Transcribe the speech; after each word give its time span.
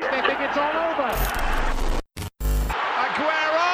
the 0.00 0.06
They 0.10 0.20
think 0.26 0.40
it's 0.40 0.56
all 0.56 0.70
over. 0.70 1.10
Aguero! 2.96 3.68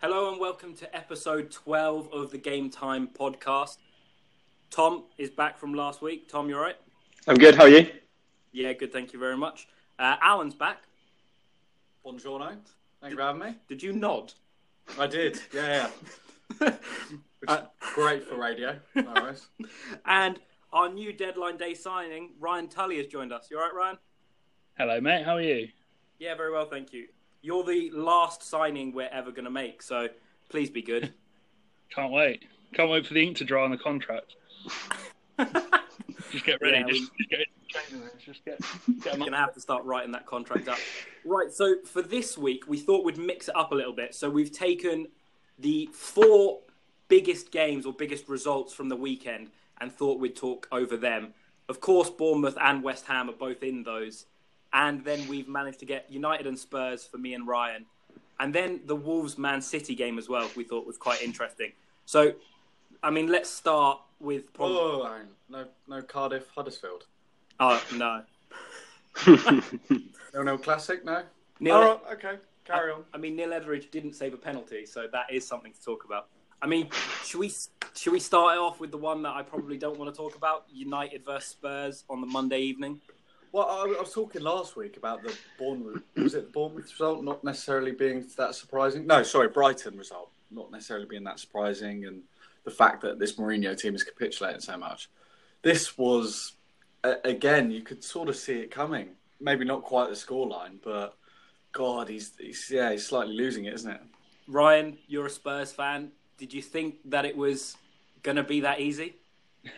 Hello 0.00 0.32
and 0.32 0.40
welcome 0.40 0.74
to 0.74 0.96
episode 0.96 1.50
12 1.50 2.12
of 2.12 2.30
the 2.30 2.38
Game 2.38 2.70
Time 2.70 3.08
podcast. 3.08 3.78
Tom 4.70 5.04
is 5.16 5.30
back 5.30 5.58
from 5.58 5.74
last 5.74 6.02
week. 6.02 6.28
Tom, 6.28 6.48
you 6.48 6.56
all 6.56 6.62
right? 6.62 6.76
I'm 7.28 7.36
good. 7.36 7.54
How 7.54 7.64
are 7.64 7.68
you? 7.68 7.86
Yeah, 8.52 8.72
good. 8.72 8.92
Thank 8.92 9.12
you 9.12 9.18
very 9.18 9.36
much. 9.36 9.68
Uh, 9.98 10.16
Alan's 10.20 10.54
back. 10.54 10.82
Buongiorno. 12.04 12.56
Thank 13.00 13.10
you 13.10 13.16
for 13.16 13.22
having 13.22 13.40
me. 13.40 13.54
Did 13.68 13.82
you 13.82 13.92
nod? 13.92 14.32
I 14.98 15.06
did. 15.06 15.40
Yeah, 15.52 15.88
yeah. 16.60 16.72
Which 17.46 17.58
is 17.58 17.62
uh, 17.62 17.66
great 17.94 18.26
for 18.26 18.36
radio. 18.36 18.78
No. 18.94 19.34
And 20.06 20.40
our 20.72 20.88
new 20.88 21.12
deadline 21.12 21.58
day 21.58 21.74
signing, 21.74 22.30
Ryan 22.40 22.68
Tully, 22.68 22.96
has 22.96 23.06
joined 23.06 23.34
us. 23.34 23.48
You 23.50 23.58
all 23.58 23.64
right, 23.64 23.74
Ryan? 23.74 23.98
Hello, 24.78 24.98
mate. 25.00 25.24
How 25.24 25.34
are 25.34 25.42
you? 25.42 25.68
Yeah, 26.18 26.34
very 26.36 26.50
well, 26.50 26.64
thank 26.64 26.94
you. 26.94 27.08
You're 27.42 27.64
the 27.64 27.90
last 27.92 28.42
signing 28.42 28.92
we're 28.92 29.10
ever 29.12 29.30
going 29.30 29.44
to 29.44 29.50
make, 29.50 29.82
so 29.82 30.08
please 30.48 30.70
be 30.70 30.80
good. 30.80 31.12
Can't 31.94 32.12
wait. 32.12 32.46
Can't 32.72 32.90
wait 32.90 33.06
for 33.06 33.12
the 33.12 33.22
ink 33.22 33.36
to 33.38 33.44
dry 33.44 33.62
on 33.62 33.70
the 33.70 33.76
contract. 33.76 34.36
Just 36.32 36.46
get 36.46 36.60
ready. 36.62 36.78
Yeah, 36.78 36.86
just, 36.86 37.12
just 37.16 37.30
get 37.30 37.46
just 38.24 38.44
get, 38.44 38.58
get 39.02 39.12
'em 39.14 39.20
We're 39.20 39.26
gonna 39.26 39.36
have 39.36 39.54
to 39.54 39.60
start 39.60 39.84
writing 39.84 40.12
that 40.12 40.26
contract 40.26 40.68
up. 40.68 40.78
Right. 41.24 41.52
So 41.52 41.76
for 41.84 42.02
this 42.02 42.38
week, 42.38 42.64
we 42.66 42.78
thought 42.78 43.04
we'd 43.04 43.18
mix 43.18 43.48
it 43.48 43.54
up 43.54 43.72
a 43.72 43.74
little 43.74 43.92
bit. 43.92 44.14
So 44.14 44.30
we've 44.30 44.50
taken 44.50 45.08
the 45.58 45.88
four 45.92 46.60
biggest 47.08 47.50
games 47.50 47.86
or 47.86 47.92
biggest 47.92 48.28
results 48.28 48.72
from 48.72 48.88
the 48.88 48.96
weekend 48.96 49.50
and 49.80 49.92
thought 49.92 50.20
we'd 50.20 50.36
talk 50.36 50.68
over 50.72 50.96
them. 50.96 51.34
Of 51.68 51.80
course, 51.80 52.10
Bournemouth 52.10 52.58
and 52.60 52.82
West 52.82 53.06
Ham 53.06 53.28
are 53.28 53.34
both 53.34 53.62
in 53.62 53.82
those, 53.82 54.26
and 54.72 55.04
then 55.04 55.26
we've 55.28 55.48
managed 55.48 55.80
to 55.80 55.86
get 55.86 56.10
United 56.10 56.46
and 56.46 56.58
Spurs 56.58 57.04
for 57.04 57.18
me 57.18 57.34
and 57.34 57.46
Ryan, 57.46 57.86
and 58.38 58.54
then 58.54 58.80
the 58.86 58.96
Wolves 58.96 59.38
Man 59.38 59.62
City 59.62 59.94
game 59.94 60.18
as 60.18 60.28
well. 60.28 60.48
We 60.56 60.64
thought 60.64 60.86
was 60.86 60.98
quite 60.98 61.22
interesting. 61.22 61.72
So, 62.04 62.34
I 63.02 63.10
mean, 63.10 63.28
let's 63.28 63.48
start 63.48 64.00
with 64.20 64.44
oh, 64.46 64.50
probably. 64.54 64.76
Oh, 64.76 65.20
no, 65.48 65.64
no 65.88 66.02
Cardiff, 66.02 66.48
Huddersfield. 66.54 67.06
Oh 67.60 67.80
no, 67.94 68.24
No, 70.34 70.42
no 70.42 70.58
classic. 70.58 71.04
No. 71.04 71.22
Neil, 71.60 71.74
Oh, 71.76 72.00
okay. 72.12 72.36
Carry 72.64 72.92
on. 72.92 73.04
I 73.12 73.18
mean, 73.18 73.36
Neil 73.36 73.52
Etheridge 73.52 73.90
didn't 73.90 74.14
save 74.14 74.34
a 74.34 74.36
penalty, 74.36 74.86
so 74.86 75.06
that 75.12 75.26
is 75.30 75.46
something 75.46 75.72
to 75.72 75.82
talk 75.82 76.04
about. 76.04 76.28
I 76.64 76.66
mean, 76.66 76.88
should 77.24 77.40
we 77.40 77.52
should 77.94 78.14
we 78.14 78.18
start 78.18 78.56
off 78.56 78.80
with 78.80 78.90
the 78.90 78.96
one 78.96 79.20
that 79.24 79.36
I 79.36 79.42
probably 79.42 79.76
don't 79.76 79.98
want 79.98 80.12
to 80.12 80.16
talk 80.16 80.34
about? 80.34 80.64
United 80.72 81.22
versus 81.22 81.50
Spurs 81.50 82.04
on 82.08 82.22
the 82.22 82.26
Monday 82.26 82.60
evening. 82.60 83.02
Well, 83.52 83.66
I, 83.68 83.82
I 83.82 84.00
was 84.00 84.14
talking 84.14 84.40
last 84.40 84.74
week 84.74 84.96
about 84.96 85.22
the 85.22 85.36
Bournemouth. 85.58 86.02
Was 86.16 86.34
it 86.34 86.46
the 86.46 86.50
Bournemouth 86.52 86.90
result 86.90 87.22
not 87.22 87.44
necessarily 87.44 87.92
being 87.92 88.24
that 88.38 88.54
surprising? 88.54 89.06
No, 89.06 89.22
sorry, 89.22 89.48
Brighton 89.48 89.98
result 89.98 90.30
not 90.50 90.72
necessarily 90.72 91.04
being 91.04 91.24
that 91.24 91.38
surprising, 91.38 92.06
and 92.06 92.22
the 92.64 92.70
fact 92.70 93.02
that 93.02 93.18
this 93.18 93.36
Mourinho 93.36 93.78
team 93.78 93.94
is 93.94 94.02
capitulating 94.02 94.62
so 94.62 94.78
much. 94.78 95.10
This 95.60 95.98
was 95.98 96.54
again, 97.02 97.70
you 97.70 97.82
could 97.82 98.02
sort 98.02 98.30
of 98.30 98.36
see 98.36 98.60
it 98.60 98.70
coming. 98.70 99.10
Maybe 99.38 99.66
not 99.66 99.82
quite 99.82 100.08
the 100.08 100.16
scoreline, 100.16 100.78
but 100.82 101.14
God, 101.72 102.08
he's, 102.08 102.32
he's 102.38 102.70
yeah, 102.70 102.90
he's 102.90 103.06
slightly 103.06 103.36
losing 103.36 103.66
it, 103.66 103.74
isn't 103.74 103.90
it? 103.90 104.00
Ryan, 104.48 104.96
you're 105.06 105.26
a 105.26 105.30
Spurs 105.30 105.70
fan. 105.70 106.10
Did 106.38 106.52
you 106.52 106.62
think 106.62 106.96
that 107.06 107.24
it 107.24 107.36
was 107.36 107.76
going 108.22 108.36
to 108.36 108.42
be 108.42 108.60
that 108.60 108.80
easy? 108.80 109.14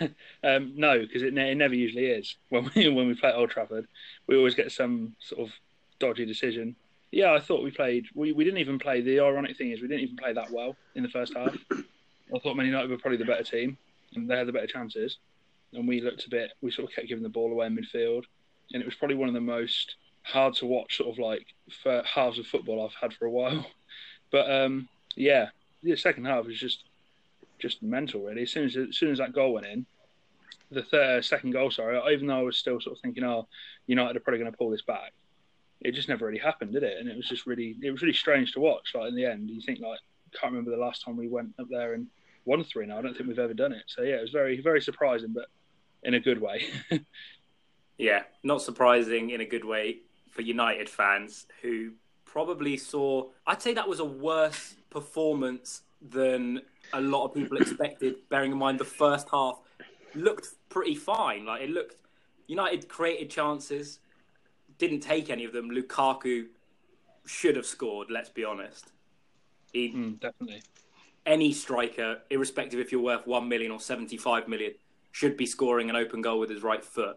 Um, 0.45 0.73
no, 0.77 1.01
because 1.01 1.23
it, 1.23 1.35
ne- 1.35 1.51
it 1.51 1.57
never 1.57 1.75
usually 1.75 2.07
is. 2.07 2.37
When 2.51 2.71
we 2.75 2.89
when 2.97 3.09
we 3.09 3.15
play 3.15 3.31
at 3.31 3.35
Old 3.35 3.51
Trafford, 3.51 3.89
we 4.27 4.37
always 4.37 4.55
get 4.55 4.71
some 4.71 5.17
sort 5.21 5.49
of 5.49 5.55
dodgy 5.99 6.25
decision. 6.25 6.77
Yeah, 7.11 7.33
I 7.33 7.41
thought 7.41 7.65
we 7.65 7.71
played. 7.71 8.07
We, 8.15 8.33
we 8.33 8.45
didn't 8.45 8.61
even 8.61 8.79
play. 8.79 9.01
The 9.01 9.21
ironic 9.21 9.57
thing 9.57 9.73
is, 9.73 9.81
we 9.81 9.89
didn't 9.89 10.05
even 10.05 10.17
play 10.17 10.33
that 10.33 10.51
well 10.51 10.77
in 10.95 11.03
the 11.03 11.09
first 11.09 11.35
half. 11.35 11.57
I 11.73 12.39
thought 12.39 12.57
Man 12.57 12.67
United 12.67 12.91
were 12.91 12.99
probably 12.99 13.19
the 13.19 13.25
better 13.25 13.43
team, 13.43 13.77
and 14.15 14.29
they 14.29 14.37
had 14.37 14.47
the 14.47 14.53
better 14.53 14.67
chances. 14.67 15.19
And 15.73 15.89
we 15.89 16.01
looked 16.01 16.27
a 16.27 16.31
bit. 16.31 16.53
We 16.61 16.71
sort 16.71 16.89
of 16.89 16.95
kept 16.95 17.09
giving 17.09 17.23
the 17.23 17.29
ball 17.29 17.51
away 17.51 17.67
in 17.67 17.77
midfield, 17.77 18.25
and 18.73 18.83
it 18.83 18.87
was 18.87 18.95
probably 18.95 19.17
one 19.17 19.29
of 19.29 19.35
the 19.35 19.41
most 19.41 19.97
hard 20.23 20.55
to 20.55 20.67
watch 20.67 20.97
sort 20.97 21.11
of 21.11 21.19
like 21.19 21.47
halves 22.05 22.39
of 22.39 22.47
football 22.47 22.85
I've 22.85 22.95
had 23.01 23.13
for 23.15 23.27
a 23.27 23.31
while. 23.31 23.67
But 24.33 24.51
um, 24.51 24.89
yeah, 25.15 25.51
the 25.83 25.97
second 25.97 26.25
half 26.25 26.47
was 26.47 26.59
just 26.59 26.85
just 27.59 27.83
mental, 27.83 28.23
really. 28.23 28.43
As 28.43 28.51
soon 28.51 28.65
as 28.65 28.77
as 28.77 28.97
soon 28.97 29.13
as 29.13 29.19
that 29.19 29.33
goal 29.33 29.55
went 29.55 29.67
in, 29.67 29.87
the 30.71 30.83
third, 30.83 31.19
uh, 31.19 31.23
second 31.23 31.53
goal, 31.53 31.71
sorry, 31.71 32.01
even 32.13 32.27
though 32.27 32.39
I 32.39 32.43
was 32.43 32.59
still 32.59 32.81
sort 32.81 32.97
of 32.97 33.03
thinking, 33.03 33.25
oh, 33.25 33.49
United 33.87 34.17
are 34.17 34.21
probably 34.21 34.41
going 34.41 34.51
to 34.51 34.57
pull 34.57 34.71
this 34.71 34.83
back, 34.83 35.13
it 35.81 35.93
just 35.93 36.09
never 36.09 36.27
really 36.27 36.39
happened, 36.39 36.73
did 36.73 36.83
it? 36.83 36.99
And 36.99 37.09
it 37.09 37.17
was 37.17 37.29
just 37.29 37.47
really, 37.47 37.77
it 37.83 37.91
was 37.91 38.03
really 38.03 38.15
strange 38.15 38.53
to 38.53 38.61
watch. 38.61 38.93
Like 38.95 39.09
in 39.09 39.17
the 39.17 39.25
end, 39.25 39.51
you 39.51 39.61
think 39.61 39.81
like, 39.81 40.01
can't 40.33 40.53
remember 40.53 40.71
the 40.71 40.83
last 40.83 41.05
time 41.05 41.17
we 41.17 41.29
went 41.29 41.55
up 41.59 41.67
there 41.71 41.95
and 41.95 42.07
won 42.45 42.65
three. 42.65 42.87
Now 42.87 42.99
I 42.99 43.03
don't 43.03 43.17
think 43.17 43.29
we've 43.29 43.39
ever 43.39 43.55
done 43.55 43.73
it. 43.73 43.85
So 43.87 44.03
yeah, 44.03 44.17
it 44.17 44.23
was 44.23 44.31
very, 44.31 44.61
very 44.61 44.81
surprising, 44.81 45.33
but 45.33 45.47
in 46.03 46.15
a 46.15 46.21
good 46.21 46.41
way. 46.41 46.67
Yeah, 47.99 48.25
not 48.43 48.63
surprising 48.63 49.31
in 49.31 49.41
a 49.41 49.47
good 49.47 49.65
way 49.65 49.99
for 50.31 50.43
United 50.43 50.89
fans 50.89 51.47
who 51.63 51.93
probably 52.25 52.77
saw. 52.77 53.31
I'd 53.47 53.63
say 53.63 53.75
that 53.75 53.89
was 53.89 54.01
a 54.01 54.05
worse 54.05 54.75
performance 55.01 55.83
than 56.01 56.63
a 56.95 57.01
lot 57.01 57.27
of 57.27 57.35
people 57.35 57.59
expected. 57.59 58.15
bearing 58.31 58.53
in 58.53 58.59
mind 58.59 58.79
the 58.81 58.85
first 58.85 59.29
half 59.31 59.61
looked 60.15 60.49
pretty 60.71 60.95
fine. 60.95 61.45
Like 61.45 61.61
it 61.63 61.71
looked, 61.71 61.97
United 62.47 62.89
created 62.89 63.29
chances, 63.29 63.99
didn't 64.79 65.01
take 65.01 65.29
any 65.29 65.45
of 65.45 65.53
them. 65.53 65.71
Lukaku 65.71 66.47
should 67.27 67.57
have 67.57 67.67
scored. 67.67 68.11
Let's 68.11 68.31
be 68.31 68.45
honest. 68.45 68.93
He, 69.73 69.93
Mm, 69.93 70.19
definitely. 70.21 70.63
any 71.27 71.53
striker, 71.53 72.23
irrespective 72.31 72.81
if 72.81 72.91
you're 72.91 73.03
worth 73.03 73.27
one 73.27 73.47
million 73.49 73.71
or 73.71 73.81
seventy-five 73.81 74.49
million, 74.49 74.73
should 75.13 75.37
be 75.37 75.45
scoring 75.45 75.91
an 75.91 75.97
open 75.97 76.23
goal 76.23 76.39
with 76.39 76.49
his 76.49 76.63
right 76.63 76.85
foot. 76.85 77.17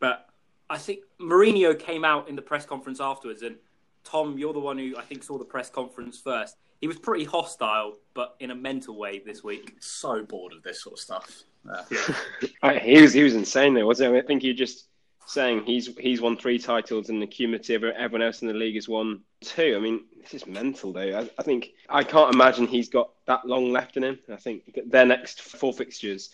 But 0.00 0.26
I 0.70 0.78
think 0.78 1.00
Mourinho 1.20 1.78
came 1.78 2.04
out 2.04 2.28
in 2.28 2.34
the 2.34 2.42
press 2.42 2.64
conference 2.66 3.00
afterwards, 3.00 3.42
and 3.42 3.56
Tom, 4.02 4.38
you're 4.38 4.52
the 4.54 4.58
one 4.70 4.78
who 4.78 4.96
I 4.96 5.02
think 5.02 5.22
saw 5.22 5.38
the 5.38 5.44
press 5.44 5.70
conference 5.70 6.18
first. 6.18 6.56
He 6.82 6.88
was 6.88 6.98
pretty 6.98 7.24
hostile, 7.24 7.96
but 8.12 8.34
in 8.40 8.50
a 8.50 8.54
mental 8.54 8.98
way 8.98 9.20
this 9.24 9.42
week. 9.42 9.76
So 9.78 10.24
bored 10.24 10.52
of 10.52 10.62
this 10.64 10.82
sort 10.82 10.94
of 10.94 10.98
stuff. 10.98 11.44
Yeah. 11.64 12.78
He 12.80 13.00
was 13.00 13.12
he 13.12 13.22
was 13.22 13.34
insane 13.34 13.72
though, 13.72 13.86
wasn't 13.86 14.12
he? 14.12 14.20
I 14.20 14.22
think 14.22 14.42
you 14.42 14.52
just 14.52 14.88
saying 15.26 15.64
he's 15.64 15.96
he's 15.98 16.20
won 16.20 16.36
three 16.36 16.58
titles 16.58 17.08
and 17.08 17.22
the 17.22 17.26
cumulative 17.26 17.84
everyone 17.84 18.26
else 18.26 18.42
in 18.42 18.48
the 18.48 18.54
league 18.54 18.74
has 18.74 18.88
won 18.88 19.20
two. 19.40 19.74
I 19.76 19.80
mean, 19.80 20.06
this 20.20 20.34
is 20.34 20.46
mental 20.48 20.92
though. 20.92 21.20
I, 21.20 21.30
I 21.38 21.42
think 21.44 21.70
I 21.88 22.02
can't 22.02 22.34
imagine 22.34 22.66
he's 22.66 22.88
got 22.88 23.10
that 23.26 23.46
long 23.46 23.70
left 23.70 23.96
in 23.96 24.02
him. 24.02 24.18
I 24.30 24.36
think 24.36 24.80
their 24.86 25.06
next 25.06 25.40
four 25.40 25.72
fixtures: 25.72 26.30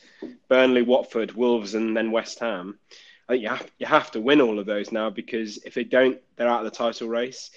Burnley, 0.48 0.82
Watford, 0.82 1.32
Wolves, 1.32 1.74
and 1.74 1.96
then 1.96 2.10
West 2.10 2.38
Ham. 2.38 2.78
I 3.28 3.34
think 3.34 3.42
you 3.42 3.50
have, 3.50 3.70
you 3.78 3.86
have 3.86 4.10
to 4.12 4.20
win 4.22 4.40
all 4.40 4.58
of 4.58 4.64
those 4.64 4.92
now 4.92 5.10
because 5.10 5.58
if 5.58 5.74
they 5.74 5.84
don't, 5.84 6.18
they're 6.36 6.48
out 6.48 6.64
of 6.64 6.72
the 6.72 6.76
title 6.76 7.08
race, 7.08 7.50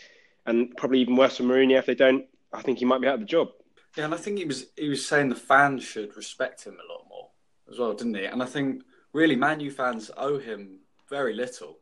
and 0.45 0.75
probably 0.75 0.99
even 0.99 1.15
worse 1.15 1.37
for 1.37 1.43
Mourinho 1.43 1.77
if 1.77 1.85
they 1.85 1.95
don't. 1.95 2.25
I 2.53 2.61
think 2.61 2.79
he 2.79 2.85
might 2.85 3.01
be 3.01 3.07
out 3.07 3.15
of 3.15 3.19
the 3.21 3.25
job. 3.25 3.49
Yeah, 3.97 4.05
and 4.05 4.13
I 4.13 4.17
think 4.17 4.37
he 4.37 4.45
was 4.45 4.67
he 4.77 4.89
was 4.89 5.05
saying 5.05 5.29
the 5.29 5.35
fans 5.35 5.83
should 5.83 6.15
respect 6.15 6.63
him 6.63 6.73
a 6.75 6.91
lot 6.93 7.05
more 7.09 7.29
as 7.69 7.77
well, 7.79 7.93
didn't 7.93 8.15
he? 8.15 8.25
And 8.25 8.41
I 8.41 8.45
think 8.45 8.83
really 9.13 9.35
Man 9.35 9.59
U 9.59 9.71
fans 9.71 10.09
owe 10.17 10.37
him 10.39 10.79
very 11.09 11.33
little. 11.33 11.77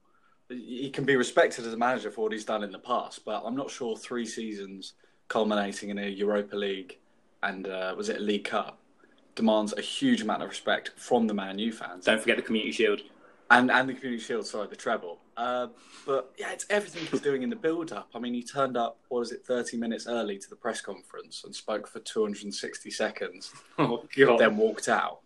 He 0.50 0.90
can 0.90 1.06
be 1.06 1.16
respected 1.16 1.68
as 1.68 1.74
a 1.74 1.78
manager 1.78 2.09
for 2.09 2.22
what 2.24 2.31
he's 2.31 2.46
done 2.46 2.63
in 2.63 2.72
the 2.72 2.80
past, 2.80 3.24
but 3.24 3.44
I'm 3.46 3.56
not 3.56 3.69
sure 3.69 3.96
three 3.96 4.25
seasons 4.25 4.94
culminating 5.28 5.90
in 5.90 6.00
a 6.00 6.07
Europa 6.07 6.56
League 6.56 6.97
and 7.44 7.68
uh, 7.68 7.94
was 7.96 8.09
it 8.09 8.18
a 8.18 8.19
League 8.19 8.46
Cup 8.46 8.80
demands 9.36 9.74
a 9.78 9.81
huge 9.81 10.22
amount 10.24 10.41
of 10.41 10.50
respect 10.50 10.92
from 10.98 11.27
the 11.27 11.33
Man 11.36 11.60
U 11.60 11.72
fans 11.72 12.06
Don't 12.06 12.19
forget 12.19 12.36
the 12.38 12.42
Community 12.44 12.72
Shield. 12.72 13.01
and 13.51 13.69
and 13.69 13.88
the 13.88 13.94
Community 13.94 14.24
Shield, 14.24 14.48
sorry, 14.48 14.68
the 14.68 14.75
treble. 14.75 15.19
Uh, 15.39 15.68
but 16.06 16.33
yeah, 16.38 16.51
it's 16.51 16.65
everything 16.69 17.06
he's 17.09 17.21
doing 17.21 17.44
in 17.44 17.50
the 17.50 17.56
build-up. 17.56 18.09
I 18.13 18.19
mean, 18.19 18.33
he 18.33 18.44
turned 18.44 18.75
up, 18.75 19.00
what 19.07 19.19
was 19.19 19.31
it, 19.31 19.45
30 19.45 19.77
minutes 19.77 20.06
early 20.06 20.38
to 20.38 20.50
the 20.50 20.56
press 20.56 20.81
conference 20.81 21.45
and 21.45 21.56
spoke 21.56 21.88
for 21.88 22.00
260 22.01 22.91
seconds, 22.91 23.53
Oh 23.77 24.03
God! 24.18 24.38
then 24.38 24.57
walked 24.57 24.89
out. 24.89 25.21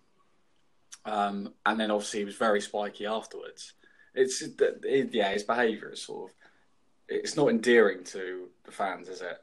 Um, 1.04 1.56
and 1.66 1.80
then 1.80 1.90
obviously 1.90 2.20
he 2.20 2.26
was 2.26 2.36
very 2.36 2.62
spiky 2.62 3.08
afterwards. 3.08 3.74
It's 4.14 4.44
it, 4.44 5.10
yeah, 5.12 5.32
his 5.32 5.42
behaviour 5.42 5.92
is 5.92 6.04
sort 6.04 6.30
of 6.30 6.36
it's 7.10 7.36
not 7.36 7.50
endearing 7.50 8.04
to 8.06 8.50
the 8.66 8.72
fans, 8.72 9.10
is 9.10 9.22
it? 9.22 9.42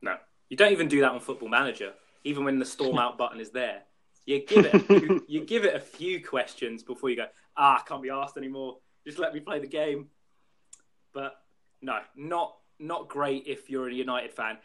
No, 0.00 0.16
you 0.48 0.56
don't 0.56 0.72
even 0.72 0.88
do 0.88 1.00
that 1.02 1.12
on 1.12 1.20
Football 1.20 1.50
Manager. 1.50 1.92
Even 2.24 2.44
when 2.44 2.58
the 2.58 2.64
storm 2.64 2.98
out 2.98 3.18
button 3.22 3.38
is 3.38 3.50
there, 3.50 3.82
you 4.24 4.46
give 4.46 4.64
it 4.64 4.80
few, 4.86 5.24
you 5.28 5.44
give 5.44 5.66
it 5.66 5.74
a 5.74 5.80
few 5.80 6.24
questions 6.24 6.82
before 6.82 7.10
you 7.10 7.16
go. 7.16 7.26
Ah, 7.54 7.80
I 7.80 7.82
can't 7.86 8.02
be 8.02 8.08
asked 8.08 8.38
anymore. 8.38 8.78
Just 9.10 9.18
let 9.18 9.34
me 9.34 9.40
play 9.40 9.58
the 9.58 9.66
game. 9.66 10.06
But 11.12 11.36
no, 11.82 11.98
not 12.16 12.56
not 12.78 13.08
great 13.08 13.44
if 13.46 13.68
you're 13.68 13.88
a 13.88 13.92
United 13.92 14.32
fan. 14.32 14.58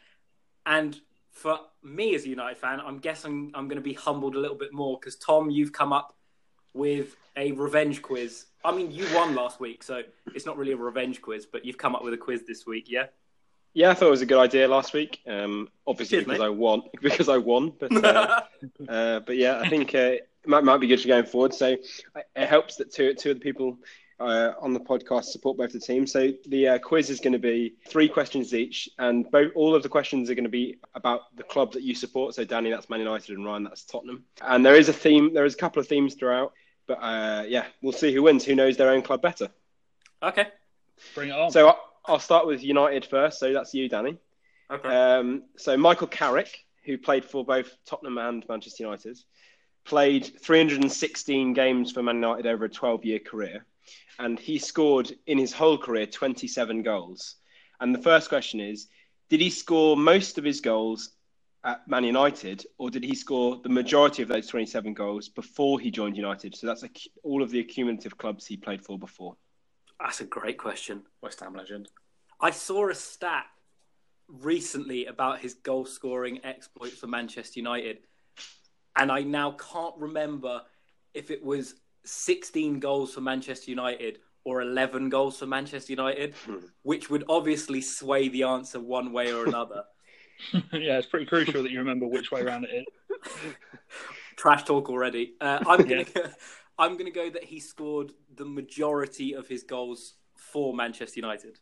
And 0.65 0.99
for 1.31 1.59
me 1.83 2.15
as 2.15 2.25
a 2.25 2.29
United 2.29 2.57
fan, 2.57 2.79
I'm 2.79 2.99
guessing 2.99 3.51
I'm 3.55 3.67
going 3.67 3.81
to 3.81 3.83
be 3.83 3.93
humbled 3.93 4.35
a 4.35 4.39
little 4.39 4.57
bit 4.57 4.71
more 4.71 4.97
because 4.99 5.15
Tom, 5.15 5.49
you've 5.49 5.73
come 5.73 5.91
up 5.91 6.15
with 6.73 7.15
a 7.35 7.51
revenge 7.53 8.01
quiz. 8.01 8.45
I 8.63 8.71
mean, 8.75 8.91
you 8.91 9.05
won 9.13 9.35
last 9.35 9.59
week, 9.59 9.83
so 9.83 10.03
it's 10.33 10.45
not 10.45 10.57
really 10.57 10.71
a 10.73 10.77
revenge 10.77 11.21
quiz, 11.21 11.45
but 11.45 11.65
you've 11.65 11.77
come 11.77 11.95
up 11.95 12.03
with 12.03 12.13
a 12.13 12.17
quiz 12.17 12.43
this 12.47 12.65
week, 12.65 12.85
yeah? 12.89 13.07
Yeah, 13.73 13.89
I 13.89 13.93
thought 13.93 14.07
it 14.07 14.11
was 14.11 14.21
a 14.21 14.25
good 14.25 14.39
idea 14.39 14.67
last 14.67 14.93
week. 14.93 15.19
Um, 15.27 15.67
obviously 15.85 16.17
Cheers, 16.17 16.25
because 16.25 16.39
mate. 16.39 16.45
I 16.45 16.49
won, 16.49 16.83
because 17.01 17.27
I 17.27 17.37
won. 17.37 17.73
But 17.77 18.05
uh, 18.05 18.41
uh, 18.89 19.19
but 19.19 19.35
yeah, 19.35 19.59
I 19.59 19.67
think 19.67 19.93
uh, 19.93 20.15
it 20.15 20.29
might, 20.45 20.63
might 20.63 20.77
be 20.77 20.87
good 20.87 21.01
for 21.01 21.09
going 21.09 21.25
forward. 21.25 21.53
So 21.53 21.73
uh, 22.15 22.21
it 22.35 22.47
helps 22.47 22.77
that 22.77 22.93
two 22.93 23.13
two 23.13 23.31
of 23.31 23.37
the 23.37 23.41
people 23.41 23.77
uh, 24.19 24.53
on 24.61 24.73
the 24.73 24.79
podcast 24.79 25.25
support 25.25 25.57
both 25.57 25.73
the 25.73 25.79
teams. 25.79 26.11
So 26.11 26.31
the 26.47 26.67
uh, 26.67 26.79
quiz 26.79 27.09
is 27.09 27.19
going 27.19 27.33
to 27.33 27.39
be 27.39 27.75
three 27.87 28.07
questions 28.07 28.53
each, 28.53 28.89
and 28.97 29.29
both 29.29 29.51
all 29.55 29.75
of 29.75 29.83
the 29.83 29.89
questions 29.89 30.29
are 30.29 30.35
going 30.35 30.43
to 30.45 30.49
be 30.49 30.77
about 30.93 31.35
the 31.35 31.43
club 31.43 31.73
that 31.73 31.83
you 31.83 31.93
support. 31.95 32.33
So 32.35 32.45
Danny, 32.45 32.69
that's 32.69 32.89
Man 32.89 32.99
United, 32.99 33.35
and 33.37 33.45
Ryan, 33.45 33.63
that's 33.65 33.83
Tottenham. 33.83 34.23
And 34.41 34.65
there 34.65 34.75
is 34.75 34.87
a 34.89 34.93
theme. 34.93 35.33
There 35.33 35.45
is 35.45 35.53
a 35.53 35.57
couple 35.57 35.79
of 35.81 35.87
themes 35.87 36.15
throughout. 36.15 36.53
But 36.87 36.99
uh, 37.01 37.43
yeah, 37.47 37.65
we'll 37.81 37.93
see 37.93 38.13
who 38.13 38.21
wins. 38.23 38.45
Who 38.45 38.55
knows 38.55 38.77
their 38.77 38.89
own 38.91 39.01
club 39.01 39.21
better? 39.21 39.49
okay. 40.23 40.47
Bring 41.13 41.29
it 41.29 41.33
on. 41.33 41.51
So 41.51 41.69
I- 41.69 41.75
I'll 42.07 42.19
start 42.19 42.45
with 42.47 42.63
United 42.63 43.03
first. 43.05 43.39
So 43.39 43.51
that's 43.51 43.73
you, 43.73 43.89
Danny. 43.89 44.17
Okay. 44.71 44.87
Um, 44.87 45.43
so 45.57 45.75
Michael 45.75 46.07
Carrick, 46.07 46.63
who 46.83 46.97
played 46.97 47.25
for 47.25 47.43
both 47.43 47.75
Tottenham 47.85 48.17
and 48.19 48.45
Manchester 48.47 48.83
United, 48.83 49.17
played 49.85 50.25
316 50.41 51.53
games 51.53 51.91
for 51.91 52.01
Man 52.03 52.15
United 52.15 52.45
over 52.45 52.65
a 52.65 52.69
12-year 52.69 53.19
career, 53.19 53.65
and 54.19 54.39
he 54.39 54.57
scored 54.57 55.13
in 55.27 55.37
his 55.37 55.53
whole 55.53 55.77
career 55.77 56.05
27 56.05 56.81
goals. 56.83 57.35
And 57.79 57.93
the 57.93 58.01
first 58.01 58.29
question 58.29 58.59
is, 58.59 58.87
did 59.29 59.41
he 59.41 59.49
score 59.49 59.97
most 59.97 60.37
of 60.37 60.43
his 60.43 60.61
goals 60.61 61.15
at 61.63 61.87
Man 61.87 62.03
United, 62.03 62.65
or 62.77 62.91
did 62.91 63.03
he 63.03 63.15
score 63.15 63.59
the 63.63 63.69
majority 63.69 64.21
of 64.21 64.29
those 64.29 64.47
27 64.47 64.93
goals 64.93 65.29
before 65.29 65.79
he 65.79 65.89
joined 65.89 66.15
United? 66.15 66.55
So 66.55 66.67
that's 66.67 66.83
a, 66.83 66.89
all 67.23 67.41
of 67.41 67.49
the 67.49 67.59
accumulative 67.59 68.17
clubs 68.17 68.45
he 68.45 68.55
played 68.55 68.85
for 68.85 68.99
before. 68.99 69.35
That's 69.99 70.21
a 70.21 70.25
great 70.25 70.59
question. 70.59 71.03
West 71.21 71.39
Ham 71.39 71.55
legend. 71.55 71.89
I 72.39 72.51
saw 72.51 72.89
a 72.89 72.95
stat 72.95 73.45
recently 74.27 75.07
about 75.07 75.39
his 75.39 75.55
goal 75.55 75.85
scoring 75.85 76.39
exploit 76.43 76.91
for 76.91 77.07
Manchester 77.07 77.59
United, 77.59 77.99
and 78.95 79.11
I 79.11 79.23
now 79.23 79.51
can't 79.51 79.95
remember 79.97 80.61
if 81.15 81.31
it 81.31 81.43
was 81.43 81.75
16 82.05 82.79
goals 82.79 83.13
for 83.13 83.21
Manchester 83.21 83.71
United 83.71 84.19
or 84.43 84.61
11 84.61 85.09
goals 85.09 85.39
for 85.39 85.47
Manchester 85.47 85.91
United, 85.91 86.35
which 86.83 87.09
would 87.09 87.23
obviously 87.27 87.81
sway 87.81 88.29
the 88.29 88.43
answer 88.43 88.79
one 88.79 89.11
way 89.11 89.33
or 89.33 89.45
another. 89.45 89.83
yeah, 90.53 90.97
it's 90.97 91.07
pretty 91.07 91.25
crucial 91.25 91.63
that 91.63 91.71
you 91.71 91.79
remember 91.79 92.07
which 92.07 92.31
way 92.31 92.41
around 92.41 92.65
it 92.65 92.85
is. 92.85 93.31
Trash 94.35 94.63
talk 94.63 94.89
already. 94.89 95.33
Uh, 95.39 95.59
I'm 95.65 95.81
gonna 95.81 96.05
Yeah. 96.15 96.27
I'm 96.77 96.97
gonna 96.97 97.11
go 97.11 97.29
that 97.29 97.43
he 97.45 97.59
scored 97.59 98.11
the 98.35 98.45
majority 98.45 99.33
of 99.33 99.47
his 99.47 99.63
goals 99.63 100.15
for 100.35 100.73
Manchester 100.73 101.19
United. 101.19 101.57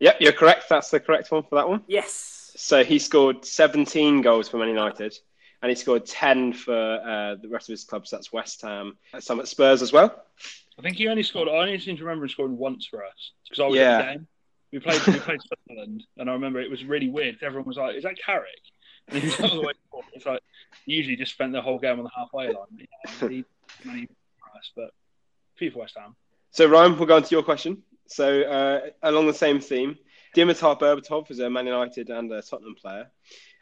Yep, 0.00 0.16
you're 0.20 0.32
correct. 0.32 0.68
That's 0.68 0.90
the 0.90 1.00
correct 1.00 1.30
one 1.30 1.44
for 1.44 1.56
that 1.56 1.68
one. 1.68 1.82
Yes. 1.86 2.52
So 2.56 2.84
he 2.84 2.98
scored 2.98 3.44
17 3.44 4.20
goals 4.20 4.48
for 4.48 4.58
Man 4.58 4.68
United, 4.68 5.16
and 5.62 5.70
he 5.70 5.74
scored 5.76 6.04
10 6.04 6.52
for 6.52 6.74
uh, 6.74 7.36
the 7.40 7.48
rest 7.48 7.68
of 7.68 7.72
his 7.72 7.84
clubs. 7.84 8.10
That's 8.10 8.32
West 8.32 8.62
Ham, 8.62 8.98
some 9.20 9.40
at 9.40 9.48
Spurs 9.48 9.80
as 9.80 9.92
well. 9.92 10.24
I 10.78 10.82
think 10.82 10.96
he 10.96 11.08
only 11.08 11.22
scored. 11.22 11.48
I 11.48 11.52
only 11.52 11.78
seem 11.78 11.96
to 11.96 12.04
remember 12.04 12.24
him 12.24 12.30
scoring 12.30 12.58
once 12.58 12.86
for 12.86 13.04
us 13.04 13.32
because 13.44 13.60
I 13.60 13.66
was 13.66 13.76
Yeah. 13.76 13.98
at 13.98 14.06
the 14.06 14.12
game. 14.14 14.26
We 14.72 14.78
played. 14.78 15.06
We 15.06 15.20
played 15.20 15.40
Sunderland, 15.68 16.02
and 16.16 16.30
I 16.30 16.32
remember 16.32 16.58
it 16.60 16.70
was 16.70 16.82
really 16.84 17.10
weird. 17.10 17.36
Everyone 17.42 17.68
was 17.68 17.76
like, 17.76 17.94
"Is 17.94 18.04
that 18.04 18.16
Carrick?" 18.24 18.48
And 19.08 19.18
he 19.22 19.26
was 19.26 19.40
all 19.40 19.60
the 19.60 19.66
way 19.66 19.72
forward. 19.90 20.06
It's 20.14 20.24
like 20.24 20.40
he 20.86 20.94
usually 20.94 21.16
just 21.16 21.32
spent 21.32 21.52
the 21.52 21.60
whole 21.60 21.78
game 21.78 21.98
on 21.98 22.04
the 22.04 22.10
halfway 22.16 22.46
line. 22.46 22.54
But, 22.70 22.86
yeah, 22.88 23.28
he, 23.28 23.44
he, 23.90 24.06
for 24.38 24.58
us, 24.58 24.70
but 24.74 24.90
for 25.58 25.78
West 25.78 25.96
Ham. 25.98 26.16
So 26.52 26.66
Ryan, 26.66 26.96
we'll 26.96 27.06
go 27.06 27.16
on 27.16 27.22
to 27.22 27.30
your 27.30 27.42
question. 27.42 27.82
So 28.06 28.42
uh, 28.42 28.80
along 29.02 29.26
the 29.26 29.34
same 29.34 29.60
theme, 29.60 29.98
Dimitar 30.34 30.78
Berbatov 30.78 31.30
is 31.30 31.38
a 31.40 31.50
Man 31.50 31.66
United 31.66 32.08
and 32.08 32.32
a 32.32 32.40
Tottenham 32.40 32.74
player, 32.74 33.10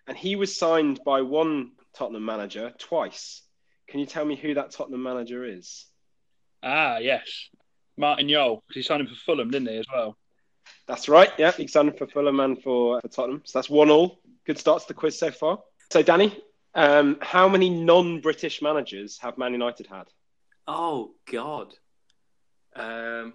and 0.07 0.17
he 0.17 0.37
was 0.37 0.57
signed 0.57 1.01
by 1.05 1.23
one 1.23 1.73
Tottenham 1.95 2.25
manager 2.25 2.73
twice. 2.79 3.43
Can 3.89 4.01
you 4.01 4.07
tell 4.07 4.25
me 4.25 4.37
who 4.37 4.55
that 4.55 4.71
Tottenham 4.71 5.03
manager 5.03 5.45
is? 5.45 5.87
Ah, 6.63 6.99
yes, 6.99 7.49
Martin 7.97 8.29
Jol 8.29 8.63
because 8.69 8.77
he 8.77 8.83
signed 8.87 9.03
him 9.03 9.09
for 9.09 9.15
Fulham, 9.15 9.51
didn't 9.51 9.69
he, 9.69 9.77
as 9.77 9.87
well? 9.93 10.17
That's 10.87 11.09
right. 11.09 11.31
Yeah, 11.39 11.53
he 11.53 11.67
signed 11.67 11.97
for 11.97 12.07
Fulham 12.07 12.41
and 12.41 12.63
for, 12.63 13.01
for 13.01 13.09
Tottenham. 13.09 13.43
So 13.45 13.59
that's 13.59 13.71
one 13.71 13.91
all. 13.91 14.21
Good 14.47 14.59
start 14.59 14.83
to 14.83 14.89
the 14.89 14.95
quiz 14.95 15.19
so 15.19 15.31
far. 15.31 15.61
So 15.91 16.03
Danny, 16.03 16.37
um, 16.75 17.19
how 17.21 17.49
many 17.49 17.71
non-British 17.71 18.63
managers 18.63 19.19
have 19.21 19.39
Man 19.39 19.53
United 19.53 19.87
had? 19.87 20.05
Oh 20.67 21.13
God. 21.31 21.75
Um, 22.77 23.35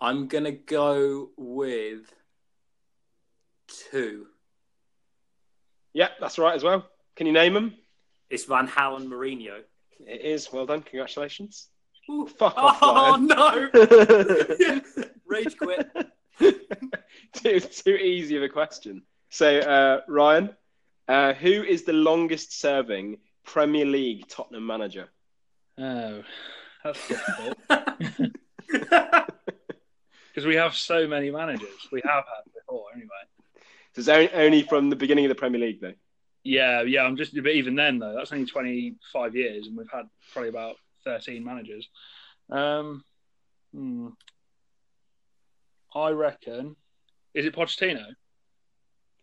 I'm 0.00 0.28
gonna 0.28 0.52
go 0.52 1.30
with 1.36 2.12
two. 3.90 4.26
Yeah, 5.94 6.08
that's 6.20 6.38
right 6.38 6.54
as 6.54 6.62
well. 6.62 6.86
Can 7.16 7.26
you 7.26 7.32
name 7.32 7.54
them? 7.54 7.74
It's 8.30 8.44
Van 8.44 8.66
Gaal 8.68 8.96
and 8.96 9.10
Mourinho. 9.10 9.60
It 10.06 10.20
is. 10.22 10.52
Well 10.52 10.66
done. 10.66 10.82
Congratulations. 10.82 11.68
Ooh. 12.10 12.26
Fuck 12.26 12.54
off, 12.56 12.78
Oh 12.82 13.12
Ryan. 13.12 13.26
no! 13.26 13.70
Rage 15.26 15.56
quit. 15.56 15.88
too, 17.34 17.60
too 17.60 17.94
easy 17.94 18.36
of 18.36 18.42
a 18.42 18.48
question. 18.48 19.02
So, 19.30 19.58
uh, 19.60 20.00
Ryan, 20.08 20.50
uh, 21.08 21.34
who 21.34 21.62
is 21.62 21.84
the 21.84 21.92
longest 21.92 22.58
serving 22.60 23.18
Premier 23.44 23.84
League 23.86 24.26
Tottenham 24.28 24.66
manager? 24.66 25.08
Oh, 25.78 26.22
that's 26.84 27.08
difficult 27.08 27.58
because 28.68 30.46
we 30.46 30.56
have 30.56 30.74
so 30.74 31.06
many 31.06 31.30
managers. 31.30 31.68
We 31.92 32.00
have 32.04 32.24
had 32.24 32.52
before, 32.54 32.86
anyway. 32.94 33.08
So 33.94 34.00
it's 34.00 34.08
only, 34.08 34.32
only 34.32 34.62
from 34.62 34.90
the 34.90 34.96
beginning 34.96 35.24
of 35.26 35.28
the 35.28 35.34
Premier 35.34 35.60
League, 35.60 35.80
though. 35.80 35.92
Yeah, 36.44 36.82
yeah. 36.82 37.02
I'm 37.02 37.16
just, 37.16 37.34
but 37.34 37.52
even 37.52 37.74
then 37.74 37.98
though, 37.98 38.14
that's 38.16 38.32
only 38.32 38.46
25 38.46 39.36
years, 39.36 39.66
and 39.66 39.76
we've 39.76 39.90
had 39.92 40.06
probably 40.32 40.48
about 40.48 40.76
13 41.04 41.44
managers. 41.44 41.88
Um, 42.50 43.04
hmm. 43.74 44.08
I 45.94 46.10
reckon. 46.10 46.76
Is 47.34 47.46
it 47.46 47.54
Pochettino? 47.54 48.04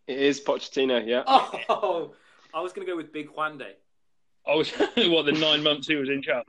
It 0.07 0.17
is 0.17 0.39
Pochettino, 0.41 1.05
yeah. 1.05 1.23
Oh, 1.69 2.13
I 2.53 2.61
was 2.61 2.73
gonna 2.73 2.87
go 2.87 2.95
with 2.95 3.11
Big 3.13 3.29
Juande. 3.33 3.67
I 4.47 4.55
was 4.55 4.69
what 4.95 5.25
the 5.25 5.31
nine 5.33 5.61
months 5.61 5.87
he 5.87 5.95
was 5.95 6.09
in 6.09 6.21
charge. 6.21 6.45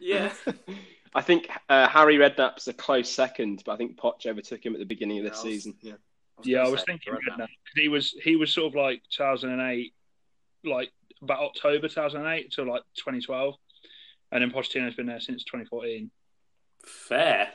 Yeah. 0.00 0.32
I 1.14 1.22
think 1.22 1.48
uh, 1.68 1.86
Harry 1.88 2.16
Redknapp's 2.16 2.66
a 2.66 2.72
close 2.72 3.08
second, 3.08 3.62
but 3.64 3.72
I 3.72 3.76
think 3.76 3.96
Poch 3.96 4.26
overtook 4.26 4.66
him 4.66 4.72
at 4.72 4.80
the 4.80 4.84
beginning 4.84 5.18
of 5.18 5.24
Yeah, 5.24 5.30
this 5.30 5.40
I 5.40 5.44
was- 5.44 5.52
season. 5.54 5.74
Yeah. 5.80 5.92
Yeah, 6.42 6.58
I 6.58 6.62
gonna 6.64 6.72
was 6.72 6.82
thinking 6.84 7.12
Redknapp. 7.12 7.18
Redknapp 7.38 7.46
because 7.64 7.76
he 7.82 7.88
was 7.88 8.10
he 8.24 8.34
was 8.36 8.52
sort 8.52 8.66
of 8.66 8.74
like 8.74 9.02
2008, 9.10 9.94
like 10.64 10.90
about 11.22 11.40
October 11.40 11.88
2008 11.88 12.52
to 12.52 12.64
like 12.64 12.82
2012, 12.96 13.54
and 14.32 14.42
then 14.42 14.50
Pochettino's 14.50 14.94
been 14.94 15.06
there 15.06 15.20
since 15.20 15.44
2014. 15.44 16.10
Fair. 16.84 17.48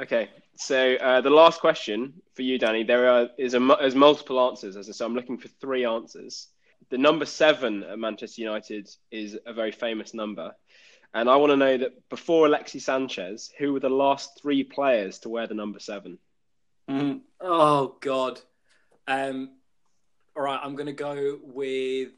Okay, 0.00 0.28
so 0.56 0.94
uh, 0.94 1.20
the 1.20 1.30
last 1.30 1.60
question 1.60 2.14
for 2.34 2.42
you, 2.42 2.58
Danny. 2.58 2.84
There 2.84 3.08
are 3.08 3.28
is 3.36 3.54
a 3.54 3.60
mu- 3.60 3.76
there's 3.80 3.96
multiple 3.96 4.38
answers, 4.48 4.76
as 4.76 4.88
I 4.88 4.92
say. 4.92 5.04
I'm 5.04 5.14
looking 5.14 5.38
for 5.38 5.48
three 5.60 5.84
answers. 5.84 6.48
The 6.90 6.98
number 6.98 7.26
seven 7.26 7.82
at 7.82 7.98
Manchester 7.98 8.42
United 8.42 8.88
is 9.10 9.36
a 9.44 9.52
very 9.52 9.72
famous 9.72 10.14
number, 10.14 10.52
and 11.14 11.28
I 11.28 11.34
want 11.36 11.50
to 11.50 11.56
know 11.56 11.76
that 11.78 12.08
before 12.10 12.46
Alexis 12.46 12.84
Sanchez, 12.84 13.50
who 13.58 13.72
were 13.72 13.80
the 13.80 13.88
last 13.88 14.40
three 14.40 14.62
players 14.62 15.18
to 15.20 15.28
wear 15.28 15.48
the 15.48 15.54
number 15.54 15.80
seven? 15.80 16.18
Mm. 16.88 17.22
Oh 17.40 17.96
God. 18.00 18.40
Um. 19.08 19.50
All 20.36 20.44
right, 20.44 20.60
I'm 20.62 20.76
gonna 20.76 20.92
go 20.92 21.38
with 21.42 22.10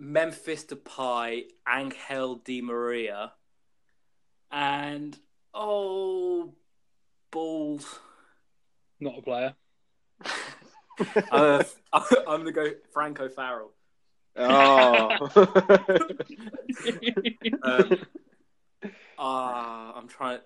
Memphis 0.00 0.64
Depay, 0.64 1.44
Angel 1.68 2.36
Di 2.36 2.62
Maria, 2.62 3.32
and 4.50 5.16
oh 5.52 6.54
balls. 7.30 7.98
Not 8.98 9.18
a 9.18 9.22
player. 9.22 9.54
uh, 11.30 11.62
I'm 11.92 12.04
gonna 12.26 12.52
go 12.62 12.70
Franco 12.94 13.28
Farrell. 13.28 13.72
Oh, 14.36 15.28
Um, 17.62 17.98
Ah, 19.18 19.92
I'm 19.98 20.08
trying. 20.08 20.38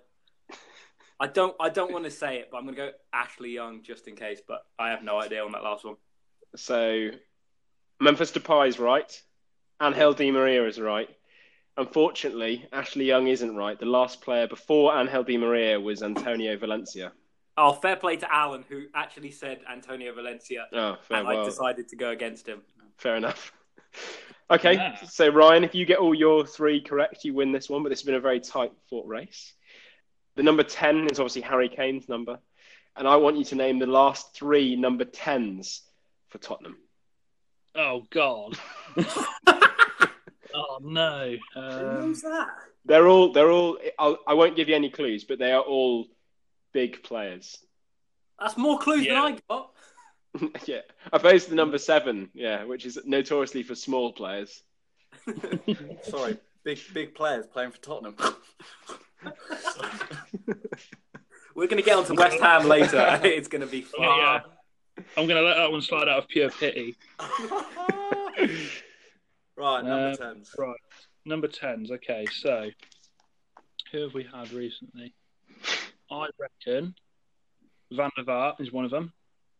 I 1.21 1.29
don't. 1.29 1.55
I 1.61 1.69
don't 1.69 1.93
want 1.93 2.05
to 2.07 2.11
say 2.11 2.39
it, 2.39 2.49
but 2.51 2.59
I'm 2.59 2.65
gonna 2.65 2.77
go 2.77 2.91
Ashley 3.13 3.51
Young 3.51 3.85
just 3.85 4.09
in 4.09 4.17
case. 4.17 4.41
But 4.47 4.67
I 4.81 4.91
have 4.91 5.05
no 5.05 5.21
idea 5.21 5.45
on 5.45 5.53
that 5.53 5.63
last 5.63 5.85
one. 5.85 5.95
so 6.57 7.11
Memphis 8.01 8.33
Depay 8.33 8.67
is 8.69 8.81
right. 8.81 9.23
Angel 9.85 10.15
Di 10.15 10.31
Maria 10.31 10.67
is 10.67 10.81
right. 10.81 11.11
Unfortunately, 11.77 12.67
Ashley 12.73 13.05
Young 13.05 13.27
isn't 13.27 13.55
right. 13.55 13.79
The 13.79 13.85
last 13.87 14.23
player 14.23 14.47
before 14.47 14.97
Angel 14.99 15.23
Di 15.23 15.37
Maria 15.37 15.79
was 15.79 16.03
Antonio 16.03 16.57
Valencia. 16.57 17.13
Oh, 17.57 17.73
fair 17.73 17.97
play 17.97 18.17
to 18.17 18.35
Alan, 18.35 18.65
who 18.69 18.87
actually 18.95 19.31
said 19.31 19.61
Antonio 19.71 20.15
Valencia, 20.15 20.67
Oh, 20.73 20.97
fair 21.03 21.19
and 21.19 21.29
I 21.29 21.45
decided 21.45 21.89
to 21.89 21.97
go 21.97 22.11
against 22.11 22.49
him. 22.49 22.63
fair 22.97 23.17
enough. 23.17 23.53
Okay, 24.51 24.75
Yeah. 24.75 25.03
so 25.05 25.29
Ryan, 25.31 25.65
if 25.65 25.75
you 25.75 25.87
get 25.87 25.99
all 25.99 26.15
your 26.15 26.45
three 26.47 26.79
correct, 26.79 27.25
you 27.25 27.33
win 27.33 27.51
this 27.51 27.71
one. 27.71 27.83
But 27.83 27.89
this 27.89 28.01
has 28.01 28.05
been 28.05 28.15
a 28.15 28.21
very 28.21 28.41
tight 28.41 28.73
fought 28.91 29.07
race. 29.07 29.55
The 30.37 30.43
number 30.43 30.63
ten 30.63 31.09
is 31.11 31.19
obviously 31.19 31.41
Harry 31.41 31.71
Kane's 31.71 32.11
number, 32.11 32.39
and 32.95 33.09
I 33.09 33.17
want 33.17 33.39
you 33.39 33.45
to 33.47 33.55
name 33.55 33.79
the 33.79 33.87
last 33.87 34.35
three 34.37 34.77
number 34.77 35.07
tens 35.07 35.81
for 36.29 36.37
Tottenham. 36.37 36.77
Oh 37.75 38.03
God. 38.11 38.59
oh 40.55 40.79
no. 40.83 41.37
Um, 41.57 42.15
that? 42.15 42.49
They're 42.85 43.07
all 43.09 43.33
they're 43.33 43.51
all. 43.51 43.79
I'll, 43.99 44.19
I 44.27 44.35
won't 44.35 44.57
give 44.57 44.69
you 44.69 44.75
any 44.75 44.91
clues, 44.91 45.25
but 45.25 45.39
they 45.39 45.53
are 45.53 45.63
all 45.63 46.07
big 46.73 47.03
players. 47.03 47.59
That's 48.39 48.57
more 48.57 48.79
clues 48.79 49.07
Yeah. 49.07 49.15
than 49.23 49.33
I 49.35 49.39
got. 49.49 49.71
yeah, 50.67 50.81
opposed 51.13 51.49
the 51.49 51.55
number 51.55 51.79
seven, 51.79 52.29
yeah, 52.35 52.65
which 52.65 52.85
is 52.87 52.99
notoriously 53.05 53.63
for 53.63 53.75
small 53.77 54.13
players. 54.13 54.63
Sorry, 56.03 56.37
big 56.65 56.79
big 56.93 57.15
players 57.15 57.47
playing 57.47 57.71
for 57.71 57.79
Tottenham. 57.79 58.17
We're 61.55 61.69
going 61.69 61.81
to 61.81 61.85
get 61.85 61.97
onto 61.97 62.15
West 62.15 62.41
Ham 62.41 62.67
later. 62.67 63.21
it's 63.23 63.47
going 63.47 63.61
to 63.61 63.69
be 63.69 63.83
fun. 63.83 64.01
yeah, 64.03 64.17
yeah. 64.17 64.41
I'm 65.17 65.29
going 65.29 65.41
to 65.41 65.43
let 65.43 65.55
that 65.55 65.71
one 65.71 65.83
slide 65.83 66.09
out 66.09 66.19
of 66.19 66.29
pure 66.29 66.51
pity. 66.51 66.97
Right, 69.57 69.85
number 69.85 70.09
Uh, 70.09 70.17
tens. 70.17 70.55
Right. 70.59 70.77
Number 71.25 71.49
tens. 71.49 71.91
Okay, 71.91 72.27
so 72.27 72.71
who 73.93 74.03
have 74.03 74.15
we 74.15 74.25
had 74.25 74.53
recently? 74.53 75.15
I 76.11 76.29
reckon 76.39 76.95
Van 77.93 78.11
der 78.17 78.25
Vaart 78.25 78.61
is 78.61 78.73
one 78.73 78.85
of 78.85 78.91
them. 78.91 79.13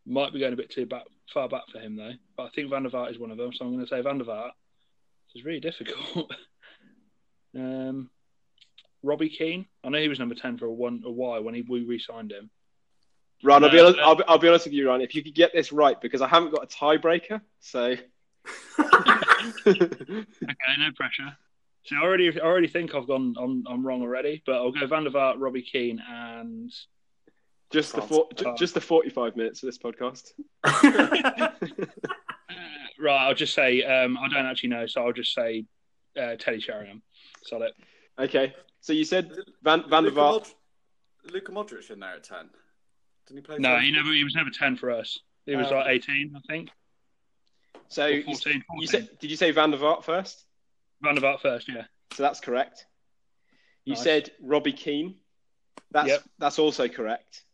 Might 0.07 0.33
be 0.33 0.41
going 0.41 0.53
a 0.53 0.57
bit 0.57 0.71
too 0.71 0.87
back, 0.87 1.05
far 1.33 1.49
back 1.49 1.63
for 1.73 1.79
him 1.79 1.97
though, 1.97 2.13
but 2.37 2.45
I 2.45 2.49
think 2.51 2.71
Van 2.71 2.83
der 2.83 2.91
Vaart 2.91 3.13
is 3.13 3.19
one 3.19 3.31
of 3.31 3.39
them. 3.39 3.53
So 3.53 3.65
I'm 3.65 3.73
going 3.73 3.85
to 3.85 3.89
say 3.89 4.03
Van 4.03 4.19
der 4.19 4.25
Vaart. 4.25 4.51
This 5.33 5.41
is 5.41 5.45
really 5.45 5.61
difficult. 5.61 6.31
um, 7.57 8.11
Robbie 9.03 9.31
Keane. 9.31 9.67
I 9.83 9.89
know 9.89 10.01
he 10.01 10.09
was 10.09 10.19
number 10.19 10.35
ten 10.35 10.59
for 10.59 10.67
a 10.67 10.73
one 10.73 11.03
a 11.07 11.11
while 11.11 11.43
when 11.43 11.55
he, 11.55 11.63
we 11.63 11.85
re-signed 11.85 12.33
him. 12.33 12.51
Ron, 13.43 13.65
I'll 13.65 13.71
be, 13.71 13.79
honest. 13.79 13.99
I'll, 13.99 14.15
be, 14.15 14.25
I'll 14.27 14.39
be 14.39 14.49
honest 14.49 14.65
with 14.65 14.75
you, 14.75 14.89
Ron. 14.89 15.03
If 15.03 15.15
you 15.15 15.23
could 15.23 15.35
get 15.35 15.53
this 15.53 15.71
right, 15.73 16.01
because 16.01 16.23
I 16.23 16.29
haven't 16.29 16.55
got 16.55 16.65
a 16.65 16.67
tiebreaker, 16.67 17.41
so 17.61 17.95
Okay, 19.67 20.75
no 20.79 20.91
pressure. 20.97 21.37
So 21.85 21.97
I 21.97 22.01
already, 22.03 22.41
I 22.41 22.45
already 22.45 22.69
think 22.69 22.95
I've 22.95 23.07
gone, 23.07 23.35
I'm, 23.39 23.65
I'm 23.69 23.87
wrong 23.87 24.01
already, 24.03 24.43
but 24.47 24.55
I'll 24.55 24.73
go 24.73 24.87
Van 24.87 25.05
der 25.05 25.11
Vaart, 25.11 25.35
Robbie 25.39 25.63
Keane, 25.63 26.01
and 26.09 26.73
just 27.71 27.93
the 27.95 27.99
France. 28.01 28.09
four, 28.11 28.29
ju- 28.35 28.55
just 28.57 28.73
the 28.75 28.81
forty-five 28.81 29.37
minutes 29.37 29.63
of 29.63 29.67
this 29.69 29.79
podcast. 29.79 30.33
uh, 30.65 31.49
right, 32.99 33.27
I'll 33.27 33.35
just 33.35 33.55
say 33.55 33.83
um, 33.83 34.17
I 34.19 34.29
don't 34.29 34.47
actually 34.47 34.71
know, 34.71 34.87
so 34.87 35.05
I'll 35.05 35.13
just 35.13 35.35
say 35.35 35.65
uh, 36.21 36.37
Teddy 36.37 36.61
Sheringham. 36.61 37.03
Solid. 37.43 37.73
Okay, 38.19 38.55
so 38.81 38.93
you 38.93 39.05
said 39.05 39.33
Van 39.63 39.85
Van 39.89 40.05
der 40.05 40.11
Luka, 40.11 40.21
Vaart. 40.21 40.33
Mod- 41.25 41.33
Luka 41.33 41.53
Modric 41.53 41.91
in 41.91 42.01
there 42.01 42.15
at 42.17 42.25
ten. 42.25 42.49
Didn't 43.27 43.39
he 43.39 43.43
play? 43.47 43.57
No, 43.59 43.75
10? 43.77 43.83
he 43.83 43.91
never, 43.93 44.13
he 44.13 44.25
was 44.25 44.35
never 44.35 44.51
ten 44.51 44.77
for 44.77 44.91
us. 44.91 45.19
He 45.47 45.57
was 45.57 45.67
Oh. 45.71 45.77
like 45.77 45.87
eighteen, 45.89 46.33
I 46.37 46.41
think. 46.51 46.71
So 47.89 48.07
Or 48.07 48.11
you, 48.11 48.23
14, 48.25 48.63
14. 48.67 48.81
you 48.81 48.87
said, 48.87 49.09
did 49.21 49.31
you 49.31 49.37
say 49.37 49.51
Van 49.51 49.71
der 49.71 49.79
Vaart 49.79 50.05
first? 50.05 50.45
Van 51.03 51.15
der 51.15 51.21
Vaart 51.21 51.41
first, 51.41 51.69
yeah. 51.69 51.85
So 52.15 52.23
that's 52.23 52.41
correct. 52.41 52.87
You 53.85 53.95
Nice. 53.95 54.03
said 54.03 54.31
Robbie 54.41 54.73
Keane. 54.73 55.17
That's 55.91 56.09
Yep. 56.09 56.23
that's 56.39 56.59
also 56.59 56.89
correct. 56.89 57.45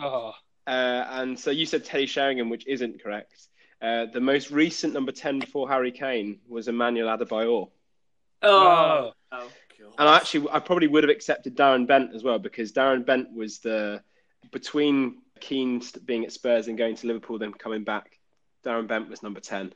Oh, 0.00 0.32
Uh, 0.66 1.06
and 1.10 1.38
so 1.38 1.50
you 1.50 1.64
said 1.64 1.84
Teddy 1.84 2.04
Sheringham, 2.06 2.50
which 2.50 2.66
isn't 2.66 3.02
correct. 3.02 3.48
Uh, 3.80 4.06
the 4.06 4.20
most 4.20 4.50
recent 4.50 4.92
number 4.92 5.12
10 5.12 5.38
before 5.38 5.68
Harry 5.68 5.92
Kane 5.92 6.40
was 6.48 6.68
Emmanuel 6.68 7.08
Adebayor. 7.16 7.70
oh. 8.42 9.12
God. 9.30 9.44
And 9.98 10.08
I 10.08 10.16
actually, 10.16 10.48
I 10.50 10.58
probably 10.58 10.88
would 10.88 11.04
have 11.04 11.10
accepted 11.10 11.56
Darren 11.56 11.86
Bent 11.86 12.14
as 12.14 12.22
well 12.24 12.38
because 12.38 12.72
Darren 12.72 13.06
Bent 13.06 13.32
was 13.32 13.60
the, 13.60 14.02
between 14.50 15.22
Keane 15.40 15.80
being 16.04 16.24
at 16.24 16.32
Spurs 16.32 16.66
and 16.68 16.76
going 16.76 16.96
to 16.96 17.06
Liverpool, 17.06 17.38
then 17.38 17.52
coming 17.52 17.84
back, 17.84 18.17
Darren 18.64 18.86
Bent 18.86 19.08
was 19.08 19.22
number 19.22 19.40
10 19.40 19.72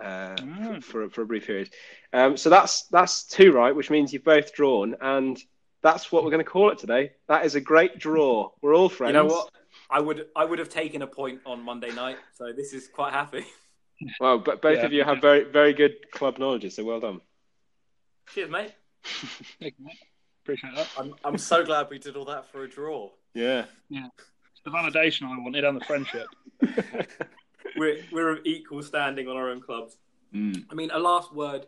uh, 0.00 0.04
Mm. 0.36 0.82
for, 0.82 1.08
for 1.10 1.22
a 1.22 1.26
brief 1.26 1.46
period. 1.46 1.70
Um, 2.12 2.36
so 2.36 2.50
that's, 2.50 2.82
that's 2.84 3.24
two 3.24 3.52
right, 3.52 3.74
which 3.74 3.90
means 3.90 4.12
you've 4.12 4.24
both 4.24 4.52
drawn. 4.52 4.96
And 5.00 5.38
that's 5.82 6.10
what 6.12 6.24
we're 6.24 6.30
going 6.30 6.44
to 6.44 6.50
call 6.50 6.70
it 6.70 6.78
today. 6.78 7.12
That 7.28 7.44
is 7.44 7.54
a 7.54 7.60
great 7.60 7.98
draw. 7.98 8.50
We're 8.62 8.74
all 8.74 8.88
friends. 8.88 9.10
You 9.14 9.20
know 9.20 9.26
what? 9.26 9.50
I 9.90 10.00
would 10.00 10.26
I 10.36 10.44
would 10.44 10.58
have 10.58 10.68
taken 10.68 11.00
a 11.02 11.06
point 11.06 11.40
on 11.46 11.62
Monday 11.62 11.90
night, 11.92 12.18
so 12.34 12.52
this 12.52 12.72
is 12.74 12.88
quite 12.88 13.12
happy. 13.12 13.44
Well, 14.20 14.38
but 14.38 14.62
both 14.62 14.78
Yeah. 14.78 14.84
of 14.86 14.92
you 14.92 15.02
have 15.02 15.20
very, 15.20 15.42
very 15.42 15.72
good 15.72 16.12
club 16.12 16.38
knowledge, 16.38 16.72
so 16.72 16.84
well 16.84 17.00
done. 17.00 17.20
Cheers, 18.32 18.48
mate. 18.48 18.72
thank 19.58 19.74
you, 19.76 19.84
mate. 19.86 19.98
appreciate 20.44 20.72
that. 20.76 20.88
I'm 20.96 21.14
I'm 21.24 21.36
so 21.36 21.64
glad 21.64 21.88
we 21.90 21.98
did 21.98 22.14
all 22.16 22.24
that 22.26 22.48
for 22.52 22.62
a 22.62 22.68
draw. 22.70 23.10
Yeah. 23.34 23.64
It's 23.90 24.62
the 24.64 24.70
validation 24.70 25.24
I 25.24 25.36
wanted 25.40 25.64
and 25.64 25.80
the 25.80 25.84
friendship. 25.84 26.28
We're 27.78 28.04
we're 28.12 28.30
of 28.30 28.40
equal 28.44 28.82
standing 28.82 29.28
on 29.28 29.36
our 29.36 29.50
own 29.50 29.60
clubs. 29.60 29.96
Mm. 30.34 30.64
I 30.70 30.74
mean, 30.74 30.90
a 30.92 30.98
last 30.98 31.34
word 31.34 31.66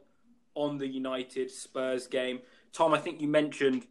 on 0.55 0.79
the 0.79 0.87
United 0.87 1.50
Spurs 1.50 2.07
game. 2.07 2.40
Tom, 2.73 2.95
I 2.95 2.99
think 2.99 3.21
you 3.21 3.29
mentioned 3.29 3.87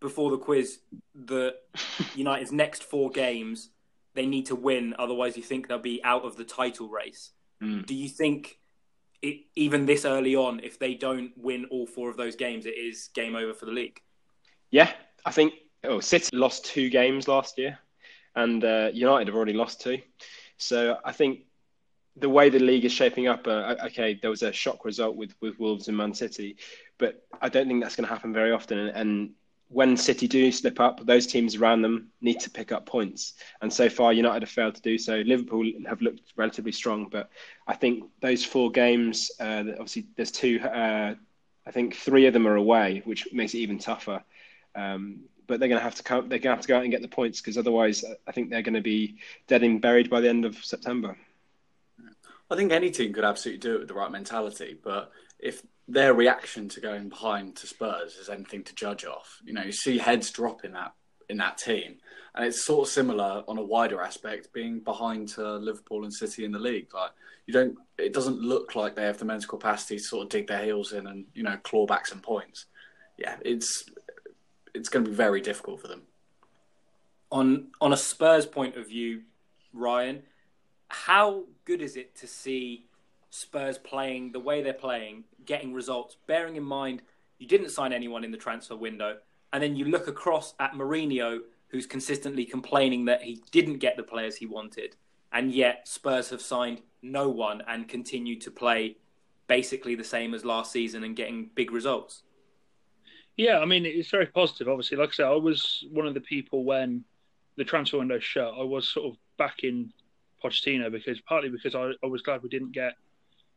before 0.00 0.30
the 0.30 0.38
quiz 0.38 0.80
that 1.26 1.56
United's 2.14 2.52
next 2.52 2.84
four 2.84 3.10
games 3.10 3.70
they 4.14 4.26
need 4.26 4.46
to 4.46 4.56
win, 4.56 4.94
otherwise 4.98 5.36
you 5.36 5.42
think 5.42 5.68
they'll 5.68 5.78
be 5.78 6.02
out 6.02 6.24
of 6.24 6.36
the 6.36 6.44
title 6.44 6.88
race. 6.88 7.30
Mm. 7.62 7.86
Do 7.86 7.94
you 7.94 8.08
think 8.08 8.58
it, 9.22 9.42
even 9.54 9.86
this 9.86 10.04
early 10.04 10.34
on, 10.34 10.60
if 10.60 10.78
they 10.78 10.94
don't 10.94 11.32
win 11.36 11.66
all 11.70 11.86
four 11.86 12.10
of 12.10 12.16
those 12.16 12.36
games, 12.36 12.66
it 12.66 12.76
is 12.76 13.08
game 13.14 13.36
over 13.36 13.54
for 13.54 13.66
the 13.66 13.72
league? 13.72 14.00
Yeah, 14.70 14.90
I 15.24 15.30
think 15.30 15.54
oh, 15.84 16.00
City 16.00 16.36
lost 16.36 16.64
two 16.64 16.90
games 16.90 17.28
last 17.28 17.58
year, 17.58 17.78
and 18.34 18.64
uh, 18.64 18.90
United 18.92 19.28
have 19.28 19.36
already 19.36 19.52
lost 19.52 19.80
two. 19.80 19.98
So 20.56 20.98
I 21.04 21.12
think 21.12 21.40
the 22.16 22.28
way 22.28 22.50
the 22.50 22.58
league 22.58 22.84
is 22.84 22.92
shaping 22.92 23.28
up, 23.28 23.46
uh, 23.46 23.76
okay, 23.86 24.18
there 24.20 24.30
was 24.30 24.42
a 24.42 24.52
shock 24.52 24.84
result 24.84 25.16
with, 25.16 25.34
with 25.40 25.58
Wolves 25.58 25.88
and 25.88 25.96
Man 25.96 26.12
City, 26.12 26.56
but 26.98 27.24
I 27.40 27.48
don't 27.48 27.68
think 27.68 27.82
that's 27.82 27.96
going 27.96 28.06
to 28.06 28.12
happen 28.12 28.32
very 28.32 28.52
often. 28.52 28.78
And, 28.78 28.90
and 28.96 29.30
when 29.68 29.96
City 29.96 30.26
do 30.26 30.50
slip 30.50 30.80
up, 30.80 31.06
those 31.06 31.28
teams 31.28 31.54
around 31.54 31.82
them 31.82 32.08
need 32.20 32.40
to 32.40 32.50
pick 32.50 32.72
up 32.72 32.86
points. 32.86 33.34
And 33.62 33.72
so 33.72 33.88
far, 33.88 34.12
United 34.12 34.42
have 34.42 34.50
failed 34.50 34.74
to 34.74 34.82
do 34.82 34.98
so. 34.98 35.18
Liverpool 35.18 35.64
have 35.88 36.02
looked 36.02 36.32
relatively 36.36 36.72
strong, 36.72 37.08
but 37.08 37.30
I 37.68 37.74
think 37.74 38.04
those 38.20 38.44
four 38.44 38.70
games, 38.72 39.30
uh, 39.38 39.64
obviously, 39.70 40.06
there's 40.16 40.32
two. 40.32 40.58
Uh, 40.60 41.14
I 41.66 41.70
think 41.70 41.94
three 41.94 42.26
of 42.26 42.32
them 42.32 42.48
are 42.48 42.56
away, 42.56 43.02
which 43.04 43.28
makes 43.32 43.54
it 43.54 43.58
even 43.58 43.78
tougher. 43.78 44.24
Um, 44.74 45.20
but 45.46 45.60
they're 45.60 45.68
going 45.68 45.78
to 45.78 45.84
have 45.84 45.96
to 45.96 46.02
come, 46.02 46.28
they're 46.28 46.38
going 46.38 46.52
to 46.52 46.56
have 46.56 46.62
to 46.62 46.68
go 46.68 46.76
out 46.76 46.82
and 46.82 46.90
get 46.90 47.02
the 47.02 47.08
points 47.08 47.40
because 47.40 47.56
otherwise, 47.58 48.04
I 48.26 48.32
think 48.32 48.50
they're 48.50 48.62
going 48.62 48.74
to 48.74 48.80
be 48.80 49.18
dead 49.46 49.62
and 49.62 49.80
buried 49.80 50.10
by 50.10 50.20
the 50.20 50.28
end 50.28 50.44
of 50.44 50.56
September. 50.64 51.16
I 52.50 52.56
think 52.56 52.72
any 52.72 52.90
team 52.90 53.12
could 53.12 53.24
absolutely 53.24 53.60
do 53.60 53.76
it 53.76 53.78
with 53.80 53.88
the 53.88 53.94
right 53.94 54.10
mentality, 54.10 54.76
but 54.82 55.12
if 55.38 55.62
their 55.86 56.14
reaction 56.14 56.68
to 56.70 56.80
going 56.80 57.08
behind 57.08 57.56
to 57.56 57.66
Spurs 57.66 58.16
is 58.16 58.28
anything 58.28 58.64
to 58.64 58.74
judge 58.74 59.04
off, 59.04 59.40
you 59.44 59.52
know, 59.52 59.62
you 59.62 59.72
see 59.72 59.98
heads 59.98 60.30
drop 60.30 60.64
in 60.64 60.72
that 60.72 60.92
in 61.28 61.36
that 61.36 61.58
team, 61.58 61.96
and 62.34 62.44
it's 62.44 62.64
sort 62.64 62.88
of 62.88 62.92
similar 62.92 63.44
on 63.46 63.56
a 63.56 63.62
wider 63.62 64.00
aspect, 64.00 64.52
being 64.52 64.80
behind 64.80 65.28
to 65.28 65.56
Liverpool 65.56 66.02
and 66.02 66.12
City 66.12 66.44
in 66.44 66.50
the 66.50 66.58
league. 66.58 66.92
Like 66.92 67.12
you 67.46 67.54
don't, 67.54 67.76
it 67.98 68.12
doesn't 68.12 68.40
look 68.40 68.74
like 68.74 68.96
they 68.96 69.04
have 69.04 69.18
the 69.18 69.24
mental 69.24 69.48
capacity 69.48 69.98
to 69.98 70.02
sort 70.02 70.24
of 70.24 70.28
dig 70.28 70.48
their 70.48 70.64
heels 70.64 70.92
in 70.92 71.06
and 71.06 71.26
you 71.34 71.44
know 71.44 71.56
claw 71.62 71.86
back 71.86 72.06
some 72.06 72.20
points. 72.20 72.66
Yeah, 73.16 73.36
it's 73.42 73.84
it's 74.74 74.88
going 74.88 75.04
to 75.04 75.10
be 75.10 75.16
very 75.16 75.40
difficult 75.40 75.80
for 75.80 75.88
them. 75.88 76.02
On 77.30 77.68
on 77.80 77.92
a 77.92 77.96
Spurs 77.96 78.46
point 78.46 78.76
of 78.76 78.88
view, 78.88 79.22
Ryan, 79.72 80.24
how 80.88 81.44
good 81.70 81.82
is 81.82 81.94
it 81.94 82.16
to 82.16 82.26
see 82.26 82.84
Spurs 83.30 83.78
playing 83.78 84.32
the 84.32 84.40
way 84.40 84.60
they're 84.60 84.72
playing, 84.72 85.22
getting 85.46 85.72
results, 85.72 86.16
bearing 86.26 86.56
in 86.56 86.64
mind 86.64 87.00
you 87.38 87.46
didn't 87.46 87.70
sign 87.70 87.92
anyone 87.92 88.24
in 88.24 88.32
the 88.32 88.36
transfer 88.36 88.74
window, 88.74 89.18
and 89.52 89.62
then 89.62 89.76
you 89.76 89.84
look 89.84 90.08
across 90.08 90.54
at 90.58 90.72
Mourinho, 90.72 91.38
who's 91.68 91.86
consistently 91.86 92.44
complaining 92.44 93.04
that 93.04 93.22
he 93.22 93.40
didn't 93.52 93.78
get 93.78 93.96
the 93.96 94.02
players 94.02 94.34
he 94.34 94.46
wanted, 94.46 94.96
and 95.30 95.52
yet 95.52 95.86
Spurs 95.86 96.28
have 96.30 96.42
signed 96.42 96.82
no 97.02 97.28
one 97.28 97.62
and 97.68 97.88
continue 97.88 98.36
to 98.40 98.50
play 98.50 98.96
basically 99.46 99.94
the 99.94 100.02
same 100.02 100.34
as 100.34 100.44
last 100.44 100.72
season 100.72 101.04
and 101.04 101.14
getting 101.14 101.50
big 101.54 101.70
results. 101.70 102.24
Yeah, 103.36 103.60
I 103.60 103.64
mean, 103.64 103.86
it's 103.86 104.10
very 104.10 104.26
positive, 104.26 104.68
obviously. 104.68 104.96
Like 104.96 105.10
I 105.10 105.12
said, 105.12 105.26
I 105.26 105.36
was 105.36 105.84
one 105.92 106.08
of 106.08 106.14
the 106.14 106.20
people 106.20 106.64
when 106.64 107.04
the 107.56 107.64
transfer 107.64 107.98
window 107.98 108.18
shut, 108.18 108.54
I 108.58 108.64
was 108.64 108.88
sort 108.88 109.06
of 109.06 109.18
backing 109.38 109.92
Pochettino 110.42 110.90
because 110.90 111.20
partly 111.22 111.48
because 111.48 111.74
I, 111.74 111.92
I 112.02 112.06
was 112.06 112.22
glad 112.22 112.42
we 112.42 112.48
didn't 112.48 112.72
get 112.72 112.94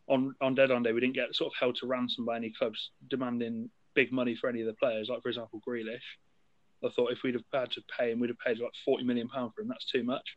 on 0.08 0.36
on 0.42 0.56
deadline 0.56 0.84
day 0.84 0.92
we 0.92 1.00
didn't 1.00 1.16
get 1.16 1.34
sort 1.34 1.54
of 1.54 1.58
held 1.60 1.75
to 1.78 1.88
ransom 1.88 2.25
by 2.25 2.36
any 2.36 2.52
clubs 2.52 2.92
demanding 3.10 3.70
big 3.94 4.12
money 4.12 4.36
for 4.36 4.50
any 4.50 4.62
of 4.62 4.68
the 4.68 4.74
players, 4.74 5.10
like 5.10 5.22
for 5.22 5.30
example 5.30 5.62
Grealish. 5.68 6.00
I 6.84 6.90
thought 6.90 7.12
if 7.12 7.24
we'd 7.24 7.36
have 7.36 7.44
had 7.54 7.72
to 7.72 7.82
pay 7.98 8.12
him, 8.12 8.20
we'd 8.20 8.30
have 8.30 8.40
paid 8.40 8.60
like 8.60 8.74
forty 8.84 9.04
million 9.04 9.30
pound 9.30 9.54
for 9.56 9.62
him. 9.62 9.70
That's 9.70 9.86
too 9.86 10.04
much. 10.04 10.36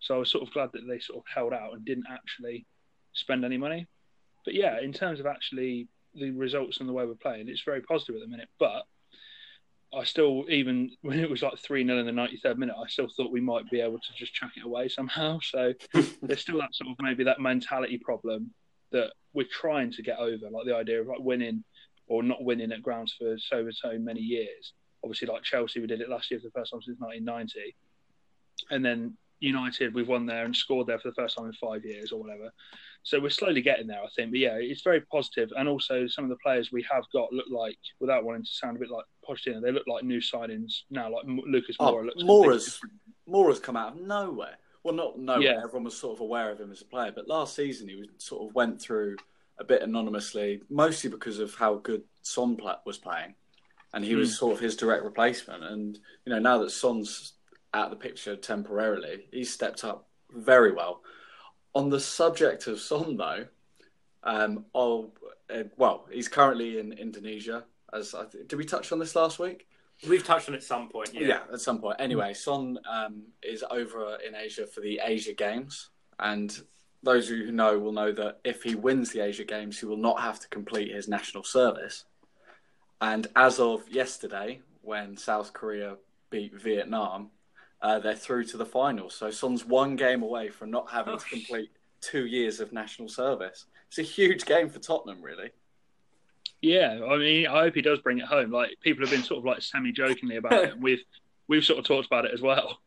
So 0.00 0.16
I 0.16 0.18
was 0.18 0.30
sort 0.30 0.46
of 0.46 0.52
glad 0.52 0.70
that 0.72 0.86
they 0.88 0.98
sort 0.98 1.18
of 1.18 1.24
held 1.32 1.52
out 1.52 1.74
and 1.74 1.84
didn't 1.84 2.06
actually 2.10 2.66
spend 3.12 3.44
any 3.44 3.58
money. 3.58 3.86
But 4.44 4.54
yeah, 4.54 4.80
in 4.80 4.92
terms 4.92 5.20
of 5.20 5.26
actually 5.26 5.88
the 6.14 6.30
results 6.30 6.80
and 6.80 6.88
the 6.88 6.92
way 6.92 7.04
we're 7.04 7.14
playing, 7.14 7.48
it's 7.48 7.62
very 7.62 7.80
positive 7.80 8.16
at 8.16 8.20
the 8.22 8.28
minute. 8.28 8.48
But 8.58 8.84
I 9.96 10.04
still, 10.04 10.44
even 10.48 10.90
when 11.02 11.18
it 11.18 11.30
was 11.30 11.42
like 11.42 11.58
3 11.58 11.86
0 11.86 11.98
in 11.98 12.06
the 12.06 12.12
93rd 12.12 12.56
minute, 12.56 12.76
I 12.78 12.86
still 12.88 13.08
thought 13.08 13.32
we 13.32 13.40
might 13.40 13.68
be 13.70 13.80
able 13.80 13.98
to 13.98 14.12
just 14.14 14.34
chuck 14.34 14.50
it 14.56 14.64
away 14.64 14.88
somehow. 14.88 15.38
So 15.50 15.72
there's 16.22 16.40
still 16.40 16.58
that 16.58 16.74
sort 16.74 16.90
of 16.90 16.96
maybe 17.00 17.24
that 17.24 17.40
mentality 17.40 17.98
problem 17.98 18.52
that 18.92 19.12
we're 19.32 19.46
trying 19.50 19.92
to 19.92 20.02
get 20.02 20.18
over, 20.18 20.50
like 20.50 20.66
the 20.66 20.74
idea 20.74 21.00
of 21.00 21.08
like 21.08 21.20
winning 21.20 21.64
or 22.06 22.22
not 22.22 22.42
winning 22.44 22.72
at 22.72 22.82
grounds 22.82 23.14
for 23.18 23.36
so 23.38 23.58
and 23.58 23.74
so 23.74 23.98
many 23.98 24.20
years. 24.20 24.72
Obviously, 25.02 25.28
like 25.28 25.42
Chelsea, 25.42 25.80
we 25.80 25.86
did 25.86 26.00
it 26.00 26.08
last 26.08 26.30
year 26.30 26.40
for 26.40 26.46
the 26.46 26.52
first 26.52 26.72
time 26.72 26.82
since 26.82 26.98
1990. 27.00 27.74
And 28.70 28.84
then 28.84 29.16
United, 29.44 29.94
we've 29.94 30.08
won 30.08 30.26
there 30.26 30.44
and 30.44 30.54
scored 30.54 30.86
there 30.86 30.98
for 30.98 31.08
the 31.10 31.14
first 31.14 31.36
time 31.36 31.46
in 31.46 31.52
five 31.52 31.84
years 31.84 32.12
or 32.12 32.20
whatever. 32.20 32.52
So 33.02 33.20
we're 33.20 33.30
slowly 33.30 33.60
getting 33.60 33.86
there, 33.86 34.02
I 34.02 34.08
think. 34.16 34.30
But 34.30 34.40
yeah, 34.40 34.54
it's 34.54 34.80
very 34.80 35.02
positive. 35.02 35.50
And 35.56 35.68
also, 35.68 36.06
some 36.06 36.24
of 36.24 36.30
the 36.30 36.36
players 36.42 36.72
we 36.72 36.84
have 36.90 37.04
got 37.12 37.32
look 37.32 37.46
like, 37.50 37.78
without 38.00 38.24
wanting 38.24 38.44
to 38.44 38.50
sound 38.50 38.76
a 38.76 38.80
bit 38.80 38.90
like 38.90 39.04
Pochettino, 39.28 39.60
they 39.60 39.72
look 39.72 39.86
like 39.86 40.04
new 40.04 40.20
signings 40.20 40.82
now. 40.90 41.10
Like 41.12 41.24
Lucas 41.26 41.76
Moura 41.76 42.00
oh, 42.00 42.00
looks. 42.00 42.22
Moura's 42.24 42.80
Moura's 43.26 43.60
come 43.60 43.76
out 43.76 43.92
of 43.94 44.00
nowhere. 44.00 44.56
Well, 44.82 44.94
not 44.94 45.18
nowhere. 45.18 45.42
Yeah. 45.42 45.60
Everyone 45.62 45.84
was 45.84 45.96
sort 45.96 46.16
of 46.16 46.20
aware 46.20 46.50
of 46.50 46.60
him 46.60 46.72
as 46.72 46.82
a 46.82 46.86
player, 46.86 47.12
but 47.14 47.28
last 47.28 47.54
season 47.54 47.88
he 47.88 47.96
was, 47.96 48.08
sort 48.18 48.48
of 48.48 48.54
went 48.54 48.80
through 48.80 49.16
a 49.58 49.64
bit 49.64 49.82
anonymously, 49.82 50.62
mostly 50.68 51.10
because 51.10 51.38
of 51.38 51.54
how 51.54 51.76
good 51.76 52.02
Son 52.22 52.58
was 52.84 52.98
playing, 52.98 53.34
and 53.92 54.04
he 54.04 54.14
was 54.14 54.30
Hmm. 54.30 54.34
sort 54.36 54.52
of 54.54 54.60
his 54.60 54.76
direct 54.76 55.04
replacement. 55.04 55.62
And 55.62 55.98
you 56.24 56.32
know, 56.32 56.38
now 56.38 56.58
that 56.58 56.70
Son's 56.70 57.34
out 57.74 57.86
of 57.86 57.90
the 57.90 57.96
picture 57.96 58.36
temporarily, 58.36 59.26
He 59.30 59.44
stepped 59.44 59.84
up 59.84 60.06
very 60.30 60.72
well. 60.72 61.02
On 61.74 61.90
the 61.90 62.00
subject 62.00 62.66
of 62.68 62.80
Son, 62.80 63.16
though, 63.16 63.46
um, 64.22 64.64
I'll, 64.74 65.12
uh, 65.52 65.64
well, 65.76 66.06
he's 66.10 66.28
currently 66.28 66.78
in 66.78 66.92
Indonesia. 66.92 67.64
As 67.92 68.14
I 68.14 68.24
th- 68.24 68.48
did 68.48 68.56
we 68.56 68.64
touch 68.64 68.92
on 68.92 68.98
this 68.98 69.14
last 69.14 69.38
week? 69.38 69.66
We've 70.08 70.24
touched 70.24 70.48
on 70.48 70.54
it 70.54 70.58
at 70.58 70.62
some 70.64 70.88
point. 70.88 71.12
Yeah. 71.12 71.26
Yeah, 71.26 71.40
at 71.52 71.60
some 71.60 71.80
point. 71.80 71.96
Anyway, 71.98 72.32
Son 72.34 72.78
um, 72.90 73.22
is 73.42 73.64
over 73.70 74.18
in 74.26 74.34
Asia 74.34 74.66
for 74.66 74.80
the 74.80 75.00
Asia 75.02 75.32
Games, 75.32 75.90
and 76.18 76.56
those 77.02 77.30
of 77.30 77.36
you 77.36 77.46
who 77.46 77.52
know 77.52 77.78
will 77.78 77.92
know 77.92 78.12
that 78.12 78.40
if 78.44 78.62
he 78.62 78.74
wins 78.74 79.10
the 79.10 79.20
Asia 79.20 79.44
Games, 79.44 79.78
he 79.78 79.86
will 79.86 79.96
not 79.96 80.20
have 80.20 80.40
to 80.40 80.48
complete 80.48 80.92
his 80.92 81.06
national 81.06 81.44
service. 81.44 82.04
And 83.00 83.26
as 83.36 83.60
of 83.60 83.88
yesterday, 83.88 84.60
when 84.82 85.16
South 85.16 85.52
Korea 85.52 85.96
beat 86.30 86.54
Vietnam, 86.54 87.30
uh, 87.84 87.98
they're 87.98 88.16
through 88.16 88.44
to 88.46 88.56
the 88.56 88.64
final. 88.64 89.10
So 89.10 89.30
Son's 89.30 89.64
one 89.64 89.94
game 89.94 90.22
away 90.22 90.48
from 90.48 90.70
not 90.70 90.90
having 90.90 91.14
Oh, 91.14 91.18
to 91.18 91.28
complete 91.28 91.70
two 92.00 92.24
years 92.24 92.58
of 92.58 92.72
national 92.72 93.08
service. 93.08 93.66
It's 93.88 93.98
a 93.98 94.02
huge 94.02 94.46
game 94.46 94.70
for 94.70 94.78
Tottenham, 94.78 95.20
really. 95.20 95.50
Yeah, 96.62 97.00
I 97.06 97.18
mean, 97.18 97.46
I 97.46 97.60
hope 97.60 97.74
he 97.74 97.82
does 97.82 97.98
bring 98.00 98.18
it 98.18 98.24
home. 98.24 98.50
Like 98.50 98.70
people 98.80 99.04
have 99.04 99.10
been 99.10 99.22
sort 99.22 99.38
of 99.38 99.44
like 99.44 99.60
semi-jokingly 99.60 100.36
about 100.36 100.64
it. 100.64 100.78
We've 100.80 101.04
we've 101.46 101.64
sort 101.64 101.78
of 101.78 101.84
talked 101.84 102.06
about 102.06 102.24
it 102.24 102.32
as 102.32 102.40
well. 102.40 102.78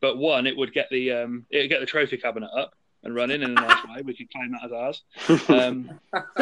But 0.00 0.16
one, 0.16 0.46
it 0.46 0.56
would 0.56 0.72
get 0.72 0.88
the 0.90 1.12
um, 1.12 1.44
it 1.50 1.58
would 1.58 1.68
get 1.68 1.80
the 1.80 1.86
trophy 1.86 2.16
cabinet 2.16 2.50
up 2.56 2.74
and 3.04 3.14
running 3.14 3.42
in 3.42 3.50
a 3.50 3.54
nice 3.54 3.84
way. 3.84 4.00
We 4.02 4.16
could 4.16 4.30
claim 4.30 4.52
that 4.52 4.64
as 4.64 4.72
ours. 4.72 5.50
Um, 5.50 6.00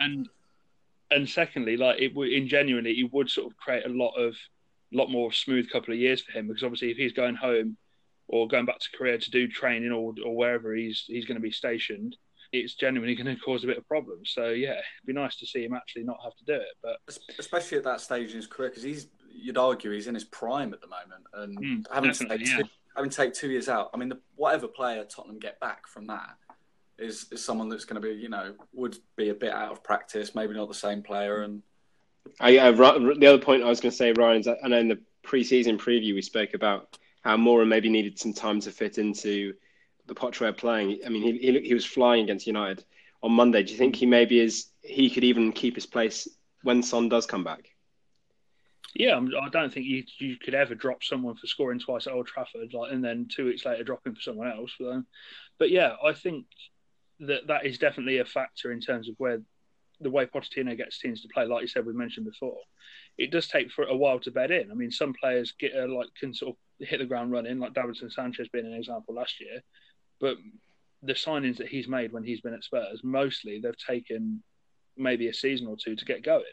and 0.00 0.28
and 1.10 1.28
secondly, 1.28 1.76
like 1.76 2.00
it 2.00 2.14
would 2.14 2.30
in 2.30 2.48
genuinely, 2.48 2.92
it 2.92 3.12
would 3.12 3.28
sort 3.28 3.48
of 3.52 3.56
create 3.58 3.84
a 3.84 3.90
lot 3.90 4.14
of 4.14 4.34
lot 4.92 5.10
more 5.10 5.32
smooth 5.32 5.70
couple 5.70 5.94
of 5.94 6.00
years 6.00 6.20
for 6.20 6.32
him 6.32 6.48
because 6.48 6.62
obviously 6.62 6.90
if 6.90 6.96
he's 6.96 7.12
going 7.12 7.34
home 7.36 7.76
or 8.28 8.46
going 8.48 8.64
back 8.66 8.78
to 8.78 8.88
Korea 8.96 9.18
to 9.18 9.30
do 9.30 9.48
training 9.48 9.92
or 9.92 10.14
or 10.24 10.36
wherever 10.36 10.74
he's 10.74 11.04
he's 11.06 11.24
going 11.24 11.36
to 11.36 11.42
be 11.42 11.50
stationed, 11.50 12.16
it's 12.52 12.74
genuinely 12.74 13.14
going 13.14 13.34
to 13.34 13.40
cause 13.42 13.64
a 13.64 13.66
bit 13.66 13.78
of 13.78 13.86
problems. 13.86 14.32
So 14.34 14.48
yeah, 14.50 14.70
it'd 14.72 15.06
be 15.06 15.12
nice 15.12 15.36
to 15.36 15.46
see 15.46 15.64
him 15.64 15.74
actually 15.74 16.04
not 16.04 16.18
have 16.22 16.34
to 16.36 16.44
do 16.44 16.54
it. 16.54 16.76
But 16.82 16.96
especially 17.38 17.78
at 17.78 17.84
that 17.84 18.00
stage 18.00 18.30
in 18.30 18.36
his 18.36 18.46
career, 18.46 18.70
because 18.70 18.82
he's 18.82 19.08
you'd 19.32 19.58
argue 19.58 19.90
he's 19.92 20.06
in 20.06 20.14
his 20.14 20.24
prime 20.24 20.72
at 20.72 20.80
the 20.80 20.88
moment, 20.88 21.24
and 21.34 21.58
Mm, 21.58 21.92
having 21.92 22.12
to 22.12 22.28
take 22.28 22.46
yeah. 22.46 22.58
two, 22.58 22.64
having 22.96 23.10
to 23.10 23.16
take 23.16 23.32
two 23.32 23.50
years 23.50 23.68
out. 23.68 23.90
I 23.94 23.96
mean, 23.96 24.08
the, 24.08 24.18
whatever 24.34 24.68
player 24.68 25.04
Tottenham 25.04 25.38
get 25.38 25.58
back 25.60 25.86
from 25.86 26.06
that 26.08 26.36
is 26.98 27.26
is 27.32 27.42
someone 27.44 27.68
that's 27.68 27.84
going 27.84 28.00
to 28.00 28.06
be, 28.08 28.14
you 28.14 28.28
know, 28.28 28.54
would 28.72 28.96
be 29.16 29.30
a 29.30 29.34
bit 29.34 29.52
out 29.52 29.72
of 29.72 29.82
practice, 29.82 30.34
maybe 30.34 30.54
not 30.54 30.68
the 30.68 30.74
same 30.74 31.02
player, 31.02 31.42
and 31.42 31.62
I, 32.38 32.68
Ri- 32.68 33.18
the 33.18 33.26
other 33.26 33.42
point 33.42 33.62
I 33.62 33.68
was 33.68 33.80
going 33.80 33.90
to 33.90 33.96
say, 33.96 34.12
Ryan, 34.12 34.40
is 34.40 34.48
I 34.48 34.56
I 34.62 34.68
know 34.68 34.78
in 34.78 34.88
the 34.88 35.00
pre-season 35.22 35.78
preview 35.78 36.14
we 36.14 36.22
spoke 36.22 36.54
about 36.54 36.98
how 37.22 37.36
Moura 37.36 37.66
maybe 37.66 37.88
needed 37.90 38.18
some 38.18 38.32
time 38.32 38.60
to 38.60 38.70
fit 38.70 38.98
into 38.98 39.54
the 40.06 40.14
Poch 40.14 40.40
way 40.40 40.52
playing. 40.52 41.00
I 41.04 41.08
mean, 41.08 41.22
he, 41.22 41.38
he 41.38 41.60
he 41.60 41.74
was 41.74 41.84
flying 41.84 42.24
against 42.24 42.46
United 42.46 42.84
on 43.22 43.32
Monday. 43.32 43.62
Do 43.62 43.72
you 43.72 43.78
think 43.78 43.96
he 43.96 44.06
maybe 44.06 44.40
is 44.40 44.66
he 44.82 45.10
could 45.10 45.24
even 45.24 45.52
keep 45.52 45.74
his 45.74 45.86
place 45.86 46.28
when 46.62 46.82
Son 46.82 47.08
does 47.08 47.26
come 47.26 47.44
back? 47.44 47.70
yeah, 48.94 49.12
I'm- 49.12 49.30
don't 49.52 49.72
think 49.72 49.86
you 49.86 50.04
you 50.18 50.36
could 50.36 50.54
ever 50.54 50.74
drop 50.74 51.04
someone 51.04 51.36
for 51.36 51.46
scoring 51.46 51.78
twice 51.78 52.06
at 52.06 52.12
Old 52.12 52.26
Trafford, 52.26 52.72
like, 52.74 52.92
and 52.92 53.04
then 53.04 53.28
two 53.28 53.46
weeks 53.46 53.64
later 53.64 53.84
dropping 53.84 54.14
for 54.14 54.20
someone 54.20 54.48
else. 54.48 54.72
But 55.58 55.70
yeah, 55.70 55.94
I 56.02 56.12
think 56.12 56.46
that 57.20 57.46
that 57.48 57.66
is 57.66 57.78
definitely 57.78 58.18
a 58.18 58.24
factor 58.24 58.72
in 58.72 58.80
terms 58.80 59.08
of 59.08 59.14
where 59.18 59.42
the 60.00 60.10
way 60.10 60.26
Pochettino 60.26 60.76
gets 60.76 60.98
teams 60.98 61.22
to 61.22 61.28
play. 61.32 61.46
Like 61.46 61.62
you 61.62 61.68
said, 61.68 61.86
we 61.86 61.92
mentioned 61.92 62.26
before, 62.26 62.58
it 63.18 63.30
does 63.30 63.48
take 63.48 63.70
for 63.70 63.84
a 63.84 63.96
while 63.96 64.18
to 64.20 64.30
bed 64.30 64.50
in. 64.50 64.70
I 64.70 64.74
mean, 64.74 64.90
some 64.90 65.12
players 65.12 65.52
get 65.58 65.72
uh, 65.76 65.88
like 65.88 66.08
can 66.18 66.32
sort 66.32 66.56
of 66.56 66.88
hit 66.88 66.98
the 66.98 67.06
ground 67.06 67.32
running, 67.32 67.58
like 67.58 67.74
Davinson 67.74 68.10
Sanchez 68.10 68.48
being 68.48 68.66
an 68.66 68.74
example 68.74 69.14
last 69.14 69.40
year. 69.40 69.60
But 70.20 70.36
the 71.02 71.12
signings 71.14 71.58
that 71.58 71.68
he's 71.68 71.88
made 71.88 72.12
when 72.12 72.24
he's 72.24 72.40
been 72.40 72.54
at 72.54 72.64
Spurs, 72.64 73.00
mostly 73.02 73.60
they've 73.60 73.74
taken 73.76 74.42
maybe 74.96 75.28
a 75.28 75.34
season 75.34 75.66
or 75.66 75.76
two 75.76 75.96
to 75.96 76.04
get 76.04 76.24
going. 76.24 76.44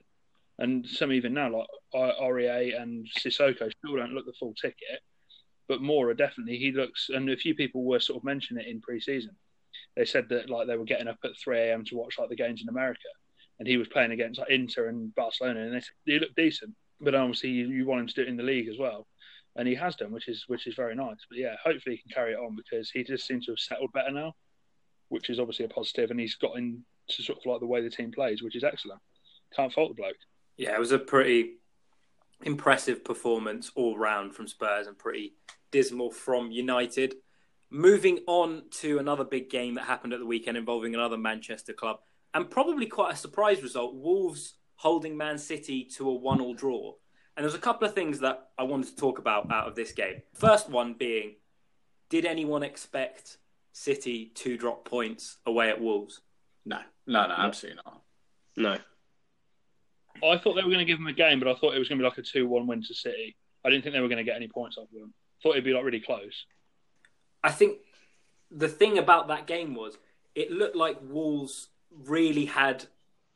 And 0.59 0.85
some 0.87 1.11
even 1.11 1.33
now, 1.33 1.55
like 1.55 1.67
Aurier 1.93 2.81
and 2.81 3.07
Sissoko, 3.17 3.71
still 3.71 3.95
don't 3.95 4.13
look 4.13 4.25
the 4.25 4.33
full 4.39 4.53
ticket. 4.59 5.01
But 5.67 5.81
Moura 5.81 6.17
definitely, 6.17 6.57
he 6.57 6.71
looks, 6.71 7.09
and 7.09 7.29
a 7.29 7.35
few 7.35 7.53
people 7.53 7.83
were 7.83 7.99
sort 7.99 8.17
of 8.17 8.23
mentioning 8.23 8.65
it 8.65 8.69
in 8.69 8.81
pre-season. 8.81 9.35
They 9.95 10.05
said 10.05 10.29
that 10.29 10.49
like 10.49 10.67
they 10.67 10.77
were 10.77 10.85
getting 10.85 11.07
up 11.07 11.17
at 11.23 11.37
3 11.43 11.59
a.m. 11.59 11.83
to 11.85 11.97
watch 11.97 12.17
like 12.17 12.29
the 12.29 12.35
games 12.35 12.61
in 12.61 12.69
America, 12.69 13.09
and 13.59 13.67
he 13.67 13.77
was 13.77 13.87
playing 13.87 14.11
against 14.11 14.39
like 14.39 14.49
Inter 14.49 14.87
and 14.87 15.13
Barcelona, 15.15 15.61
and 15.61 15.73
they 15.73 15.81
he 16.05 16.19
looked 16.19 16.35
decent. 16.35 16.73
But 16.99 17.15
obviously, 17.15 17.49
you, 17.49 17.67
you 17.67 17.85
want 17.85 18.01
him 18.01 18.07
to 18.07 18.13
do 18.13 18.21
it 18.21 18.27
in 18.27 18.37
the 18.37 18.43
league 18.43 18.67
as 18.67 18.77
well, 18.77 19.07
and 19.55 19.67
he 19.67 19.75
has 19.75 19.95
done, 19.95 20.11
which 20.11 20.27
is 20.27 20.45
which 20.47 20.67
is 20.67 20.75
very 20.75 20.95
nice. 20.95 21.25
But 21.29 21.39
yeah, 21.39 21.55
hopefully 21.63 21.95
he 21.95 22.01
can 22.01 22.11
carry 22.13 22.33
it 22.33 22.39
on 22.39 22.55
because 22.55 22.89
he 22.89 23.03
just 23.03 23.25
seems 23.25 23.45
to 23.45 23.51
have 23.51 23.59
settled 23.59 23.93
better 23.93 24.11
now, 24.11 24.33
which 25.09 25.29
is 25.29 25.39
obviously 25.39 25.65
a 25.65 25.69
positive, 25.69 26.11
and 26.11 26.19
he's 26.19 26.35
got 26.35 26.57
into 26.57 26.83
sort 27.09 27.39
of 27.39 27.45
like 27.45 27.59
the 27.59 27.67
way 27.67 27.81
the 27.81 27.89
team 27.89 28.11
plays, 28.11 28.41
which 28.41 28.55
is 28.55 28.63
excellent. 28.63 29.01
Can't 29.55 29.71
fault 29.71 29.89
the 29.89 30.01
bloke. 30.01 30.15
Yeah, 30.57 30.75
it 30.75 30.79
was 30.79 30.91
a 30.91 30.99
pretty 30.99 31.57
impressive 32.43 33.03
performance 33.03 33.71
all 33.75 33.97
round 33.97 34.35
from 34.35 34.47
Spurs 34.47 34.87
and 34.87 34.97
pretty 34.97 35.33
dismal 35.71 36.11
from 36.11 36.51
United. 36.51 37.15
Moving 37.69 38.19
on 38.27 38.63
to 38.79 38.99
another 38.99 39.23
big 39.23 39.49
game 39.49 39.75
that 39.75 39.85
happened 39.85 40.13
at 40.13 40.19
the 40.19 40.25
weekend 40.25 40.57
involving 40.57 40.93
another 40.93 41.17
Manchester 41.17 41.73
club 41.73 41.97
and 42.33 42.49
probably 42.49 42.85
quite 42.85 43.13
a 43.13 43.17
surprise 43.17 43.61
result 43.61 43.95
Wolves 43.95 44.55
holding 44.75 45.17
Man 45.17 45.37
City 45.37 45.83
to 45.95 46.09
a 46.09 46.13
one 46.13 46.39
all 46.39 46.53
draw. 46.53 46.93
And 47.35 47.43
there's 47.43 47.55
a 47.55 47.59
couple 47.59 47.87
of 47.87 47.93
things 47.93 48.19
that 48.19 48.49
I 48.57 48.63
wanted 48.63 48.89
to 48.89 48.95
talk 48.95 49.19
about 49.19 49.51
out 49.51 49.67
of 49.67 49.75
this 49.75 49.91
game. 49.91 50.21
First 50.33 50.69
one 50.69 50.93
being 50.93 51.35
did 52.09 52.25
anyone 52.25 52.63
expect 52.63 53.37
City 53.73 54.31
to 54.35 54.57
drop 54.57 54.85
points 54.85 55.37
away 55.45 55.69
at 55.69 55.81
Wolves? 55.81 56.21
no, 56.65 56.79
no, 57.05 57.27
no, 57.27 57.33
absolutely 57.33 57.81
not. 57.85 58.01
No. 58.57 58.77
I 60.27 60.37
thought 60.37 60.55
they 60.55 60.63
were 60.63 60.69
going 60.69 60.79
to 60.79 60.85
give 60.85 60.97
them 60.97 61.07
a 61.07 61.13
game, 61.13 61.39
but 61.39 61.47
I 61.47 61.53
thought 61.53 61.75
it 61.75 61.79
was 61.79 61.87
going 61.87 61.99
to 61.99 62.03
be 62.03 62.09
like 62.09 62.17
a 62.17 62.23
two-one 62.23 62.67
win 62.67 62.81
to 62.83 62.93
City. 62.93 63.37
I 63.63 63.69
didn't 63.69 63.83
think 63.83 63.93
they 63.93 64.01
were 64.01 64.07
going 64.07 64.17
to 64.17 64.23
get 64.23 64.35
any 64.35 64.47
points 64.47 64.77
off 64.77 64.91
of 64.91 64.99
them. 64.99 65.13
Thought 65.41 65.51
it'd 65.51 65.63
be 65.63 65.73
like 65.73 65.83
really 65.83 65.99
close. 65.99 66.45
I 67.43 67.51
think 67.51 67.77
the 68.49 68.67
thing 68.67 68.97
about 68.97 69.27
that 69.27 69.45
game 69.45 69.75
was 69.75 69.97
it 70.33 70.51
looked 70.51 70.75
like 70.75 70.97
Wolves 71.01 71.69
really 71.91 72.45
had 72.45 72.85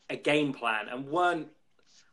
a 0.10 0.16
game 0.16 0.54
plan 0.54 0.88
and 0.90 1.08
weren't. 1.08 1.48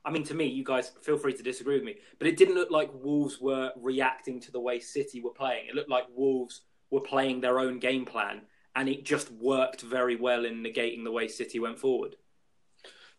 I 0.05 0.11
mean, 0.11 0.25
to 0.25 0.35
me, 0.35 0.47
you 0.47 0.65
guys 0.65 0.91
feel 1.03 1.19
free 1.19 1.35
to 1.35 1.43
disagree 1.43 1.75
with 1.75 1.85
me, 1.85 1.97
but 2.19 2.29
it 2.29 2.37
didn't 2.37 2.55
look 2.55 2.71
like 2.71 2.91
Wolves 2.95 3.41
were 3.41 3.73
reacting 3.77 4.41
to 4.41 4.53
the 4.53 4.61
way 4.61 4.81
City 4.81 5.21
were 5.21 5.31
playing. 5.31 5.67
It 5.69 5.75
looked 5.75 5.91
like 5.91 6.07
Wolves 6.15 6.63
were 6.91 7.01
playing 7.01 7.41
their 7.41 7.59
own 7.59 7.79
game 7.79 8.07
plan, 8.07 8.43
and 8.75 8.89
it 8.89 9.05
just 9.05 9.31
worked 9.33 9.83
very 9.83 10.17
well 10.17 10.45
in 10.45 10.63
negating 10.63 11.05
the 11.05 11.13
way 11.13 11.29
City 11.29 11.59
went 11.59 11.79
forward. 11.79 12.17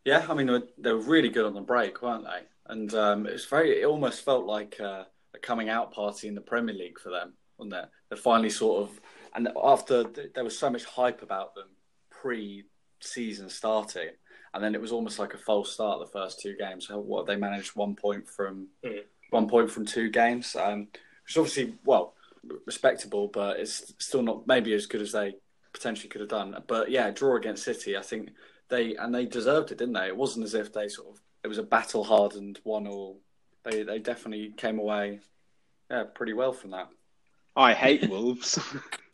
Yeah, 0.06 0.26
I 0.30 0.34
mean 0.34 0.48
they 0.48 0.54
were, 0.54 0.68
they 0.78 0.92
were 0.92 1.00
really 1.00 1.30
good 1.30 1.46
on 1.46 1.54
the 1.54 1.62
break, 1.62 2.02
weren't 2.02 2.24
they? 2.24 2.42
And 2.68 2.94
um, 2.94 3.28
it 3.28 3.34
was 3.34 3.46
very. 3.46 3.82
It 3.82 3.86
almost 3.86 4.24
felt 4.24 4.46
like 4.46 4.80
uh, 4.80 5.04
a 5.34 5.40
coming 5.40 5.70
out 5.70 5.92
party 5.92 6.28
in 6.28 6.36
the 6.36 6.42
Premier 6.42 6.76
League 6.76 7.00
for 7.00 7.10
them, 7.10 7.34
wasn't 7.58 7.76
it? 7.76 7.90
They 8.10 8.16
finally 8.16 8.50
sort 8.50 8.84
of, 8.84 9.02
and 9.36 9.50
after 9.62 10.06
th- 10.06 10.34
there 10.34 10.44
was 10.44 10.58
so 10.58 10.70
much 10.70 10.86
hype 10.86 11.22
about 11.22 11.56
them 11.56 11.68
pre-season 13.00 13.50
starting, 13.50 14.10
and 14.54 14.64
then 14.64 14.76
it 14.76 14.82
was 14.82 14.92
almost 14.92 15.20
like 15.20 15.34
a 15.34 15.38
false 15.38 15.72
start 15.74 16.00
the 16.00 16.06
first 16.12 16.40
two 16.40 16.56
games. 16.58 16.88
So 16.88 17.00
what 17.00 17.26
they 17.26 17.36
managed 17.36 17.76
one 17.76 17.96
point 17.96 18.28
from 18.28 18.68
Mm. 18.84 19.04
one 19.30 19.48
point 19.48 19.72
from 19.72 19.86
two 19.86 20.10
games, 20.10 20.56
um, 20.56 20.88
which 21.24 21.32
is 21.32 21.38
obviously 21.38 21.76
well 21.86 22.14
respectable, 22.66 23.28
but 23.28 23.60
it's 23.60 23.94
still 24.00 24.22
not 24.24 24.48
maybe 24.48 24.74
as 24.74 24.86
good 24.88 25.02
as 25.02 25.12
they 25.12 25.36
potentially 25.74 26.10
could 26.10 26.22
have 26.22 26.30
done. 26.30 26.64
But 26.68 26.90
yeah, 26.90 27.12
draw 27.12 27.36
against 27.36 27.64
City, 27.64 27.96
I 27.98 28.02
think 28.02 28.32
they 28.70 28.96
and 28.96 29.14
they 29.14 29.26
deserved 29.26 29.72
it, 29.72 29.78
didn't 29.78 29.94
they? 29.94 30.08
It 30.08 30.16
wasn't 30.18 30.46
as 30.46 30.54
if 30.54 30.74
they 30.74 30.88
sort 30.88 31.10
of 31.10 31.22
it 31.44 31.48
was 31.48 31.58
a 31.58 31.64
battle 31.64 32.04
hardened 32.04 32.60
one 32.64 32.88
all. 32.88 33.22
They 33.64 33.84
they 33.84 34.00
definitely 34.00 34.54
came 34.58 34.80
away 34.80 35.20
yeah 35.92 36.04
pretty 36.04 36.34
well 36.34 36.54
from 36.54 36.72
that. 36.72 36.90
I 37.56 37.74
hate 37.74 38.10
Wolves. 38.10 38.58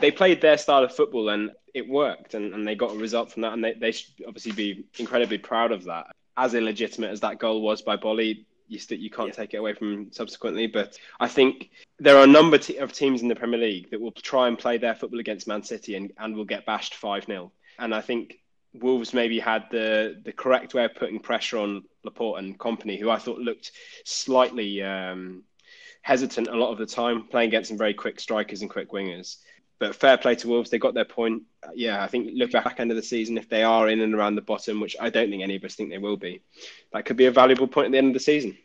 they 0.00 0.10
played 0.10 0.40
their 0.40 0.58
style 0.58 0.84
of 0.84 0.94
football 0.94 1.28
and 1.30 1.50
it 1.74 1.88
worked, 1.88 2.34
and, 2.34 2.54
and 2.54 2.66
they 2.66 2.74
got 2.74 2.92
a 2.92 2.98
result 2.98 3.32
from 3.32 3.42
that, 3.42 3.52
and 3.52 3.64
they, 3.64 3.74
they 3.74 3.92
should 3.92 4.12
obviously 4.26 4.52
be 4.52 4.84
incredibly 4.98 5.38
proud 5.38 5.72
of 5.72 5.84
that. 5.84 6.06
As 6.36 6.54
illegitimate 6.54 7.10
as 7.10 7.20
that 7.20 7.38
goal 7.38 7.62
was 7.62 7.82
by 7.82 7.96
Boly, 7.96 8.44
you 8.68 8.78
st- 8.78 9.00
you 9.00 9.10
can't 9.10 9.28
yeah. 9.28 9.34
take 9.34 9.54
it 9.54 9.58
away 9.58 9.74
from 9.74 10.10
subsequently. 10.12 10.66
But 10.66 10.98
I 11.20 11.28
think 11.28 11.70
there 11.98 12.16
are 12.16 12.24
a 12.24 12.28
number 12.28 12.58
of 12.78 12.92
teams 12.92 13.22
in 13.22 13.28
the 13.28 13.34
Premier 13.34 13.60
League 13.60 13.90
that 13.90 14.00
will 14.00 14.12
try 14.12 14.48
and 14.48 14.58
play 14.58 14.78
their 14.78 14.94
football 14.94 15.20
against 15.20 15.48
Man 15.48 15.62
City 15.62 15.96
and, 15.96 16.12
and 16.18 16.34
will 16.34 16.44
get 16.44 16.64
bashed 16.64 16.94
5 16.94 17.26
0. 17.26 17.52
And 17.78 17.94
I 17.94 18.00
think 18.00 18.38
Wolves 18.74 19.12
maybe 19.12 19.38
had 19.38 19.64
the, 19.70 20.20
the 20.24 20.32
correct 20.32 20.74
way 20.74 20.84
of 20.84 20.94
putting 20.94 21.20
pressure 21.20 21.58
on 21.58 21.84
Laporte 22.04 22.40
and 22.40 22.58
company, 22.58 22.98
who 22.98 23.10
I 23.10 23.18
thought 23.18 23.38
looked 23.38 23.72
slightly 24.04 24.82
um, 24.82 25.44
hesitant 26.02 26.48
a 26.48 26.56
lot 26.56 26.70
of 26.70 26.78
the 26.78 26.86
time, 26.86 27.26
playing 27.28 27.48
against 27.48 27.68
some 27.68 27.78
very 27.78 27.94
quick 27.94 28.20
strikers 28.20 28.62
and 28.62 28.70
quick 28.70 28.92
wingers. 28.92 29.38
But 29.78 29.96
fair 29.96 30.16
play 30.16 30.36
to 30.36 30.48
Wolves, 30.48 30.70
they 30.70 30.78
got 30.78 30.94
their 30.94 31.04
point. 31.04 31.42
Uh, 31.62 31.70
yeah, 31.74 32.02
I 32.02 32.06
think 32.06 32.30
look 32.34 32.52
back 32.52 32.78
end 32.78 32.90
of 32.90 32.96
the 32.96 33.02
season, 33.02 33.36
if 33.36 33.48
they 33.48 33.62
are 33.64 33.88
in 33.88 34.00
and 34.00 34.14
around 34.14 34.36
the 34.36 34.42
bottom, 34.42 34.80
which 34.80 34.96
I 35.00 35.10
don't 35.10 35.30
think 35.30 35.42
any 35.42 35.56
of 35.56 35.64
us 35.64 35.74
think 35.74 35.90
they 35.90 35.98
will 35.98 36.16
be, 36.16 36.42
that 36.92 37.04
could 37.04 37.16
be 37.16 37.26
a 37.26 37.32
valuable 37.32 37.66
point 37.66 37.86
at 37.86 37.92
the 37.92 37.98
end 37.98 38.08
of 38.08 38.14
the 38.14 38.20
season. 38.20 38.56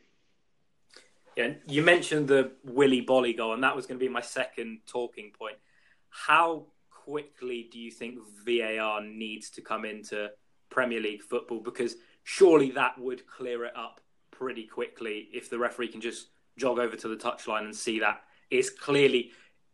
Yeah, 1.36 1.54
you 1.68 1.82
mentioned 1.84 2.28
the 2.28 2.52
Willy 2.64 3.04
Boly 3.04 3.36
goal, 3.36 3.54
and 3.54 3.64
that 3.64 3.76
was 3.76 3.86
going 3.86 4.00
to 4.00 4.06
be 4.06 4.12
my 4.12 4.22
second 4.22 4.80
talking 4.86 5.32
point. 5.32 5.56
How 6.10 6.66
quickly 6.92 7.70
do 7.72 7.80
you 7.80 7.92
think 7.92 8.20
VAR 8.46 9.02
needs 9.02 9.50
to 9.52 9.62
come 9.62 9.86
into 9.86 10.30
Premier 10.70 11.00
League 11.00 11.24
football? 11.24 11.60
Because 11.60 11.96
surely 12.24 12.72
that 12.72 13.00
would 13.00 13.26
clear 13.26 13.66
it 13.66 13.76
up 13.76 14.02
pretty 14.32 14.66
quickly 14.66 15.28
if 15.34 15.50
the 15.50 15.58
referee 15.58 15.88
can 15.88 16.02
just 16.02 16.28
jog 16.58 16.78
over 16.78 16.96
to 16.96 17.08
the 17.08 17.16
touchline 17.16 17.64
and 17.64 17.76
see 17.76 18.00
that 18.00 18.22
it's 18.52 18.70
clearly 18.70 19.32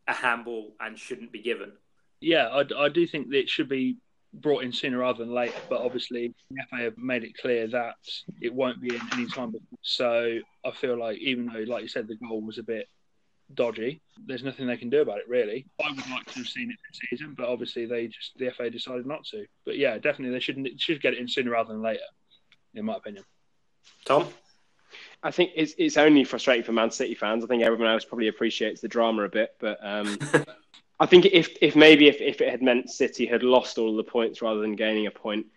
a 0.07 0.13
handball 0.13 0.73
and 0.79 0.97
shouldn't 0.97 1.31
be 1.31 1.41
given. 1.41 1.71
Yeah, 2.21 2.47
I, 2.47 2.85
I 2.85 2.89
do 2.89 3.05
think 3.07 3.29
that 3.29 3.37
it 3.37 3.49
should 3.49 3.69
be 3.69 3.97
brought 4.33 4.63
in 4.63 4.71
sooner 4.71 4.99
rather 4.99 5.23
than 5.23 5.33
later, 5.33 5.55
but 5.69 5.81
obviously 5.81 6.33
the 6.49 6.63
FA 6.69 6.77
have 6.77 6.97
made 6.97 7.23
it 7.23 7.37
clear 7.37 7.67
that 7.67 7.95
it 8.41 8.53
won't 8.53 8.81
be 8.81 8.93
in 8.93 9.01
any 9.13 9.27
time 9.27 9.51
before. 9.51 9.79
So 9.81 10.39
I 10.65 10.71
feel 10.71 10.97
like 10.97 11.17
even 11.19 11.47
though, 11.47 11.63
like 11.71 11.83
you 11.83 11.87
said, 11.87 12.07
the 12.07 12.15
goal 12.15 12.41
was 12.41 12.57
a 12.57 12.63
bit 12.63 12.87
dodgy, 13.53 14.01
there's 14.25 14.43
nothing 14.43 14.67
they 14.67 14.77
can 14.77 14.89
do 14.89 15.01
about 15.01 15.19
it 15.19 15.29
really. 15.29 15.65
I 15.83 15.89
would 15.89 16.09
like 16.09 16.25
to 16.25 16.39
have 16.39 16.47
seen 16.47 16.71
it 16.71 16.77
this 16.89 16.99
season, 17.09 17.35
but 17.37 17.47
obviously 17.47 17.85
they 17.85 18.07
just 18.07 18.37
the 18.37 18.49
FA 18.51 18.69
decided 18.69 19.05
not 19.05 19.23
to. 19.25 19.45
But 19.65 19.77
yeah, 19.77 19.97
definitely 19.97 20.31
they 20.31 20.39
shouldn't 20.39 20.79
should 20.79 21.01
get 21.01 21.13
it 21.13 21.19
in 21.19 21.27
sooner 21.27 21.51
rather 21.51 21.73
than 21.73 21.81
later, 21.81 22.03
in 22.73 22.85
my 22.85 22.95
opinion. 22.95 23.23
Tom. 24.05 24.27
I 25.25 25.31
think 25.31 25.53
it's 25.55 25.73
it's 25.79 25.97
only 25.97 26.23
frustrating 26.23 26.63
for 26.63 26.71
Man 26.71 26.91
City 26.91 27.15
fans. 27.15 27.43
I 27.43 27.47
think 27.47 27.63
everyone 27.63 27.91
else 27.91 28.05
probably 28.05 28.27
appreciates 28.27 28.79
the 28.79 28.87
drama 28.87 29.23
a 29.23 29.29
bit, 29.29 29.55
but 29.59 29.79
um, 29.81 30.19
I 30.99 31.07
think 31.07 31.25
if 31.25 31.49
if 31.63 31.75
maybe 31.75 32.07
if, 32.07 32.21
if 32.21 32.41
it 32.41 32.51
had 32.51 32.61
meant 32.61 32.91
City 32.91 33.25
had 33.25 33.41
lost 33.41 33.79
all 33.79 33.95
the 33.95 34.03
points 34.03 34.43
rather 34.43 34.61
than 34.61 34.75
gaining 34.75 35.07
a 35.07 35.11
point, 35.11 35.47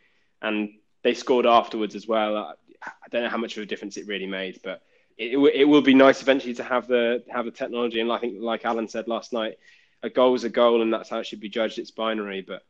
and 0.41 0.71
they 1.03 1.13
scored 1.13 1.45
afterwards 1.45 1.95
as 1.95 2.09
well, 2.09 2.35
I, 2.35 2.55
I 2.83 3.09
don't 3.11 3.23
know 3.25 3.29
how 3.29 3.37
much 3.37 3.59
of 3.59 3.63
a 3.63 3.67
difference 3.67 3.99
it 3.99 4.07
really 4.07 4.27
made, 4.27 4.59
but 4.65 4.81
it, 5.19 5.37
it 5.37 5.65
will 5.65 5.83
be 5.83 5.93
nice 5.93 6.23
eventually 6.23 6.55
to 6.55 6.65
have 6.65 6.89
the 6.89 7.23
have 7.29 7.45
the 7.45 7.51
technology. 7.51 8.01
And 8.01 8.11
I 8.11 8.17
think, 8.17 8.41
like 8.41 8.65
Alan 8.65 8.89
said 8.89 9.07
last 9.07 9.35
night, 9.35 9.59
a 10.03 10.09
goal 10.09 10.35
is 10.35 10.45
a 10.45 10.49
goal, 10.49 10.81
and 10.81 10.91
that's 10.91 11.11
how 11.11 11.19
it 11.19 11.27
should 11.27 11.41
be 11.41 11.51
judged. 11.51 11.79
It's 11.79 11.91
binary, 11.91 12.41
but 12.41 12.63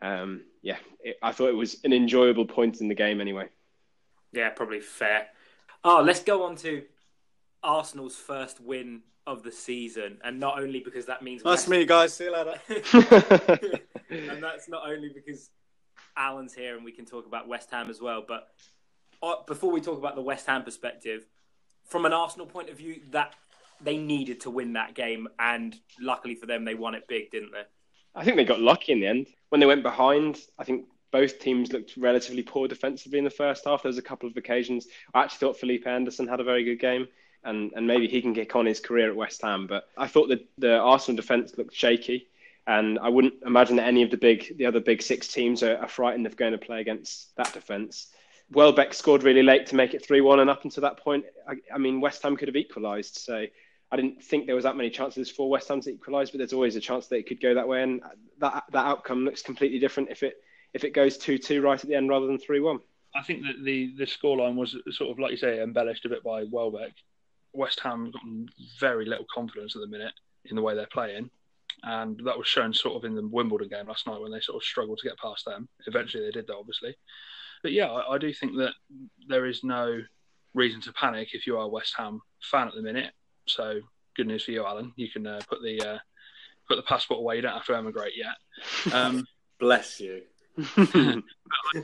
um, 0.00 0.42
yeah, 0.62 0.78
it, 1.00 1.16
I 1.20 1.32
thought 1.32 1.48
it 1.48 1.56
was 1.56 1.82
an 1.82 1.92
enjoyable 1.92 2.46
point 2.46 2.80
in 2.80 2.86
the 2.86 2.94
game 2.94 3.20
anyway. 3.20 3.48
Yeah, 4.30 4.50
probably 4.50 4.78
fair. 4.78 5.26
Oh, 5.84 6.02
let's 6.02 6.22
go 6.22 6.44
on 6.44 6.56
to 6.56 6.82
Arsenal's 7.62 8.16
first 8.16 8.60
win 8.60 9.02
of 9.26 9.42
the 9.42 9.52
season, 9.52 10.18
and 10.22 10.38
not 10.38 10.60
only 10.60 10.80
because 10.80 11.06
that 11.06 11.22
means 11.22 11.44
nice 11.44 11.64
to 11.64 11.70
meet 11.70 11.80
you 11.80 11.86
guys. 11.86 12.14
See 12.14 12.24
you 12.24 12.32
later. 12.32 12.60
and 14.10 14.42
that's 14.42 14.68
not 14.68 14.88
only 14.88 15.08
because 15.08 15.50
Alan's 16.16 16.54
here 16.54 16.76
and 16.76 16.84
we 16.84 16.92
can 16.92 17.04
talk 17.04 17.26
about 17.26 17.48
West 17.48 17.70
Ham 17.70 17.90
as 17.90 18.00
well. 18.00 18.24
But 18.26 18.48
uh, 19.22 19.36
before 19.46 19.70
we 19.72 19.80
talk 19.80 19.98
about 19.98 20.14
the 20.14 20.22
West 20.22 20.46
Ham 20.46 20.62
perspective, 20.62 21.26
from 21.84 22.06
an 22.06 22.12
Arsenal 22.12 22.46
point 22.46 22.70
of 22.70 22.76
view, 22.76 23.00
that 23.10 23.34
they 23.80 23.96
needed 23.96 24.40
to 24.40 24.50
win 24.50 24.74
that 24.74 24.94
game, 24.94 25.28
and 25.38 25.76
luckily 26.00 26.34
for 26.34 26.46
them, 26.46 26.64
they 26.64 26.74
won 26.74 26.94
it 26.94 27.06
big, 27.08 27.30
didn't 27.30 27.52
they? 27.52 27.62
I 28.14 28.24
think 28.24 28.36
they 28.36 28.44
got 28.44 28.60
lucky 28.60 28.92
in 28.92 29.00
the 29.00 29.06
end 29.06 29.26
when 29.50 29.60
they 29.60 29.66
went 29.66 29.82
behind. 29.82 30.38
I 30.58 30.64
think 30.64 30.86
both 31.16 31.38
teams 31.38 31.72
looked 31.72 31.96
relatively 31.96 32.42
poor 32.42 32.68
defensively 32.68 33.16
in 33.16 33.24
the 33.24 33.30
first 33.30 33.64
half. 33.64 33.82
There 33.82 33.88
was 33.88 33.96
a 33.96 34.02
couple 34.02 34.28
of 34.28 34.36
occasions. 34.36 34.86
I 35.14 35.22
actually 35.22 35.38
thought 35.38 35.58
Felipe 35.58 35.86
Anderson 35.86 36.28
had 36.28 36.40
a 36.40 36.44
very 36.44 36.62
good 36.62 36.78
game, 36.78 37.08
and, 37.42 37.72
and 37.74 37.86
maybe 37.86 38.06
he 38.06 38.20
can 38.20 38.34
kick 38.34 38.54
on 38.54 38.66
his 38.66 38.80
career 38.80 39.08
at 39.08 39.16
West 39.16 39.40
Ham. 39.40 39.66
But 39.66 39.88
I 39.96 40.08
thought 40.08 40.28
that 40.28 40.46
the 40.58 40.76
Arsenal 40.76 41.16
defence 41.16 41.56
looked 41.56 41.74
shaky, 41.74 42.28
and 42.66 42.98
I 42.98 43.08
wouldn't 43.08 43.32
imagine 43.46 43.76
that 43.76 43.86
any 43.86 44.02
of 44.02 44.10
the 44.10 44.18
big, 44.18 44.58
the 44.58 44.66
other 44.66 44.78
big 44.78 45.00
six 45.00 45.28
teams 45.28 45.62
are, 45.62 45.78
are 45.78 45.88
frightened 45.88 46.26
of 46.26 46.36
going 46.36 46.52
to 46.52 46.58
play 46.58 46.82
against 46.82 47.34
that 47.36 47.50
defence. 47.54 48.08
Welbeck 48.52 48.92
scored 48.92 49.22
really 49.22 49.42
late 49.42 49.64
to 49.68 49.74
make 49.74 49.94
it 49.94 50.04
3 50.04 50.20
1, 50.20 50.40
and 50.40 50.50
up 50.50 50.64
until 50.64 50.82
that 50.82 50.98
point, 50.98 51.24
I, 51.48 51.54
I 51.74 51.78
mean, 51.78 52.02
West 52.02 52.22
Ham 52.24 52.36
could 52.36 52.48
have 52.48 52.56
equalised. 52.56 53.16
So 53.16 53.46
I 53.90 53.96
didn't 53.96 54.22
think 54.22 54.44
there 54.44 54.54
was 54.54 54.64
that 54.64 54.76
many 54.76 54.90
chances 54.90 55.30
for 55.30 55.48
West 55.48 55.68
Ham 55.68 55.80
to 55.80 55.92
equalise, 55.92 56.28
but 56.28 56.38
there's 56.38 56.52
always 56.52 56.76
a 56.76 56.80
chance 56.80 57.06
that 57.06 57.16
it 57.16 57.26
could 57.26 57.40
go 57.40 57.54
that 57.54 57.66
way, 57.66 57.82
and 57.82 58.02
that 58.36 58.64
that 58.70 58.84
outcome 58.84 59.24
looks 59.24 59.40
completely 59.40 59.78
different 59.78 60.10
if 60.10 60.22
it 60.22 60.34
if 60.76 60.84
it 60.84 60.92
goes 60.92 61.16
2 61.16 61.38
2 61.38 61.62
right 61.62 61.82
at 61.82 61.88
the 61.88 61.94
end 61.94 62.10
rather 62.10 62.26
than 62.26 62.38
3 62.38 62.60
1. 62.60 62.78
I 63.14 63.22
think 63.22 63.42
that 63.44 63.64
the, 63.64 63.94
the 63.96 64.04
scoreline 64.04 64.56
was 64.56 64.76
sort 64.90 65.10
of, 65.10 65.18
like 65.18 65.30
you 65.30 65.38
say, 65.38 65.62
embellished 65.62 66.04
a 66.04 66.10
bit 66.10 66.22
by 66.22 66.44
Welbeck. 66.50 66.92
West 67.54 67.80
Ham 67.80 68.10
got 68.10 68.22
very 68.78 69.06
little 69.06 69.24
confidence 69.34 69.74
at 69.74 69.80
the 69.80 69.88
minute 69.88 70.12
in 70.44 70.54
the 70.54 70.60
way 70.60 70.74
they're 70.74 70.86
playing. 70.92 71.30
And 71.82 72.20
that 72.26 72.36
was 72.36 72.46
shown 72.46 72.74
sort 72.74 72.96
of 72.96 73.06
in 73.06 73.14
the 73.14 73.26
Wimbledon 73.26 73.70
game 73.70 73.88
last 73.88 74.06
night 74.06 74.20
when 74.20 74.30
they 74.30 74.40
sort 74.40 74.56
of 74.56 74.64
struggled 74.64 74.98
to 74.98 75.08
get 75.08 75.18
past 75.18 75.46
them. 75.46 75.66
Eventually 75.86 76.24
they 76.24 76.30
did 76.30 76.46
that, 76.46 76.56
obviously. 76.56 76.94
But 77.62 77.72
yeah, 77.72 77.86
I, 77.86 78.16
I 78.16 78.18
do 78.18 78.34
think 78.34 78.56
that 78.56 78.74
there 79.28 79.46
is 79.46 79.64
no 79.64 79.98
reason 80.52 80.82
to 80.82 80.92
panic 80.92 81.30
if 81.32 81.46
you 81.46 81.56
are 81.56 81.64
a 81.64 81.68
West 81.68 81.94
Ham 81.96 82.20
fan 82.42 82.68
at 82.68 82.74
the 82.74 82.82
minute. 82.82 83.14
So 83.46 83.80
good 84.14 84.26
news 84.26 84.44
for 84.44 84.50
you, 84.50 84.66
Alan. 84.66 84.92
You 84.96 85.08
can 85.08 85.26
uh, 85.26 85.40
put 85.48 85.62
the 85.62 85.80
uh, 85.80 85.98
put 86.68 86.76
the 86.76 86.82
passport 86.82 87.20
away. 87.20 87.36
You 87.36 87.42
don't 87.42 87.54
have 87.54 87.64
to 87.64 87.76
emigrate 87.76 88.12
yet. 88.14 88.92
Um, 88.92 89.26
Bless 89.58 90.00
you. 90.00 90.22
I, 90.58 91.22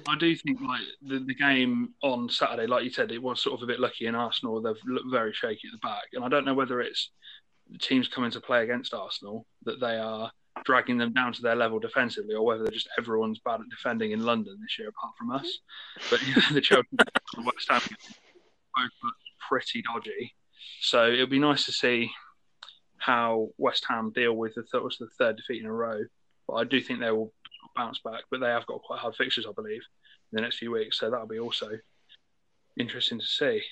I, 0.09 0.17
do 0.19 0.35
think 0.35 0.61
like 0.61 0.81
the, 1.03 1.19
the 1.21 1.35
game 1.35 1.91
on 2.03 2.29
Saturday, 2.29 2.67
like 2.67 2.85
you 2.85 2.91
said, 2.91 3.13
it 3.13 3.23
was 3.23 3.43
sort 3.43 3.59
of 3.59 3.63
a 3.63 3.67
bit 3.67 3.81
lucky 3.81 4.07
in 4.07 4.15
Arsenal. 4.15 4.61
They've 4.63 4.75
looked 4.87 5.11
very 5.11 5.33
shaky 5.33 5.69
at 5.69 5.73
the 5.73 5.87
back, 5.87 6.05
and 6.15 6.25
I 6.25 6.29
don't 6.29 6.45
know 6.45 6.55
whether 6.55 6.81
it's 6.81 7.11
the 7.71 7.79
teams 7.79 8.09
coming 8.09 8.31
to 8.31 8.41
play 8.41 8.63
against 8.63 8.95
Arsenal 8.95 9.47
that 9.65 9.81
they 9.81 9.97
are 9.97 10.31
dragging 10.65 10.99
them 10.99 11.13
down 11.13 11.33
to 11.33 11.43
their 11.43 11.57
level 11.57 11.79
defensively, 11.79 12.35
or 12.35 12.45
whether 12.45 12.63
they're 12.63 12.73
just 12.73 12.89
everyone's 12.99 13.41
bad 13.41 13.61
at 13.61 13.69
defending 13.71 14.13
in 14.13 14.25
London 14.25 14.59
this 14.61 14.79
year, 14.79 14.89
apart 14.89 15.15
from 15.19 15.31
us. 15.31 15.59
But 16.11 16.27
yeah, 16.27 16.43
the 16.53 16.61
Chelsea 16.61 16.89
West 17.39 17.69
Ham 17.69 17.81
both 18.75 19.13
pretty 19.49 19.83
dodgy, 19.83 20.35
so 20.81 21.11
it'll 21.11 21.27
be 21.27 21.39
nice 21.39 21.67
to 21.67 21.73
see 21.73 22.11
how 22.99 23.49
West 23.59 23.85
Ham 23.89 24.13
deal 24.15 24.35
with 24.35 24.55
the, 24.55 24.63
th- 24.63 24.99
the 24.99 25.09
third 25.19 25.37
defeat 25.37 25.61
in 25.61 25.69
a 25.69 25.73
row. 25.73 26.01
But 26.47 26.55
I 26.55 26.65
do 26.65 26.81
think 26.81 27.01
they 27.01 27.11
will 27.11 27.33
bounce 27.75 28.01
back, 28.01 28.23
but 28.31 28.41
they 28.41 28.49
have 28.49 28.67
got 28.67 28.83
quite 28.83 28.99
hard 28.99 29.15
fixtures, 29.17 29.47
I 29.49 29.53
believe, 29.53 29.83
in 30.33 30.37
the 30.37 30.41
next 30.43 30.59
few 30.59 30.73
weeks. 30.73 30.99
So 30.99 31.11
that'll 31.11 31.27
be 31.27 31.39
also 31.39 31.71
interesting 32.79 33.19
to 33.19 33.27
see. 33.27 33.63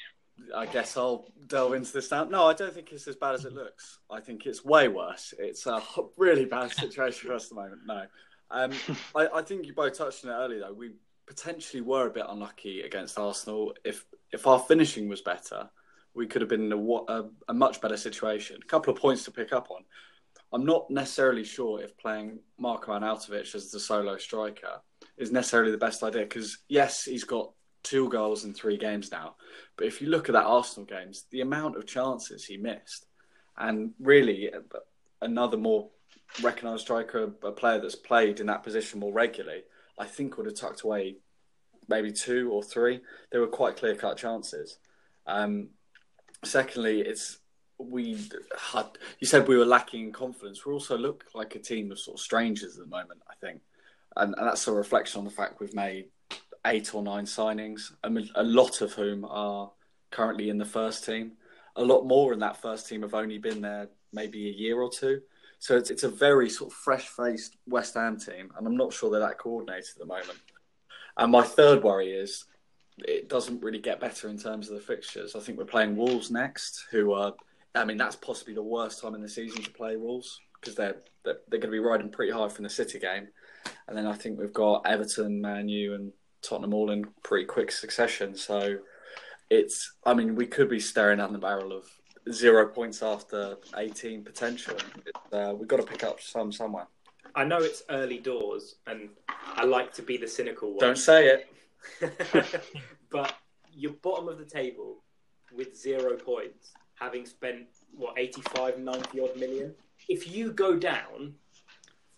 I 0.57 0.67
guess 0.67 0.97
I'll 0.97 1.27
delve 1.49 1.75
into 1.75 1.93
this 1.93 2.11
now. 2.11 2.25
No, 2.25 2.47
I 2.47 2.55
don't 2.55 2.73
think 2.73 2.93
it's 2.93 3.07
as 3.07 3.17
bad 3.17 3.35
as 3.35 3.45
it 3.45 3.53
looks. 3.53 3.99
I 4.11 4.21
think 4.21 4.47
it's 4.47 4.65
way 4.65 4.89
worse. 4.89 5.35
It's 5.39 5.67
a 5.67 5.83
really 6.17 6.45
bad 6.45 6.73
situation 6.73 7.29
for 7.29 7.35
us 7.35 7.45
at 7.45 7.51
the 7.51 7.55
moment. 7.57 7.83
No, 7.87 8.07
um, 8.51 8.73
I, 9.15 9.29
I, 9.35 9.43
think 9.43 9.67
you 9.67 9.75
both 9.75 9.97
touched 9.97 10.25
on 10.25 10.31
it 10.31 10.35
earlier. 10.35 10.61
Though 10.61 10.73
we 10.73 10.93
potentially 11.27 11.81
were 11.83 12.07
a 12.07 12.11
bit 12.11 12.27
unlucky 12.29 12.83
against 12.83 13.19
Arsenal. 13.19 13.75
If 13.85 14.05
if 14.33 14.47
our 14.47 14.59
finishing 14.59 15.09
was 15.09 15.21
better, 15.21 15.69
we 16.15 16.27
could 16.27 16.43
have 16.43 16.49
been 16.49 16.67
in 16.67 16.73
a, 16.73 17.13
a, 17.13 17.31
a 17.49 17.55
much 17.55 17.81
better 17.81 17.97
situation. 17.97 18.59
A 18.63 18.67
couple 18.67 18.93
of 18.93 19.01
points 19.01 19.25
to 19.25 19.31
pick 19.31 19.53
up 19.53 19.71
on. 19.71 19.85
I'm 20.53 20.65
not 20.65 20.91
necessarily 20.91 21.45
sure 21.45 21.81
if 21.81 21.97
playing 21.97 22.41
Marko 22.59 22.93
Arnautovic 22.93 23.55
as 23.55 23.71
the 23.71 23.81
solo 23.81 24.17
striker 24.19 24.81
is 25.17 25.31
necessarily 25.31 25.71
the 25.71 25.79
best 25.79 26.03
idea 26.03 26.23
because 26.23 26.59
yes, 26.69 27.05
he's 27.05 27.25
got 27.25 27.53
two 27.83 28.09
goals 28.09 28.45
in 28.45 28.53
three 28.53 28.77
games 28.77 29.11
now, 29.11 29.37
but 29.77 29.87
if 29.87 30.01
you 30.01 30.09
look 30.09 30.29
at 30.29 30.33
that 30.33 30.45
Arsenal 30.45 30.87
games, 30.87 31.25
the 31.31 31.41
amount 31.41 31.77
of 31.77 31.87
chances 31.87 32.45
he 32.45 32.57
missed, 32.57 33.07
and 33.57 33.93
really 34.01 34.51
another 35.23 35.57
more 35.57 35.89
recognised 36.43 36.83
striker, 36.83 37.33
a 37.43 37.53
player 37.53 37.81
that's 37.81 37.95
played 37.95 38.41
in 38.41 38.47
that 38.47 38.63
position 38.63 39.01
more 39.01 39.13
regularly, 39.13 39.63
I 39.99 40.07
think 40.07 40.37
would 40.37 40.47
have 40.47 40.55
tucked 40.55 40.83
away 40.83 41.17
maybe 41.89 42.13
two 42.13 42.51
or 42.51 42.63
three. 42.63 43.01
They 43.31 43.39
were 43.39 43.49
quite 43.49 43.77
clear 43.77 43.95
cut 43.95 44.17
chances. 44.17 44.79
Um, 45.27 45.71
secondly, 46.45 47.01
it's 47.01 47.39
we 47.89 48.19
had, 48.59 48.87
you 49.19 49.27
said 49.27 49.49
we 49.49 49.57
were 49.57 49.65
lacking 49.65 50.05
in 50.05 50.13
confidence. 50.13 50.65
We 50.65 50.73
also 50.73 50.99
look 50.99 51.25
like 51.35 51.55
a 51.55 51.59
team 51.59 51.91
of 51.93 51.99
sort 51.99 52.19
of 52.19 52.23
strangers 52.23 52.79
at 52.79 52.85
the 52.85 52.91
moment. 52.91 53.21
I 53.29 53.35
think, 53.45 53.61
and, 54.17 54.35
and 54.37 54.47
that's 54.47 54.69
a 54.69 54.73
reflection 54.73 55.19
on 55.19 55.25
the 55.25 55.31
fact 55.31 55.61
we've 55.61 55.75
made 55.75 56.07
eight 56.67 56.95
or 56.95 57.03
nine 57.03 57.25
signings, 57.25 57.93
a 58.35 58.43
lot 58.43 58.81
of 58.81 58.93
whom 58.93 59.25
are 59.25 59.71
currently 60.11 60.51
in 60.51 60.59
the 60.59 60.65
first 60.65 61.05
team. 61.05 61.33
A 61.77 61.83
lot 61.83 62.05
more 62.05 62.33
in 62.33 62.41
that 62.41 62.61
first 62.61 62.89
team 62.89 63.03
have 63.03 63.15
only 63.15 63.39
been 63.39 63.61
there 63.61 63.89
maybe 64.13 64.49
a 64.49 64.53
year 64.53 64.81
or 64.81 64.91
two. 64.91 65.21
So 65.59 65.77
it's 65.77 65.91
it's 65.91 66.05
a 66.05 66.09
very 66.09 66.49
sort 66.51 66.73
of 66.73 66.77
fresh 66.77 67.09
faced 67.09 67.57
West 67.67 67.95
Ham 67.95 68.19
team, 68.19 68.51
and 68.57 68.67
I'm 68.67 68.77
not 68.77 68.93
sure 68.93 69.11
they're 69.11 69.21
that 69.21 69.39
coordinated 69.39 69.91
at 69.95 69.99
the 70.01 70.07
moment. 70.07 70.39
And 71.17 71.31
my 71.31 71.43
third 71.43 71.83
worry 71.83 72.13
is 72.13 72.47
it 72.99 73.29
doesn't 73.29 73.63
really 73.63 73.79
get 73.79 74.01
better 74.01 74.29
in 74.29 74.39
terms 74.39 74.69
of 74.69 74.75
the 74.75 74.81
fixtures. 74.81 75.35
I 75.35 75.41
think 75.41 75.59
we're 75.59 75.65
playing 75.65 75.97
Wolves 75.97 76.31
next, 76.31 76.87
who 76.91 77.13
are, 77.13 77.35
I 77.75 77.85
mean, 77.85 77.97
that's 77.97 78.17
possibly 78.17 78.55
the 78.55 78.63
worst 78.63 79.01
time 79.01 79.15
in 79.15 79.23
the 79.23 79.29
season 79.29 79.63
to 79.63 79.71
play 79.71 79.97
Wolves 79.97 80.41
because 80.61 80.75
they're, 80.75 80.97
they're, 81.25 81.39
they're 81.49 81.61
going 81.61 81.71
to 81.73 81.77
be 81.77 81.79
riding 81.79 82.11
pretty 82.11 82.33
hard 82.33 82.53
from 82.53 82.65
the 82.65 82.71
City 82.71 82.99
game. 82.99 83.29
And 83.87 83.97
then 83.97 84.07
I 84.07 84.15
think 84.15 84.39
we've 84.39 84.53
got 84.53 84.87
Everton, 84.87 85.41
Man 85.41 85.69
U, 85.69 85.95
and 85.95 86.13
Tottenham 86.43 86.75
all 86.75 86.91
in 86.91 87.07
pretty 87.23 87.47
quick 87.47 87.71
succession. 87.71 88.35
So 88.35 88.79
it's, 89.51 89.93
I 90.05 90.15
mean, 90.15 90.35
we 90.35 90.47
could 90.47 90.69
be 90.69 90.81
staring 90.81 91.19
down 91.19 91.33
the 91.33 91.39
barrel 91.39 91.73
of 91.73 91.85
zero 92.33 92.69
points 92.69 93.03
after 93.03 93.57
18 93.77 94.25
potential. 94.25 94.77
Uh, 95.33 95.55
we've 95.57 95.69
got 95.69 95.79
to 95.79 95.83
pick 95.83 96.05
up 96.05 96.21
some 96.21 96.53
somewhere. 96.53 96.87
I 97.35 97.45
know 97.45 97.59
it's 97.59 97.83
early 97.91 98.19
doors, 98.19 98.77
and 98.87 99.11
I 99.29 99.65
like 99.65 99.93
to 99.95 100.03
be 100.03 100.17
the 100.17 100.27
cynical 100.27 100.71
one. 100.71 100.81
Don't 100.81 100.99
say 100.99 101.29
it. 101.29 102.63
but 103.11 103.35
you're 103.73 103.93
bottom 103.93 104.29
of 104.29 104.39
the 104.39 104.45
table 104.45 105.03
with 105.55 105.77
zero 105.77 106.17
points, 106.17 106.73
having 107.01 107.25
spent 107.25 107.67
what 107.97 108.15
85, 108.17 108.79
90 108.79 109.21
odd 109.21 109.37
million. 109.37 109.75
If 110.09 110.33
you 110.33 110.53
go 110.53 110.77
down, 110.77 111.35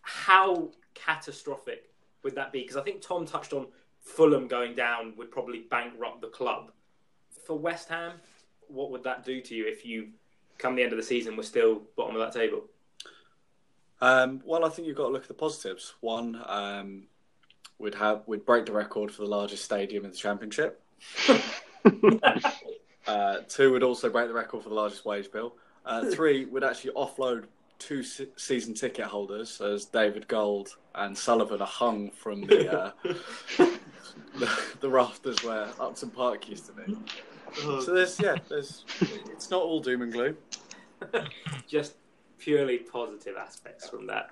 how 0.03 0.71
catastrophic 0.95 1.91
would 2.25 2.35
that 2.35 2.53
be? 2.53 2.63
Because 2.63 2.77
I 2.77 2.83
think 2.83 3.01
Tom 3.01 3.25
touched 3.25 3.53
on 3.53 3.69
Fulham 4.01 4.49
going 4.49 4.75
down 4.75 5.15
would 5.17 5.31
probably 5.31 5.61
bankrupt 5.71 6.21
the 6.21 6.29
club. 6.29 6.73
For 7.47 7.57
West 7.57 7.89
Ham, 7.89 8.13
what 8.69 8.91
would 8.91 9.05
that 9.05 9.25
do 9.25 9.41
to 9.41 9.55
you 9.55 9.67
if 9.67 9.87
you 9.87 10.09
come 10.59 10.75
the 10.77 10.83
end 10.83 10.93
of 10.93 10.99
the 10.99 11.05
season 11.05 11.37
we're 11.37 11.43
still 11.43 11.83
bottom 11.97 12.17
of 12.17 12.21
that 12.21 12.39
table? 12.39 12.65
Um, 14.01 14.43
well, 14.45 14.65
I 14.65 14.69
think 14.69 14.89
you've 14.89 14.97
got 14.97 15.07
to 15.07 15.13
look 15.13 15.23
at 15.23 15.29
the 15.29 15.35
positives. 15.35 15.95
One, 16.01 16.41
um, 16.47 17.05
we'd 17.79 17.95
have 17.95 18.23
we'd 18.27 18.45
break 18.45 18.67
the 18.67 18.73
record 18.73 19.13
for 19.13 19.23
the 19.23 19.29
largest 19.29 19.65
stadium 19.65 20.05
in 20.05 20.11
the 20.11 20.17
championship. 20.17 20.83
uh, 23.07 23.39
two 23.49 23.73
would 23.73 23.83
also 23.83 24.09
break 24.09 24.29
the 24.29 24.35
record 24.35 24.63
for 24.63 24.69
the 24.69 24.75
largest 24.75 25.05
wage 25.05 25.31
bill. 25.31 25.55
Uh, 25.85 26.05
three 26.11 26.45
would 26.45 26.63
actually 26.63 26.93
offload 26.93 27.45
two 27.79 28.03
se- 28.03 28.29
season 28.37 28.75
ticket 28.75 29.07
holders, 29.07 29.61
as 29.61 29.85
David 29.87 30.29
Gold 30.29 30.77
and 30.95 31.17
Sullivan 31.17 31.61
are 31.61 31.67
hung 31.67 32.11
from 32.11 32.43
the 32.43 32.81
uh, 32.81 32.91
the, 33.03 33.79
the, 34.81 34.89
rafters 34.89 35.43
where 35.43 35.69
Upton 35.81 36.11
Park 36.11 36.49
used 36.49 36.67
to 36.67 36.73
be. 36.73 36.97
So 37.55 37.93
there's 37.93 38.19
yeah, 38.21 38.37
there's 38.49 38.85
it's 39.31 39.51
not 39.51 39.63
all 39.63 39.81
doom 39.81 40.03
and 40.03 40.13
gloom. 40.13 40.37
Just 41.67 41.97
purely 42.39 42.79
positive 42.79 43.37
aspects 43.37 43.89
from 43.89 44.07
that. 44.07 44.31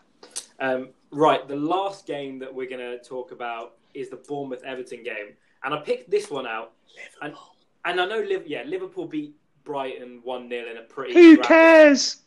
Um, 0.60 0.90
right, 1.10 1.46
the 1.46 1.56
last 1.56 2.06
game 2.06 2.38
that 2.38 2.54
we're 2.54 2.68
going 2.68 2.80
to 2.80 2.98
talk 3.02 3.32
about 3.32 3.74
is 3.94 4.10
the 4.10 4.16
Bournemouth 4.16 4.62
Everton 4.62 5.02
game, 5.02 5.34
and 5.64 5.74
I 5.74 5.80
picked 5.80 6.10
this 6.10 6.30
one 6.30 6.46
out. 6.46 6.72
And, 7.22 7.34
and 7.84 8.00
I 8.00 8.06
know, 8.06 8.20
Liv- 8.20 8.46
yeah, 8.46 8.62
Liverpool 8.66 9.06
beat 9.06 9.34
Brighton 9.64 10.20
one 10.22 10.48
0 10.48 10.70
in 10.70 10.76
a 10.76 10.82
pretty. 10.82 11.14
Who 11.14 11.38
cares? 11.38 12.22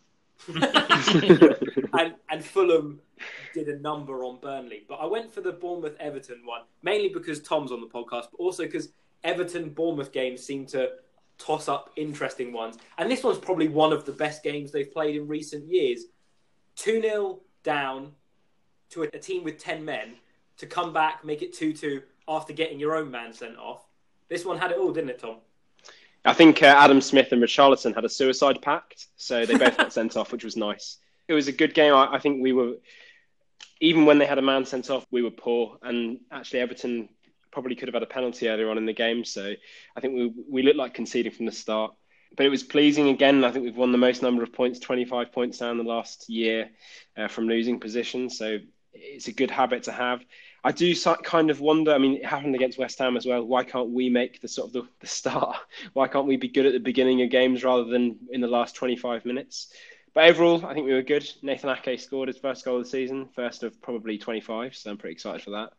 and 0.47 2.15
and 2.29 2.43
Fulham 2.43 2.99
did 3.53 3.69
a 3.69 3.79
number 3.79 4.23
on 4.23 4.39
Burnley, 4.41 4.83
but 4.87 4.95
I 4.95 5.05
went 5.05 5.33
for 5.33 5.41
the 5.41 5.51
Bournemouth 5.51 5.95
Everton 5.99 6.41
one 6.45 6.61
mainly 6.81 7.09
because 7.09 7.39
Tom's 7.41 7.71
on 7.71 7.81
the 7.81 7.87
podcast, 7.87 8.27
but 8.31 8.39
also 8.39 8.63
because 8.63 8.89
Everton 9.23 9.69
Bournemouth 9.69 10.11
games 10.11 10.43
seem 10.43 10.65
to 10.67 10.91
toss 11.37 11.67
up 11.67 11.91
interesting 11.95 12.51
ones, 12.51 12.77
and 12.97 13.09
this 13.09 13.23
one's 13.23 13.37
probably 13.37 13.67
one 13.67 13.93
of 13.93 14.05
the 14.05 14.11
best 14.11 14.43
games 14.43 14.71
they've 14.71 14.91
played 14.91 15.15
in 15.15 15.27
recent 15.27 15.65
years. 15.67 16.05
Two 16.75 17.01
0 17.01 17.39
down 17.63 18.11
to 18.89 19.03
a, 19.03 19.07
a 19.13 19.19
team 19.19 19.43
with 19.43 19.57
10 19.57 19.85
men 19.85 20.15
to 20.57 20.65
come 20.65 20.91
back, 20.91 21.23
make 21.23 21.41
it 21.41 21.53
2 21.53 21.73
2 21.73 22.01
after 22.27 22.53
getting 22.53 22.79
your 22.79 22.95
own 22.95 23.09
man 23.09 23.33
sent 23.33 23.57
off. 23.57 23.85
This 24.29 24.45
one 24.45 24.57
had 24.57 24.71
it 24.71 24.77
all, 24.77 24.91
didn't 24.91 25.11
it, 25.11 25.19
Tom? 25.19 25.37
I 26.25 26.33
think 26.33 26.63
uh, 26.63 26.67
Adam 26.67 27.01
Smith 27.01 27.31
and 27.31 27.41
Richarlison 27.41 27.93
had 27.93 28.05
a 28.05 28.09
suicide 28.09 28.61
pact, 28.61 29.07
so 29.17 29.45
they 29.45 29.57
both 29.57 29.77
got 29.77 29.91
sent 29.91 30.15
off, 30.17 30.31
which 30.31 30.43
was 30.43 30.55
nice. 30.55 30.97
It 31.27 31.33
was 31.33 31.47
a 31.47 31.51
good 31.51 31.73
game. 31.73 31.93
I, 31.93 32.13
I, 32.13 32.19
think 32.19 32.41
we 32.41 32.53
were, 32.53 32.75
even 33.81 34.05
when 34.05 34.19
they 34.19 34.25
had 34.25 34.37
a 34.37 34.41
man 34.41 34.65
sent 34.65 34.89
off, 34.89 35.05
we 35.11 35.21
were 35.21 35.31
poor. 35.31 35.77
And 35.81 36.19
actually, 36.31 36.61
Everton 36.61 37.09
probably 37.51 37.75
could 37.75 37.87
have 37.87 37.93
had 37.93 38.03
a 38.03 38.07
penalty 38.07 38.49
earlier 38.49 38.69
on 38.69 38.77
in 38.77 38.85
the 38.85 38.93
game. 38.93 39.25
So 39.25 39.53
I 39.95 39.99
think 39.99 40.15
we 40.15 40.33
we 40.49 40.63
looked 40.63 40.77
like 40.77 40.93
conceding 40.93 41.31
from 41.31 41.45
the 41.45 41.51
start. 41.51 41.93
But 42.35 42.45
it 42.45 42.49
was 42.49 42.63
pleasing 42.63 43.09
again. 43.09 43.43
I 43.43 43.51
think 43.51 43.63
we've 43.63 43.77
won 43.77 43.91
the 43.91 43.97
most 43.97 44.23
number 44.23 44.41
of 44.41 44.51
points, 44.51 44.79
25 44.79 45.31
points 45.31 45.59
down 45.59 45.77
the 45.77 45.83
last 45.83 46.29
year 46.29 46.71
uh, 47.15 47.27
from 47.27 47.47
losing 47.47 47.79
positions. 47.79 48.37
So 48.37 48.57
it's 48.93 49.27
a 49.27 49.31
good 49.31 49.51
habit 49.51 49.83
to 49.83 49.91
have. 49.91 50.25
I 50.63 50.71
do 50.71 50.95
kind 51.23 51.49
of 51.49 51.59
wonder. 51.59 51.93
I 51.93 51.97
mean, 51.97 52.17
it 52.17 52.25
happened 52.25 52.55
against 52.55 52.77
West 52.77 52.97
Ham 52.99 53.17
as 53.17 53.25
well. 53.25 53.43
Why 53.43 53.63
can't 53.63 53.89
we 53.89 54.09
make 54.09 54.39
the 54.39 54.47
sort 54.47 54.67
of 54.67 54.73
the, 54.73 54.87
the 55.01 55.07
start? 55.07 55.57
Why 55.93 56.07
can't 56.07 56.27
we 56.27 56.37
be 56.37 56.47
good 56.47 56.65
at 56.65 56.73
the 56.73 56.79
beginning 56.79 57.21
of 57.21 57.29
games 57.29 57.63
rather 57.63 57.83
than 57.83 58.17
in 58.31 58.39
the 58.39 58.47
last 58.47 58.75
25 58.75 59.25
minutes? 59.25 59.73
But 60.13 60.29
overall, 60.29 60.65
I 60.65 60.73
think 60.73 60.85
we 60.85 60.93
were 60.93 61.01
good. 61.01 61.29
Nathan 61.41 61.75
Ake 61.75 61.99
scored 61.99 62.29
his 62.29 62.37
first 62.37 62.63
goal 62.63 62.77
of 62.77 62.83
the 62.83 62.89
season, 62.89 63.27
first 63.35 63.63
of 63.63 63.81
probably 63.81 64.17
25. 64.17 64.75
So 64.75 64.91
I'm 64.91 64.97
pretty 64.97 65.13
excited 65.13 65.41
for 65.41 65.51
that. 65.51 65.73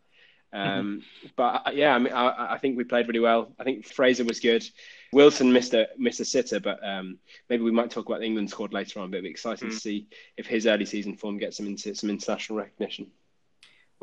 Um, 0.52 1.02
but 1.34 1.62
uh, 1.66 1.70
yeah, 1.72 1.94
I 1.94 1.98
mean, 1.98 2.12
I, 2.12 2.54
I, 2.54 2.58
think 2.58 2.76
we 2.76 2.84
played 2.84 3.08
really 3.08 3.18
well. 3.18 3.52
I 3.58 3.64
think 3.64 3.86
Fraser 3.86 4.22
was 4.22 4.38
good. 4.38 4.64
Wilson 5.12 5.52
missed 5.52 5.74
a 5.74 5.88
missed 5.98 6.20
a 6.20 6.24
sitter, 6.24 6.60
but 6.60 6.78
um, 6.86 7.18
maybe 7.50 7.64
we 7.64 7.72
might 7.72 7.90
talk 7.90 8.06
about 8.06 8.20
the 8.20 8.26
England 8.26 8.50
squad 8.50 8.72
later 8.72 9.00
on. 9.00 9.10
But 9.10 9.16
it'll 9.16 9.24
be 9.24 9.30
exciting 9.30 9.68
mm. 9.68 9.72
to 9.72 9.80
see 9.80 10.06
if 10.36 10.46
his 10.46 10.68
early 10.68 10.84
season 10.84 11.16
form 11.16 11.38
gets 11.38 11.58
him 11.58 11.66
into 11.66 11.92
some 11.96 12.08
international 12.08 12.58
recognition. 12.58 13.10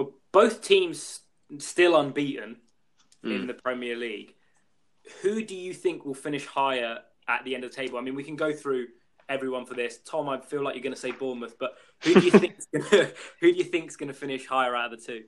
Well, 0.01 0.13
both 0.31 0.61
teams 0.61 1.19
still 1.59 1.95
unbeaten 1.95 2.57
mm. 3.23 3.35
in 3.35 3.47
the 3.47 3.53
Premier 3.53 3.95
League. 3.95 4.33
Who 5.21 5.43
do 5.43 5.55
you 5.55 5.73
think 5.73 6.05
will 6.05 6.13
finish 6.13 6.45
higher 6.45 6.99
at 7.27 7.45
the 7.45 7.53
end 7.53 7.63
of 7.63 7.71
the 7.71 7.75
table? 7.75 7.97
I 7.97 8.01
mean, 8.01 8.15
we 8.15 8.23
can 8.23 8.35
go 8.35 8.51
through 8.51 8.87
everyone 9.29 9.65
for 9.65 9.75
this. 9.75 9.99
Tom, 10.05 10.27
I 10.27 10.39
feel 10.39 10.63
like 10.63 10.75
you're 10.75 10.83
going 10.83 10.95
to 10.95 10.99
say 10.99 11.11
Bournemouth, 11.11 11.57
but 11.59 11.75
who 12.01 12.15
do 12.15 12.21
you 12.21 12.31
think 12.31 12.55
who 13.39 13.53
do 13.53 13.57
you 13.57 13.69
going 13.69 14.07
to 14.07 14.13
finish 14.13 14.47
higher 14.47 14.75
out 14.75 14.91
of 14.91 14.99
the 14.99 15.05
two? 15.05 15.23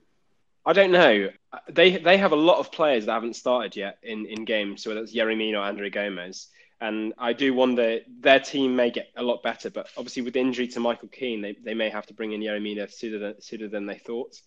I 0.66 0.72
don't 0.72 0.92
know. 0.92 1.28
They 1.70 1.98
they 1.98 2.16
have 2.16 2.32
a 2.32 2.36
lot 2.36 2.58
of 2.58 2.72
players 2.72 3.06
that 3.06 3.12
haven't 3.12 3.36
started 3.36 3.76
yet 3.76 3.98
in, 4.02 4.26
in 4.26 4.44
games, 4.44 4.82
so 4.82 4.90
whether 4.90 5.02
it's 5.02 5.14
Yerry 5.14 5.52
or 5.52 5.58
Andre 5.58 5.90
Gomes. 5.90 6.48
And 6.80 7.14
I 7.16 7.32
do 7.32 7.54
wonder 7.54 8.00
their 8.20 8.40
team 8.40 8.76
may 8.76 8.90
get 8.90 9.08
a 9.16 9.22
lot 9.22 9.42
better, 9.42 9.70
but 9.70 9.88
obviously 9.96 10.22
with 10.22 10.36
injury 10.36 10.68
to 10.68 10.80
Michael 10.80 11.08
Keane, 11.08 11.40
they, 11.40 11.56
they 11.64 11.72
may 11.72 11.88
have 11.88 12.06
to 12.06 12.14
bring 12.14 12.32
in 12.32 12.40
Yerry 12.40 12.92
sooner 12.92 13.18
than, 13.18 13.40
sooner 13.40 13.68
than 13.68 13.86
they 13.86 13.96
thought. 13.96 14.38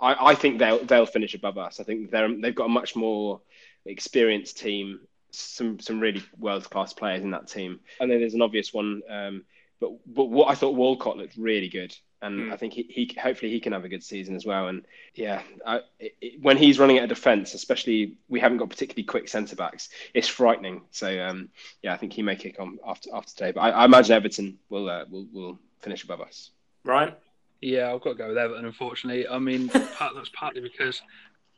I, 0.00 0.30
I 0.30 0.34
think 0.34 0.58
they'll 0.58 0.84
they'll 0.84 1.06
finish 1.06 1.34
above 1.34 1.58
us. 1.58 1.80
I 1.80 1.84
think 1.84 2.10
they're 2.10 2.34
they've 2.34 2.54
got 2.54 2.66
a 2.66 2.68
much 2.68 2.96
more 2.96 3.40
experienced 3.84 4.58
team, 4.58 5.00
some 5.30 5.80
some 5.80 6.00
really 6.00 6.22
world 6.38 6.68
class 6.68 6.92
players 6.92 7.22
in 7.22 7.30
that 7.32 7.48
team. 7.48 7.80
And 8.00 8.10
then 8.10 8.20
there's 8.20 8.34
an 8.34 8.42
obvious 8.42 8.72
one, 8.72 9.02
um, 9.08 9.44
but 9.80 9.92
but 10.06 10.26
what 10.26 10.50
I 10.50 10.54
thought 10.54 10.74
Walcott 10.74 11.16
looked 11.16 11.36
really 11.36 11.68
good 11.68 11.94
and 12.22 12.50
mm. 12.50 12.52
I 12.52 12.56
think 12.56 12.72
he, 12.72 12.82
he 12.82 13.16
hopefully 13.20 13.50
he 13.50 13.60
can 13.60 13.72
have 13.72 13.84
a 13.84 13.88
good 13.88 14.02
season 14.02 14.36
as 14.36 14.44
well. 14.44 14.68
And 14.68 14.84
yeah, 15.14 15.42
I, 15.66 15.80
it, 15.98 16.40
when 16.42 16.56
he's 16.56 16.78
running 16.78 16.98
at 16.98 17.04
a 17.04 17.08
defence, 17.08 17.54
especially 17.54 18.16
we 18.28 18.40
haven't 18.40 18.58
got 18.58 18.68
particularly 18.68 19.04
quick 19.04 19.28
centre 19.28 19.56
backs, 19.56 19.88
it's 20.14 20.28
frightening. 20.28 20.82
So 20.90 21.08
um, 21.24 21.48
yeah, 21.82 21.94
I 21.94 21.96
think 21.96 22.12
he 22.12 22.22
may 22.22 22.36
kick 22.36 22.60
on 22.60 22.78
after 22.86 23.10
after 23.14 23.32
today. 23.32 23.52
But 23.52 23.60
I, 23.60 23.70
I 23.70 23.84
imagine 23.84 24.14
Everton 24.14 24.58
will 24.68 24.88
uh, 24.88 25.04
will 25.10 25.26
will 25.32 25.58
finish 25.80 26.04
above 26.04 26.20
us. 26.20 26.50
Ryan, 26.84 27.14
yeah, 27.60 27.92
I've 27.92 28.00
got 28.00 28.10
to 28.10 28.16
go 28.16 28.28
with 28.28 28.38
Everton. 28.38 28.64
Unfortunately, 28.64 29.28
I 29.28 29.38
mean 29.38 29.68
part, 29.96 30.14
that's 30.14 30.30
partly 30.30 30.60
because 30.60 31.02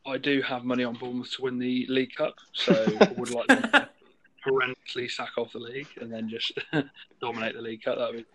I 0.07 0.19
do 0.19 0.43
have 0.43 0.65
money 0.65 0.85
on 0.85 0.95
Bournemouth 0.95 1.33
to 1.37 1.43
win 1.43 1.59
the 1.59 1.87
League 1.89 2.15
Cup, 2.17 2.35
so 2.53 2.73
I 3.01 3.13
would 3.17 3.31
like 3.31 3.47
to 3.49 3.89
horrendously 4.47 5.11
sack 5.11 5.39
off 5.39 5.53
the 5.53 5.61
league 5.61 5.89
and 6.01 6.13
then 6.13 6.29
just 6.29 6.53
dominate 7.21 7.55
the 7.55 7.63
League 7.63 7.83
Cup. 7.83 7.99
That 7.99 8.13
would. 8.15 8.27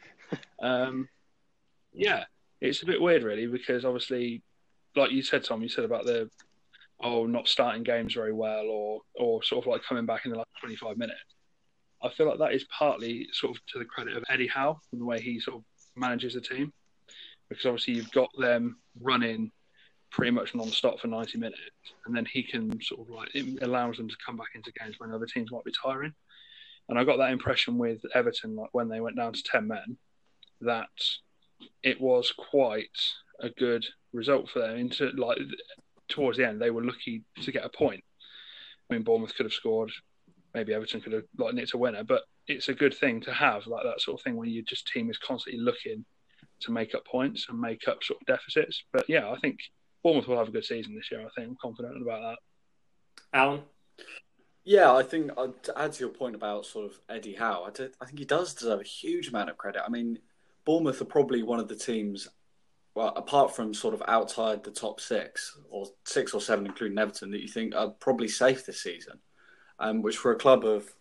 Um, 0.61 1.09
yeah, 1.93 2.23
it's 2.61 2.83
a 2.83 2.85
bit 2.85 3.01
weird, 3.01 3.23
really, 3.23 3.47
because 3.47 3.83
obviously, 3.83 4.41
like 4.95 5.11
you 5.11 5.21
said, 5.21 5.43
Tom, 5.43 5.61
you 5.61 5.69
said 5.69 5.85
about 5.85 6.05
the 6.05 6.29
oh 7.03 7.25
not 7.25 7.47
starting 7.47 7.83
games 7.83 8.13
very 8.13 8.33
well, 8.33 8.65
or 8.69 9.01
or 9.15 9.43
sort 9.43 9.65
of 9.65 9.71
like 9.71 9.83
coming 9.83 10.05
back 10.05 10.25
in 10.25 10.31
the 10.31 10.37
last 10.37 10.49
twenty 10.59 10.75
five 10.75 10.97
minutes. 10.97 11.19
I 12.01 12.09
feel 12.09 12.27
like 12.27 12.39
that 12.39 12.53
is 12.53 12.63
partly 12.65 13.27
sort 13.33 13.57
of 13.57 13.65
to 13.73 13.79
the 13.79 13.85
credit 13.85 14.15
of 14.15 14.23
Eddie 14.29 14.47
Howe 14.47 14.79
and 14.91 15.01
the 15.01 15.05
way 15.05 15.19
he 15.19 15.39
sort 15.39 15.57
of 15.57 15.63
manages 15.95 16.35
the 16.35 16.41
team, 16.41 16.71
because 17.49 17.65
obviously 17.65 17.95
you've 17.95 18.11
got 18.11 18.29
them 18.37 18.77
running 19.01 19.51
pretty 20.11 20.31
much 20.31 20.55
non-stop 20.55 20.99
for 20.99 21.07
90 21.07 21.37
minutes 21.37 21.61
and 22.05 22.15
then 22.15 22.25
he 22.25 22.41
can 22.41 22.81
sort 22.81 23.01
of 23.01 23.09
like 23.09 23.29
it 23.35 23.61
allows 23.61 23.97
them 23.97 24.07
to 24.07 24.15
come 24.25 24.37
back 24.37 24.49
into 24.55 24.71
games 24.79 24.95
when 24.99 25.11
other 25.11 25.25
teams 25.25 25.51
might 25.51 25.65
be 25.65 25.71
tiring 25.83 26.13
And 26.89 26.97
I 26.97 27.03
got 27.03 27.17
that 27.17 27.31
impression 27.31 27.77
with 27.77 28.01
Everton, 28.13 28.55
like 28.55 28.69
when 28.71 28.87
they 28.87 29.01
went 29.01 29.17
down 29.17 29.33
to 29.33 29.43
ten 29.43 29.67
men, 29.67 29.97
that 30.61 30.87
it 31.83 31.99
was 31.99 32.31
quite 32.31 32.97
a 33.41 33.49
good 33.49 33.85
result 34.13 34.49
for 34.49 34.59
them. 34.59 34.77
Into 34.77 35.09
like 35.11 35.37
towards 36.07 36.37
the 36.37 36.47
end, 36.47 36.61
they 36.61 36.71
were 36.71 36.83
lucky 36.83 37.23
to 37.41 37.51
get 37.51 37.65
a 37.65 37.69
point. 37.69 38.03
I 38.89 38.93
mean, 38.93 39.03
Bournemouth 39.03 39.35
could 39.35 39.45
have 39.45 39.53
scored, 39.53 39.91
maybe 40.53 40.73
Everton 40.73 41.01
could 41.01 41.13
have 41.13 41.25
like 41.37 41.53
nicked 41.53 41.73
a 41.73 41.77
winner, 41.77 42.03
but 42.03 42.23
it's 42.47 42.69
a 42.69 42.73
good 42.73 42.93
thing 42.93 43.19
to 43.21 43.33
have 43.33 43.67
like 43.67 43.83
that 43.83 43.99
sort 43.99 44.19
of 44.19 44.23
thing 44.23 44.37
when 44.37 44.49
your 44.49 44.63
just 44.63 44.87
team 44.87 45.09
is 45.09 45.17
constantly 45.17 45.61
looking 45.61 46.05
to 46.61 46.71
make 46.71 46.95
up 46.95 47.05
points 47.05 47.47
and 47.49 47.59
make 47.59 47.87
up 47.87 48.03
sort 48.03 48.19
of 48.21 48.27
deficits. 48.27 48.83
But 48.91 49.05
yeah, 49.07 49.29
I 49.29 49.37
think 49.39 49.59
Bournemouth 50.03 50.27
will 50.27 50.37
have 50.37 50.47
a 50.47 50.51
good 50.51 50.65
season 50.65 50.95
this 50.95 51.11
year. 51.11 51.21
I 51.21 51.29
think 51.35 51.49
I'm 51.49 51.57
confident 51.61 52.01
about 52.01 52.21
that. 52.21 52.37
Alan. 53.33 53.61
Yeah, 54.63 54.93
I 54.93 55.03
think 55.03 55.31
uh, 55.37 55.47
to 55.63 55.79
add 55.79 55.93
to 55.93 55.99
your 56.01 56.13
point 56.13 56.35
about 56.35 56.65
sort 56.65 56.91
of 56.91 56.99
Eddie 57.07 57.35
Howe, 57.35 57.63
I, 57.65 57.71
do, 57.71 57.89
I 58.01 58.05
think 58.05 58.19
he 58.19 58.25
does 58.25 58.53
deserve 58.53 58.81
a 58.81 58.83
huge 58.83 59.29
amount 59.29 59.49
of 59.49 59.57
credit. 59.57 59.81
I 59.85 59.89
mean, 59.89 60.19
Bournemouth 60.65 61.01
are 61.01 61.05
probably 61.05 61.41
one 61.41 61.61
of 61.61 61.69
the 61.69 61.75
teams, 61.75 62.27
well, 62.93 63.13
apart 63.15 63.55
from 63.55 63.73
sort 63.73 63.93
of 63.93 64.03
outside 64.09 64.63
the 64.63 64.71
top 64.71 64.99
six 64.99 65.57
or 65.69 65.85
six 66.05 66.33
or 66.33 66.41
seven, 66.41 66.65
including 66.65 66.97
Everton, 66.97 67.31
that 67.31 67.41
you 67.41 67.47
think 67.47 67.75
are 67.75 67.91
probably 67.91 68.27
safe 68.27 68.65
this 68.65 68.83
season. 68.83 69.19
Um, 69.79 70.01
which 70.01 70.17
for 70.17 70.31
a 70.31 70.37
club 70.37 70.65
of, 70.65 70.91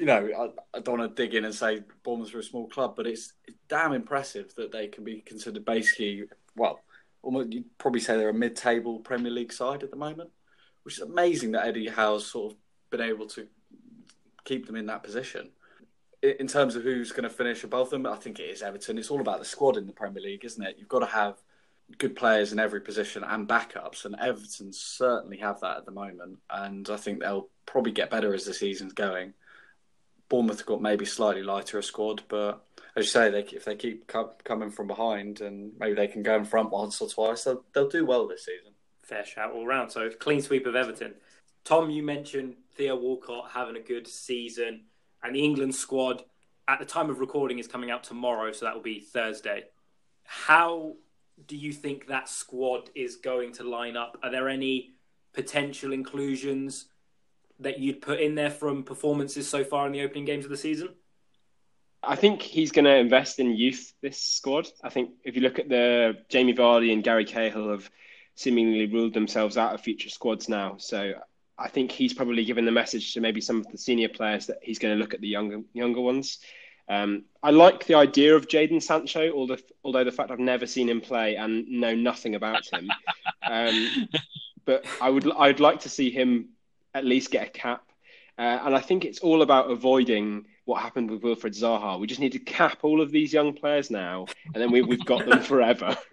you 0.00 0.06
know, 0.06 0.30
I, 0.74 0.78
I, 0.78 0.80
don't 0.80 0.98
want 0.98 1.14
to 1.14 1.22
dig 1.22 1.34
in 1.34 1.44
and 1.44 1.54
say 1.54 1.82
Bournemouth 2.02 2.34
are 2.34 2.38
a 2.38 2.42
small 2.42 2.66
club, 2.68 2.94
but 2.96 3.06
it's, 3.06 3.34
it's 3.46 3.58
damn 3.68 3.92
impressive 3.92 4.54
that 4.54 4.72
they 4.72 4.86
can 4.86 5.04
be 5.04 5.20
considered 5.20 5.66
basically, 5.66 6.24
well, 6.56 6.80
almost 7.20 7.52
you'd 7.52 7.76
probably 7.76 8.00
say 8.00 8.16
they're 8.16 8.30
a 8.30 8.34
mid-table 8.34 9.00
Premier 9.00 9.30
League 9.30 9.52
side 9.52 9.82
at 9.82 9.90
the 9.90 9.98
moment, 9.98 10.30
which 10.84 10.96
is 10.96 11.02
amazing 11.02 11.52
that 11.52 11.66
Eddie 11.66 11.86
Howe's 11.86 12.26
sort 12.26 12.52
of 12.52 12.58
been 12.88 13.02
able 13.02 13.26
to 13.26 13.46
keep 14.44 14.66
them 14.66 14.76
in 14.76 14.86
that 14.86 15.02
position. 15.02 15.50
In 16.22 16.46
terms 16.46 16.76
of 16.76 16.82
who's 16.82 17.12
going 17.12 17.24
to 17.24 17.30
finish 17.30 17.62
above 17.62 17.90
them, 17.90 18.06
I 18.06 18.16
think 18.16 18.40
it 18.40 18.44
is 18.44 18.62
Everton. 18.62 18.96
It's 18.96 19.10
all 19.10 19.20
about 19.20 19.38
the 19.38 19.44
squad 19.44 19.76
in 19.76 19.86
the 19.86 19.92
Premier 19.92 20.22
League, 20.22 20.46
isn't 20.46 20.64
it? 20.64 20.76
You've 20.78 20.88
got 20.88 21.00
to 21.00 21.06
have 21.06 21.36
good 21.98 22.16
players 22.16 22.52
in 22.52 22.58
every 22.58 22.80
position 22.80 23.22
and 23.22 23.46
backups, 23.46 24.06
and 24.06 24.16
Everton 24.18 24.72
certainly 24.72 25.36
have 25.38 25.60
that 25.60 25.76
at 25.76 25.84
the 25.84 25.92
moment. 25.92 26.38
And 26.48 26.88
I 26.88 26.96
think 26.96 27.20
they'll 27.20 27.48
probably 27.66 27.92
get 27.92 28.10
better 28.10 28.32
as 28.32 28.46
the 28.46 28.54
season's 28.54 28.94
going. 28.94 29.34
Bournemouth 30.30 30.58
have 30.58 30.66
got 30.66 30.80
maybe 30.80 31.04
slightly 31.04 31.42
lighter 31.42 31.78
a 31.78 31.82
squad, 31.82 32.22
but 32.28 32.64
as 32.96 33.04
you 33.04 33.10
say, 33.10 33.30
they, 33.30 33.40
if 33.40 33.64
they 33.66 33.74
keep 33.74 34.06
co- 34.06 34.32
coming 34.44 34.70
from 34.70 34.86
behind 34.86 35.42
and 35.42 35.72
maybe 35.78 35.94
they 35.94 36.06
can 36.06 36.22
go 36.22 36.36
in 36.36 36.44
front 36.44 36.70
once 36.70 37.00
or 37.02 37.08
twice, 37.08 37.44
they'll, 37.44 37.64
they'll 37.74 37.88
do 37.88 38.06
well 38.06 38.26
this 38.26 38.46
season. 38.46 38.72
Fair 39.02 39.26
shout 39.26 39.52
all 39.52 39.66
round. 39.66 39.92
So 39.92 40.08
clean 40.08 40.40
sweep 40.40 40.66
of 40.66 40.76
Everton. 40.76 41.14
Tom, 41.64 41.90
you 41.90 42.02
mentioned 42.02 42.54
Theo 42.76 42.96
Walcott 42.96 43.50
having 43.52 43.76
a 43.76 43.80
good 43.80 44.06
season, 44.06 44.84
and 45.22 45.34
the 45.34 45.44
England 45.44 45.74
squad 45.74 46.22
at 46.68 46.78
the 46.78 46.86
time 46.86 47.10
of 47.10 47.18
recording 47.18 47.58
is 47.58 47.66
coming 47.66 47.90
out 47.90 48.04
tomorrow, 48.04 48.52
so 48.52 48.64
that 48.64 48.74
will 48.74 48.82
be 48.82 49.00
Thursday. 49.00 49.64
How 50.24 50.94
do 51.46 51.56
you 51.56 51.72
think 51.72 52.06
that 52.06 52.28
squad 52.28 52.88
is 52.94 53.16
going 53.16 53.52
to 53.54 53.64
line 53.64 53.96
up? 53.96 54.16
Are 54.22 54.30
there 54.30 54.48
any 54.48 54.92
potential 55.32 55.92
inclusions 55.92 56.86
that 57.60 57.78
you'd 57.78 58.02
put 58.02 58.20
in 58.20 58.34
there 58.34 58.50
from 58.50 58.82
performances 58.82 59.48
so 59.48 59.64
far 59.64 59.86
in 59.86 59.92
the 59.92 60.02
opening 60.02 60.24
games 60.24 60.44
of 60.44 60.50
the 60.50 60.56
season? 60.56 60.90
I 62.02 62.16
think 62.16 62.40
he's 62.40 62.72
going 62.72 62.86
to 62.86 62.96
invest 62.96 63.38
in 63.38 63.56
youth 63.56 63.92
this 64.00 64.20
squad. 64.22 64.68
I 64.82 64.88
think 64.88 65.10
if 65.22 65.36
you 65.36 65.42
look 65.42 65.58
at 65.58 65.68
the 65.68 66.16
Jamie 66.28 66.54
Vardy 66.54 66.92
and 66.92 67.04
Gary 67.04 67.26
Cahill 67.26 67.70
have 67.70 67.90
seemingly 68.34 68.86
ruled 68.86 69.12
themselves 69.12 69.58
out 69.58 69.74
of 69.74 69.82
future 69.82 70.08
squads 70.08 70.48
now. 70.48 70.76
So 70.78 71.12
I 71.58 71.68
think 71.68 71.92
he's 71.92 72.14
probably 72.14 72.44
given 72.44 72.64
the 72.64 72.72
message 72.72 73.12
to 73.14 73.20
maybe 73.20 73.42
some 73.42 73.60
of 73.60 73.70
the 73.70 73.76
senior 73.76 74.08
players 74.08 74.46
that 74.46 74.60
he's 74.62 74.78
going 74.78 74.94
to 74.96 75.00
look 75.00 75.12
at 75.12 75.20
the 75.20 75.28
younger 75.28 75.60
younger 75.74 76.00
ones. 76.00 76.38
Um, 76.88 77.24
I 77.42 77.50
like 77.50 77.84
the 77.84 77.94
idea 77.94 78.34
of 78.34 78.48
Jadon 78.48 78.82
Sancho, 78.82 79.30
although, 79.32 79.58
although 79.84 80.02
the 80.02 80.10
fact 80.10 80.30
I've 80.30 80.40
never 80.40 80.66
seen 80.66 80.88
him 80.88 81.00
play 81.00 81.36
and 81.36 81.68
know 81.68 81.94
nothing 81.94 82.34
about 82.34 82.66
him. 82.72 82.90
Um, 83.42 84.08
but 84.66 84.84
I 85.00 85.08
would 85.08 85.28
I'd 85.32 85.60
like 85.60 85.80
to 85.80 85.88
see 85.88 86.10
him 86.10 86.50
at 86.94 87.04
least 87.04 87.30
get 87.30 87.48
a 87.48 87.50
cap. 87.50 87.82
Uh, 88.38 88.58
and 88.64 88.74
I 88.74 88.80
think 88.80 89.04
it's 89.04 89.18
all 89.18 89.42
about 89.42 89.70
avoiding 89.70 90.46
what 90.64 90.80
happened 90.80 91.10
with 91.10 91.20
Wilfried 91.22 91.58
Zaha. 91.58 91.98
We 91.98 92.06
just 92.06 92.20
need 92.20 92.32
to 92.32 92.38
cap 92.38 92.78
all 92.82 93.00
of 93.00 93.10
these 93.10 93.32
young 93.32 93.52
players 93.52 93.90
now, 93.90 94.26
and 94.46 94.54
then 94.54 94.70
we, 94.70 94.80
have 94.80 95.04
got 95.04 95.26
them 95.26 95.42
forever. 95.42 95.96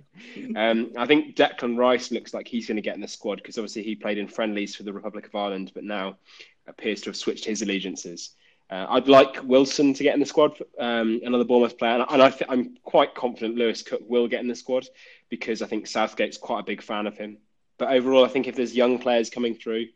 Um, 0.56 0.94
I 0.98 1.06
think 1.06 1.36
Declan 1.36 1.78
Rice 1.78 2.12
looks 2.12 2.34
like 2.34 2.48
he's 2.48 2.66
going 2.66 2.78
to 2.78 2.82
get 2.82 2.96
in 2.96 3.02
the 3.02 3.08
squad 3.08 3.36
because 3.36 3.60
obviously 3.60 3.84
he 3.84 3.94
played 3.94 4.18
in 4.18 4.28
friendlies 4.28 4.76
for 4.76 4.82
the 4.82 4.92
Republic 4.92 5.28
of 5.28 5.36
Ireland, 5.36 5.72
but 5.76 5.84
now 5.84 6.18
appears 6.66 7.02
to 7.02 7.12
have 7.12 7.16
switched 7.16 7.46
his 7.46 7.62
allegiances. 7.62 8.32
Uh, 8.70 8.88
I'd 8.90 9.08
like 9.08 9.44
Wilson 9.44 9.94
to 9.94 10.04
get 10.04 10.16
in 10.16 10.20
the 10.20 10.26
squad, 10.26 10.60
um, 10.80 11.22
another 11.24 11.44
Bournemouth 11.44 11.78
player, 11.78 12.04
and 12.10 12.22
I 12.22 12.34
am 12.50 12.78
quite 12.84 13.14
confident 13.14 13.58
Lewis 13.58 13.84
Cook 13.84 14.02
will 14.08 14.28
get 14.28 14.42
in 14.42 14.48
the 14.48 14.56
squad 14.56 14.88
because 15.30 15.62
I 15.62 15.68
think 15.68 15.86
Southgate's 15.86 16.38
quite 16.38 16.62
a 16.62 16.64
big 16.64 16.82
fan 16.82 17.06
of 17.06 17.16
him. 17.16 17.38
But 17.78 17.92
overall, 17.92 18.26
I 18.26 18.30
think 18.30 18.48
if 18.48 18.56
there's 18.56 18.76
young 18.76 18.98
players 18.98 19.30
coming 19.30 19.56
through, 19.56 19.88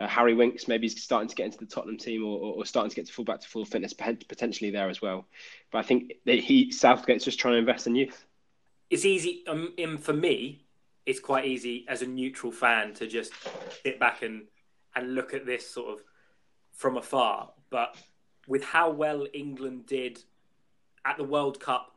uh, 0.00 0.06
Harry 0.06 0.34
Winks 0.34 0.68
maybe 0.68 0.86
is 0.86 1.02
starting 1.02 1.28
to 1.28 1.34
get 1.34 1.46
into 1.46 1.58
the 1.58 1.66
Tottenham 1.66 1.96
team 1.96 2.24
or, 2.24 2.38
or, 2.38 2.64
starting 2.64 2.90
to 2.90 2.96
get 2.96 3.06
to 3.06 3.12
full 3.12 3.24
back 3.24 3.40
to 3.40 3.48
full 3.48 3.64
fitness 3.64 3.92
potentially 3.92 4.70
there 4.70 4.88
as 4.88 5.02
well. 5.02 5.26
But 5.72 5.78
I 5.78 5.82
think 5.82 6.12
that 6.24 6.38
he 6.38 6.70
Southgate's 6.70 7.24
just 7.24 7.38
trying 7.38 7.54
to 7.54 7.58
invest 7.58 7.86
in 7.86 7.96
youth. 7.96 8.24
It's 8.90 9.04
easy 9.04 9.44
um, 9.48 9.98
for 9.98 10.12
me. 10.12 10.64
It's 11.04 11.20
quite 11.20 11.46
easy 11.46 11.84
as 11.88 12.02
a 12.02 12.06
neutral 12.06 12.52
fan 12.52 12.94
to 12.94 13.06
just 13.06 13.32
sit 13.82 13.98
back 13.98 14.22
and 14.22 14.44
and 14.94 15.14
look 15.14 15.34
at 15.34 15.46
this 15.46 15.68
sort 15.68 15.98
of 15.98 16.04
from 16.72 16.96
afar. 16.96 17.50
But 17.70 17.96
with 18.46 18.64
how 18.64 18.90
well 18.90 19.26
England 19.34 19.86
did 19.86 20.22
at 21.04 21.16
the 21.16 21.24
World 21.24 21.58
Cup, 21.58 21.96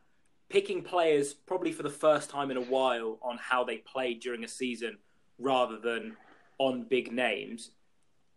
picking 0.49 0.81
players 0.81 1.33
probably 1.33 1.71
for 1.71 1.83
the 1.83 1.89
first 1.89 2.29
time 2.29 2.51
in 2.51 2.57
a 2.57 2.61
while 2.61 3.19
on 3.21 3.37
how 3.37 3.63
they 3.63 3.77
played 3.77 4.21
during 4.21 4.43
a 4.43 4.47
season 4.47 4.97
rather 5.37 5.77
than 5.77 6.15
on 6.57 6.83
big 6.83 7.11
names, 7.11 7.71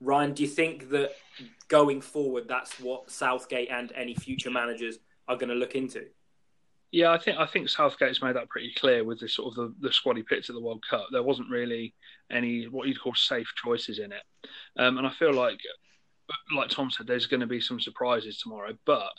Ryan, 0.04 0.34
do 0.34 0.42
you 0.42 0.48
think 0.48 0.90
that 0.90 1.12
going 1.68 2.00
forward, 2.00 2.46
that's 2.46 2.78
what 2.78 3.10
Southgate 3.10 3.70
and 3.70 3.92
any 3.94 4.14
future 4.14 4.50
managers 4.50 4.98
are 5.28 5.36
going 5.36 5.48
to 5.48 5.54
look 5.54 5.74
into? 5.74 6.06
Yeah, 6.92 7.10
I 7.10 7.18
think 7.18 7.38
I 7.38 7.46
think 7.46 7.68
Southgate's 7.68 8.22
made 8.22 8.36
that 8.36 8.48
pretty 8.48 8.72
clear 8.76 9.02
with 9.02 9.18
the 9.18 9.28
sort 9.28 9.48
of 9.48 9.54
the, 9.56 9.74
the 9.80 9.92
squad 9.92 10.16
he 10.16 10.22
picked 10.22 10.48
at 10.48 10.54
the 10.54 10.62
World 10.62 10.84
Cup. 10.88 11.06
There 11.10 11.24
wasn't 11.24 11.50
really 11.50 11.92
any 12.30 12.68
what 12.68 12.86
you'd 12.86 13.00
call 13.00 13.14
safe 13.14 13.48
choices 13.64 13.98
in 13.98 14.12
it, 14.12 14.22
um, 14.78 14.98
and 14.98 15.06
I 15.06 15.10
feel 15.10 15.34
like, 15.34 15.58
like 16.54 16.68
Tom 16.68 16.92
said, 16.92 17.08
there's 17.08 17.26
going 17.26 17.40
to 17.40 17.48
be 17.48 17.60
some 17.60 17.80
surprises 17.80 18.38
tomorrow. 18.38 18.74
But 18.84 19.10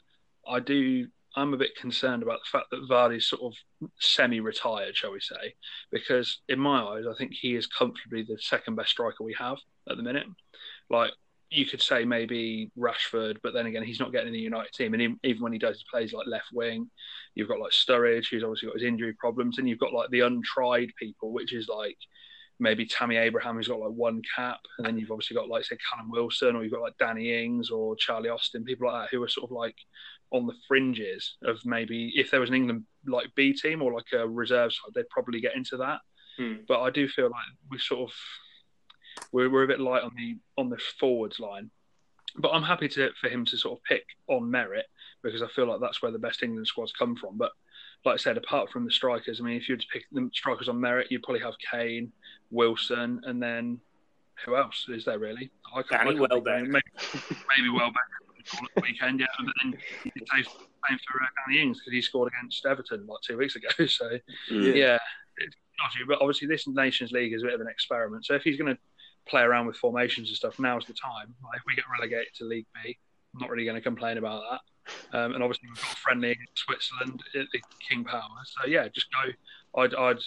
I 0.48 0.62
do 0.62 1.08
I'm 1.36 1.54
a 1.54 1.58
bit 1.58 1.76
concerned 1.76 2.24
about 2.24 2.40
the 2.40 2.58
fact 2.58 2.70
that 2.72 2.88
Vardy's 2.90 3.28
sort 3.28 3.42
of 3.42 3.90
semi-retired, 4.00 4.96
shall 4.96 5.12
we 5.12 5.20
say, 5.20 5.56
because 5.92 6.40
in 6.48 6.60
my 6.60 6.82
eyes, 6.82 7.04
I 7.10 7.18
think 7.18 7.34
he 7.34 7.56
is 7.56 7.68
comfortably 7.68 8.24
the 8.24 8.38
second 8.40 8.76
best 8.76 8.92
striker 8.92 9.24
we 9.24 9.36
have 9.38 9.58
at 9.90 9.98
the 9.98 10.04
minute. 10.04 10.28
Like 10.90 11.12
you 11.50 11.66
could 11.66 11.82
say 11.82 12.06
maybe 12.06 12.72
Rashford, 12.78 13.38
but 13.44 13.54
then 13.54 13.66
again, 13.66 13.84
he's 13.84 14.00
not 14.00 14.12
getting 14.12 14.28
in 14.28 14.34
the 14.34 14.40
United 14.40 14.74
team. 14.74 14.94
And 14.94 15.18
even 15.24 15.42
when 15.42 15.54
he 15.54 15.60
does, 15.60 15.78
he 15.78 15.86
plays 15.92 16.14
like 16.14 16.28
left 16.28 16.48
wing. 16.54 16.90
You've 17.36 17.48
got 17.48 17.60
like 17.60 17.72
Sturridge, 17.72 18.30
who's 18.30 18.44
obviously 18.44 18.68
got 18.68 18.76
his 18.76 18.88
injury 18.88 19.14
problems, 19.14 19.58
and 19.58 19.68
you've 19.68 19.80
got 19.80 19.94
like 19.94 20.10
the 20.10 20.22
untried 20.22 20.92
people, 21.00 21.32
which 21.32 21.54
is 21.54 21.68
like 21.68 21.98
maybe 22.60 22.86
Tammy 22.86 23.18
Abraham, 23.18 23.56
who's 23.56 23.68
got 23.68 23.80
like 23.80 23.92
one 23.92 24.22
cap, 24.36 24.60
and 24.78 24.88
then 24.88 24.98
you've 24.98 25.12
obviously 25.12 25.36
got 25.36 25.50
like 25.50 25.66
say 25.66 25.78
Callum 25.90 26.10
Wilson, 26.10 26.56
or 26.56 26.64
you've 26.64 26.74
got 26.74 26.82
like 26.82 26.98
Danny 26.98 27.44
Ings 27.44 27.70
or 27.70 27.96
Charlie 27.96 28.30
Austin, 28.30 28.64
people 28.64 28.88
like 28.88 29.04
that, 29.04 29.16
who 29.16 29.24
are 29.24 29.28
sort 29.28 29.50
of 29.50 29.52
like 29.52 29.76
on 30.32 30.48
the 30.48 30.56
fringes 30.68 31.36
of 31.44 31.60
maybe 31.66 32.12
if 32.16 32.32
there 32.32 32.40
was 32.40 32.50
an 32.50 32.56
England 32.56 32.84
like 33.06 33.28
B 33.36 33.54
team 33.54 33.82
or 33.82 33.94
like 33.94 34.12
a 34.14 34.28
reserve 34.28 34.74
side, 34.74 34.92
they'd 34.96 35.10
probably 35.10 35.40
get 35.42 35.56
into 35.56 35.78
that. 35.78 36.00
Hmm. 36.38 36.56
But 36.68 36.82
I 36.82 36.90
do 36.90 37.08
feel 37.08 37.26
like 37.26 37.46
we 37.70 37.78
sort 37.78 38.10
of 38.10 38.16
we're, 39.32 39.50
we're 39.50 39.64
a 39.64 39.68
bit 39.68 39.80
light 39.80 40.04
on 40.04 40.12
the 40.16 40.38
on 40.58 40.70
the 40.70 40.78
forwards 41.00 41.40
line. 41.40 41.70
But 42.38 42.52
I'm 42.52 42.64
happy 42.64 42.88
to 42.90 43.12
for 43.20 43.30
him 43.30 43.46
to 43.46 43.58
sort 43.58 43.80
of 43.80 43.84
pick 43.84 44.06
on 44.28 44.50
merit 44.50 44.86
because 45.24 45.42
I 45.42 45.48
feel 45.48 45.68
like 45.68 45.80
that's 45.80 46.02
where 46.02 46.12
the 46.12 46.20
best 46.20 46.44
England 46.44 46.68
squads 46.68 46.92
come 46.92 47.16
from. 47.16 47.38
But 47.38 47.52
like 48.04 48.16
I 48.16 48.18
said, 48.18 48.38
apart 48.38 48.70
from 48.70 48.86
the 48.86 48.92
strikers, 48.92 49.40
I 49.40 49.44
mean, 49.44 49.58
if 49.58 49.68
you 49.68 49.76
were 49.76 49.80
to 49.80 49.88
pick 49.92 50.04
the 50.12 50.30
strikers 50.34 50.70
on 50.70 50.80
merit, 50.80 51.08
you'd 51.10 51.24
probably 51.24 51.42
have 51.42 51.56
Kane, 51.72 52.12
Wilson, 52.52 53.22
and 53.24 53.42
then 53.42 53.80
who 54.46 54.56
else 54.56 54.86
is 54.90 55.06
there 55.06 55.18
really? 55.18 55.50
I 55.74 55.82
can't, 55.82 56.04
Danny 56.04 56.20
Welbeck. 56.20 56.68
Maybe, 56.68 56.84
maybe 57.58 57.70
Welbeck 57.70 58.04
at 58.54 58.76
the 58.76 58.82
weekend, 58.82 59.20
yeah. 59.20 59.26
But 59.38 59.54
then 59.64 59.76
you 60.04 60.12
say 60.34 60.44
same 60.44 61.00
for 61.08 61.22
uh, 61.22 61.28
Danny 61.48 61.62
Ings 61.62 61.80
because 61.80 61.94
he 61.94 62.02
scored 62.02 62.32
against 62.34 62.66
Everton 62.66 63.06
like 63.08 63.22
two 63.22 63.38
weeks 63.38 63.56
ago. 63.56 63.68
So 63.88 64.10
mm. 64.52 64.76
yeah, 64.76 64.98
it's 65.38 65.56
dodgy. 65.80 66.06
But 66.08 66.20
obviously, 66.22 66.48
this 66.48 66.68
Nations 66.68 67.12
League 67.12 67.34
is 67.34 67.44
a 67.44 67.46
bit 67.46 67.56
of 67.56 67.62
an 67.62 67.68
experiment. 67.68 68.26
So 68.26 68.36
if 68.36 68.44
he's 68.44 68.58
going 68.58 68.76
to 68.76 68.82
play 69.28 69.42
around 69.42 69.68
with 69.68 69.76
formations 69.78 70.30
and 70.30 70.38
stuff, 70.38 70.60
now's 70.60 70.86
the 70.86 70.94
time. 70.94 71.34
Like, 71.44 71.58
if 71.58 71.64
we 71.66 71.76
get 71.76 71.86
relegated 71.92 72.34
to 72.36 72.46
League 72.46 72.68
B, 72.74 72.98
I'm 73.34 73.42
not 73.42 73.50
really 73.50 73.66
going 73.66 73.76
to 73.76 73.82
complain 73.82 74.18
about 74.18 74.44
that. 74.50 74.60
Um, 75.18 75.34
and 75.34 75.44
obviously, 75.44 75.68
we've 75.70 75.82
got 75.82 75.94
a 75.94 75.98
friendly 75.98 76.32
against 76.32 76.58
Switzerland 76.58 77.22
at 77.36 77.48
the 77.52 77.62
King 77.88 78.04
Power. 78.04 78.22
So 78.46 78.68
yeah, 78.68 78.88
just 78.90 79.08
go. 79.12 79.82
I'd, 79.82 79.96
I'd 79.96 80.20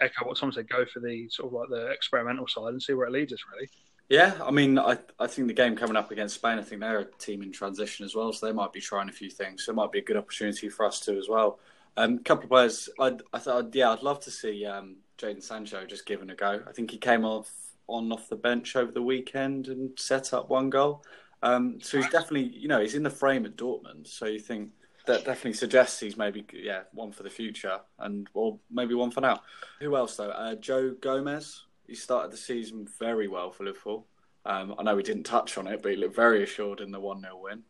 echo 0.00 0.26
what 0.26 0.36
Tom 0.36 0.52
said. 0.52 0.68
Go 0.68 0.84
for 0.86 1.00
the 1.00 1.28
sort 1.28 1.48
of 1.48 1.52
like 1.52 1.68
the 1.70 1.90
experimental 1.90 2.46
side 2.46 2.68
and 2.68 2.82
see 2.82 2.94
where 2.94 3.06
it 3.06 3.12
leads 3.12 3.32
us. 3.32 3.40
Really. 3.52 3.68
Yeah, 4.08 4.34
I 4.42 4.52
mean, 4.52 4.78
I 4.78 4.98
I 5.18 5.26
think 5.26 5.48
the 5.48 5.54
game 5.54 5.74
coming 5.74 5.96
up 5.96 6.12
against 6.12 6.36
Spain, 6.36 6.58
I 6.58 6.62
think 6.62 6.80
they're 6.80 7.00
a 7.00 7.04
team 7.04 7.42
in 7.42 7.50
transition 7.50 8.04
as 8.04 8.14
well, 8.14 8.32
so 8.32 8.46
they 8.46 8.52
might 8.52 8.72
be 8.72 8.80
trying 8.80 9.08
a 9.08 9.12
few 9.12 9.30
things. 9.30 9.64
So 9.64 9.72
it 9.72 9.76
might 9.76 9.90
be 9.90 9.98
a 9.98 10.04
good 10.04 10.16
opportunity 10.16 10.68
for 10.68 10.86
us 10.86 11.00
too 11.00 11.18
as 11.18 11.28
well. 11.28 11.58
A 11.96 12.02
um, 12.02 12.18
couple 12.18 12.44
of 12.44 12.50
players, 12.50 12.88
I'd, 13.00 13.22
I 13.32 13.38
thought, 13.38 13.74
yeah, 13.74 13.90
I'd 13.90 14.02
love 14.02 14.20
to 14.20 14.30
see 14.30 14.66
um, 14.66 14.96
Jadon 15.18 15.42
Sancho 15.42 15.86
just 15.86 16.04
given 16.04 16.28
a 16.28 16.34
go. 16.34 16.60
I 16.68 16.72
think 16.72 16.90
he 16.90 16.98
came 16.98 17.24
off 17.24 17.50
on 17.88 18.10
off 18.12 18.28
the 18.28 18.36
bench 18.36 18.76
over 18.76 18.92
the 18.92 19.02
weekend 19.02 19.68
and 19.68 19.98
set 19.98 20.32
up 20.32 20.48
one 20.48 20.70
goal. 20.70 21.04
Um, 21.42 21.78
so 21.80 21.98
he's 21.98 22.08
definitely, 22.08 22.48
you 22.56 22.68
know, 22.68 22.80
he's 22.80 22.94
in 22.94 23.02
the 23.02 23.10
frame 23.10 23.44
at 23.44 23.56
Dortmund. 23.56 24.06
So 24.06 24.26
you 24.26 24.40
think 24.40 24.70
that 25.06 25.24
definitely 25.24 25.52
suggests 25.52 26.00
he's 26.00 26.16
maybe, 26.16 26.44
yeah, 26.52 26.82
one 26.92 27.12
for 27.12 27.22
the 27.22 27.30
future 27.30 27.78
and 27.98 28.28
or 28.34 28.58
maybe 28.70 28.94
one 28.94 29.10
for 29.10 29.20
now. 29.20 29.42
Who 29.80 29.96
else 29.96 30.16
though? 30.16 30.30
Uh, 30.30 30.54
Joe 30.56 30.94
Gomez. 31.00 31.64
He 31.86 31.94
started 31.94 32.32
the 32.32 32.36
season 32.36 32.88
very 32.98 33.28
well 33.28 33.52
for 33.52 33.64
Liverpool. 33.64 34.06
Um, 34.44 34.74
I 34.76 34.82
know 34.82 34.96
we 34.96 35.04
didn't 35.04 35.22
touch 35.22 35.56
on 35.56 35.68
it, 35.68 35.82
but 35.82 35.92
he 35.92 35.96
looked 35.96 36.16
very 36.16 36.42
assured 36.42 36.80
in 36.80 36.90
the 36.90 36.98
one 36.98 37.20
0 37.20 37.38
win. 37.42 37.62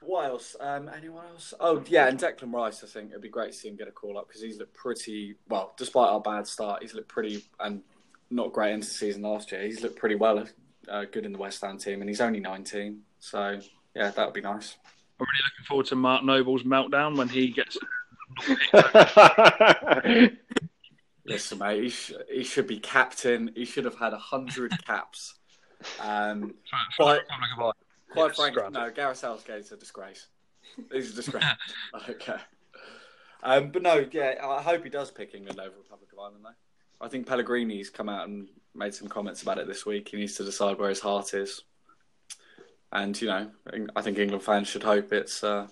What 0.00 0.26
else? 0.26 0.56
Um, 0.60 0.88
anyone 0.94 1.26
else? 1.26 1.52
Oh 1.60 1.82
yeah, 1.88 2.06
and 2.06 2.18
Declan 2.18 2.52
Rice. 2.52 2.84
I 2.84 2.86
think 2.86 3.10
it'd 3.10 3.22
be 3.22 3.28
great 3.28 3.52
to 3.52 3.58
see 3.58 3.68
him 3.68 3.76
get 3.76 3.88
a 3.88 3.92
call 3.92 4.16
up 4.16 4.28
because 4.28 4.40
he's 4.40 4.58
looked 4.58 4.74
pretty 4.74 5.34
well. 5.48 5.74
Despite 5.76 6.08
our 6.08 6.20
bad 6.20 6.46
start, 6.46 6.82
he's 6.82 6.94
looked 6.94 7.08
pretty 7.08 7.44
and 7.60 7.82
not 8.30 8.52
great 8.52 8.72
into 8.72 8.86
the 8.86 8.94
season 8.94 9.22
last 9.22 9.52
year. 9.52 9.62
He's 9.62 9.82
looked 9.82 9.98
pretty 9.98 10.14
well, 10.14 10.44
uh, 10.88 11.04
good 11.10 11.24
in 11.24 11.32
the 11.32 11.38
West 11.38 11.62
Ham 11.62 11.78
team, 11.78 12.00
and 12.00 12.08
he's 12.08 12.20
only 12.20 12.40
19. 12.40 13.00
So 13.18 13.60
yeah, 13.94 14.10
that 14.10 14.24
would 14.24 14.34
be 14.34 14.40
nice. 14.40 14.76
I'm 15.20 15.26
really 15.26 15.44
looking 15.44 15.66
forward 15.66 15.86
to 15.86 15.96
Mark 15.96 16.24
Noble's 16.24 16.62
meltdown 16.62 17.16
when 17.16 17.28
he 17.28 17.48
gets. 17.48 17.76
Listen, 21.26 21.58
mate, 21.58 21.82
he, 21.82 21.88
sh- 21.90 22.12
he 22.30 22.44
should 22.44 22.66
be 22.66 22.78
captain. 22.78 23.50
He 23.54 23.64
should 23.64 23.84
have 23.84 23.98
had 23.98 24.12
hundred 24.14 24.72
caps. 24.86 25.34
Um, 26.00 26.54
quite, 26.96 27.20
quite 28.10 28.34
frankly, 28.34 28.62
no, 28.70 28.90
Gareth 28.90 29.18
Southgate's 29.18 29.72
a 29.72 29.76
disgrace. 29.76 30.28
He's 30.92 31.12
a 31.12 31.16
disgrace. 31.16 31.44
okay. 32.08 32.38
Um, 33.42 33.70
but 33.70 33.82
no, 33.82 34.06
yeah, 34.10 34.34
I 34.44 34.62
hope 34.62 34.84
he 34.84 34.90
does 34.90 35.10
pick 35.10 35.34
England 35.34 35.60
over 35.60 35.76
Republic 35.76 36.10
of 36.12 36.18
Ireland, 36.18 36.44
though. 36.44 36.50
I 37.00 37.08
think 37.08 37.26
Pellegrini's 37.26 37.90
come 37.90 38.08
out 38.08 38.28
and 38.28 38.48
made 38.74 38.94
some 38.94 39.08
comments 39.08 39.42
about 39.42 39.58
it 39.58 39.66
this 39.66 39.86
week. 39.86 40.08
He 40.08 40.16
needs 40.16 40.34
to 40.36 40.44
decide 40.44 40.78
where 40.78 40.88
his 40.88 41.00
heart 41.00 41.34
is. 41.34 41.62
And, 42.92 43.20
you 43.20 43.28
know, 43.28 43.50
I 43.94 44.02
think 44.02 44.18
England 44.18 44.42
fans 44.42 44.68
should 44.68 44.82
hope 44.82 45.12
it's 45.12 45.44
uh, 45.44 45.68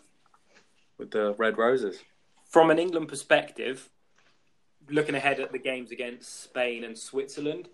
with 0.99 1.11
the 1.11 1.35
Red 1.39 1.59
Roses. 1.59 1.99
From 2.45 2.71
an 2.71 2.79
England 2.79 3.09
perspective, 3.09 3.89
looking 4.89 5.15
ahead 5.15 5.41
at 5.41 5.53
the 5.53 5.59
games 5.59 5.91
against 5.91 6.43
Spain 6.45 6.85
and 6.85 6.97
Switzerland, 6.97 7.69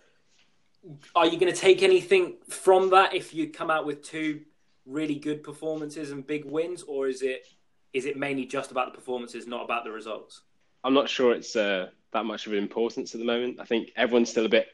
are 1.14 1.26
you 1.26 1.38
going 1.38 1.52
to 1.52 1.58
take 1.58 1.82
anything 1.82 2.36
from 2.48 2.90
that 2.90 3.14
if 3.14 3.34
you 3.34 3.48
come 3.48 3.70
out 3.70 3.86
with 3.86 4.02
two 4.02 4.40
really 4.86 5.14
good 5.14 5.42
performances 5.42 6.10
and 6.10 6.26
big 6.26 6.44
wins, 6.44 6.82
or 6.82 7.08
is 7.08 7.22
it 7.22 7.46
is 7.92 8.06
it 8.06 8.16
mainly 8.16 8.46
just 8.46 8.70
about 8.70 8.90
the 8.90 8.98
performances, 8.98 9.46
not 9.46 9.64
about 9.64 9.84
the 9.84 9.90
results? 9.90 10.40
I'm 10.84 10.94
not 10.94 11.08
sure 11.08 11.32
it's 11.32 11.54
uh, 11.56 11.88
that 12.12 12.24
much 12.24 12.46
of 12.46 12.52
an 12.52 12.58
importance 12.58 13.14
at 13.14 13.18
the 13.18 13.26
moment. 13.26 13.58
I 13.60 13.64
think 13.64 13.90
everyone's 13.96 14.30
still 14.30 14.46
a 14.46 14.50
bit 14.50 14.68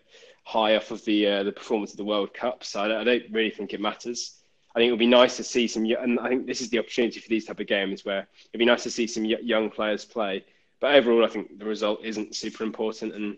high 0.45 0.77
off 0.77 0.91
of 0.91 1.05
the 1.05 1.27
uh, 1.27 1.43
the 1.43 1.53
performance 1.53 1.91
of 1.93 1.99
the 1.99 2.05
World 2.05 2.33
Cup, 2.33 2.65
so 2.65 2.81
I 2.81 2.89
don't, 2.89 3.01
I 3.01 3.05
don't, 3.05 3.25
really 3.31 3.51
think 3.51 3.75
it 3.75 3.81
matters. 3.81 4.35
I 4.75 4.79
think 4.79 4.89
it 4.89 4.93
would 4.93 4.99
be 4.99 5.07
nice 5.07 5.37
to 5.37 5.45
see 5.45 5.67
some, 5.67 5.85
and 5.85 6.21
I 6.21 6.29
think 6.29 6.47
this 6.47 6.61
is 6.61 6.71
the 6.71 6.79
opportunity 6.79 7.21
for 7.21 7.29
these 7.29 7.45
type 7.45 7.61
of 7.61 7.67
games 7.67 8.05
where 8.05 8.29
it'd 8.51 8.59
be 8.59 8.65
nice 8.65 8.83
to 8.85 8.91
see 8.91 9.07
some 9.07 9.25
young 9.25 9.71
players 9.71 10.05
play. 10.05 10.45
But 10.81 10.95
overall, 10.95 11.25
I 11.25 11.29
think 11.29 11.59
the 11.59 11.65
result 11.65 12.05
isn't 12.05 12.35
super 12.35 12.65
important, 12.65 13.15
and 13.15 13.37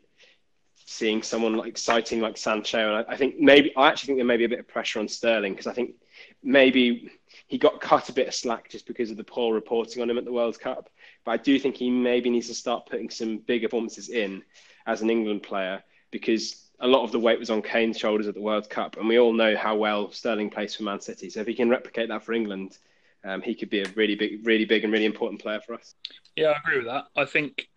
seeing 0.85 1.23
someone 1.23 1.57
like 1.57 1.69
exciting 1.69 2.21
like 2.21 2.37
Sancho, 2.37 2.79
and 2.79 3.07
I, 3.09 3.13
I 3.13 3.17
think 3.17 3.39
maybe 3.39 3.75
I 3.77 3.89
actually 3.89 4.09
think 4.09 4.19
there 4.19 4.27
may 4.27 4.37
be 4.37 4.45
a 4.45 4.49
bit 4.49 4.61
of 4.61 4.69
pressure 4.69 5.01
on 5.01 5.09
Sterling 5.09 5.53
because 5.53 5.67
I 5.67 5.73
think 5.73 5.95
maybe 6.43 7.11
he 7.47 7.59
got 7.59 7.81
cut 7.81 8.09
a 8.09 8.13
bit 8.13 8.29
of 8.29 8.35
slack 8.35 8.69
just 8.69 8.87
because 8.87 9.11
of 9.11 9.17
the 9.17 9.25
poor 9.25 9.55
reporting 9.55 10.03
on 10.03 10.11
him 10.11 10.19
at 10.19 10.25
the 10.25 10.33
World 10.33 10.59
Cup. 10.61 10.91
But 11.25 11.33
I 11.33 11.37
do 11.37 11.59
think 11.59 11.77
he 11.77 11.91
maybe 11.91 12.31
needs 12.31 12.49
to 12.49 12.55
start 12.55 12.87
putting 12.87 13.11
some 13.11 13.39
bigger 13.39 13.69
performances 13.69 14.09
in 14.09 14.43
as 14.87 15.03
an 15.03 15.11
England 15.11 15.43
player 15.43 15.83
because 16.11 16.71
a 16.81 16.87
lot 16.87 17.05
of 17.05 17.13
the 17.13 17.19
weight 17.19 17.39
was 17.39 17.51
on 17.51 17.63
Kane's 17.63 17.99
shoulders 17.99 18.27
at 18.27 18.35
the 18.35 18.41
World 18.41 18.69
Cup, 18.71 18.97
and 18.97 19.07
we 19.07 19.19
all 19.19 19.33
know 19.33 19.55
how 19.57 19.77
well 19.77 20.11
Sterling 20.11 20.51
plays 20.51 20.75
for 20.75 20.83
Man 20.83 21.01
City. 21.01 21.29
So 21.29 21.41
if 21.41 21.47
he 21.47 21.55
can 21.55 21.69
replicate 21.69 22.09
that 22.09 22.25
for 22.25 22.33
England, 22.33 22.79
um, 23.23 23.43
he 23.43 23.55
could 23.55 23.69
be 23.69 23.83
a 23.83 23.89
really 23.95 24.15
big, 24.15 24.47
really 24.47 24.65
big, 24.65 24.83
and 24.83 24.93
really 24.93 25.05
important 25.05 25.43
player 25.43 25.61
for 25.61 25.75
us. 25.75 25.95
Yeah, 26.37 26.49
I 26.49 26.59
agree 26.65 26.79
with 26.79 26.87
that. 26.87 27.05
I 27.17 27.27
think 27.27 27.69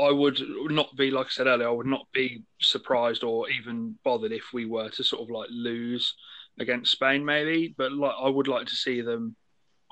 I 0.00 0.10
would 0.10 0.40
not 0.70 0.96
be, 0.96 1.10
like 1.10 1.26
I 1.26 1.30
said 1.30 1.46
earlier, 1.46 1.68
I 1.68 1.72
would 1.72 1.86
not 1.86 2.06
be 2.12 2.44
surprised 2.60 3.24
or 3.24 3.50
even 3.50 3.98
bothered 4.04 4.32
if 4.32 4.52
we 4.52 4.64
were 4.64 4.88
to 4.88 5.04
sort 5.04 5.22
of 5.22 5.30
like 5.30 5.48
lose 5.50 6.14
against 6.58 6.92
Spain, 6.92 7.24
maybe. 7.24 7.74
But 7.76 7.92
like, 7.92 8.14
I 8.18 8.28
would 8.28 8.48
like 8.48 8.66
to 8.68 8.74
see 8.74 9.02
them 9.02 9.36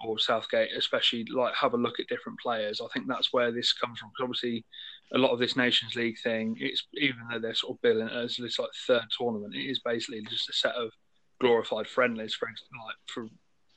or 0.07 0.19
Southgate, 0.19 0.71
especially, 0.77 1.25
like 1.25 1.55
have 1.55 1.75
a 1.75 1.79
look 1.79 2.01
at 2.01 2.09
different 2.09 2.39
players. 2.41 2.81
I 2.81 2.87
think 2.93 3.07
that's 3.09 3.33
where 3.33 3.53
this 3.53 3.73
comes 3.73 3.99
from. 3.99 4.11
Because 4.11 4.25
obviously, 4.25 4.65
a 5.15 5.19
lot 5.19 5.33
of 5.33 5.39
this 5.39 5.57
Nations 5.57 5.95
League 5.95 6.19
thing, 6.23 6.57
it's 6.59 6.87
even 6.95 7.21
though 7.31 7.39
they're 7.39 7.55
sort 7.55 7.77
of 7.77 7.83
billing 7.83 8.09
it 8.09 8.13
as 8.13 8.37
this 8.37 8.59
like 8.59 8.71
third 8.87 9.05
tournament, 9.17 9.55
it 9.55 9.71
is 9.71 9.81
basically 9.81 10.23
just 10.29 10.49
a 10.49 10.53
set 10.53 10.75
of 10.75 10.91
glorified 11.41 11.89
friendlies 11.89 12.35
for 12.35 12.47
like 12.47 12.97
for 13.07 13.27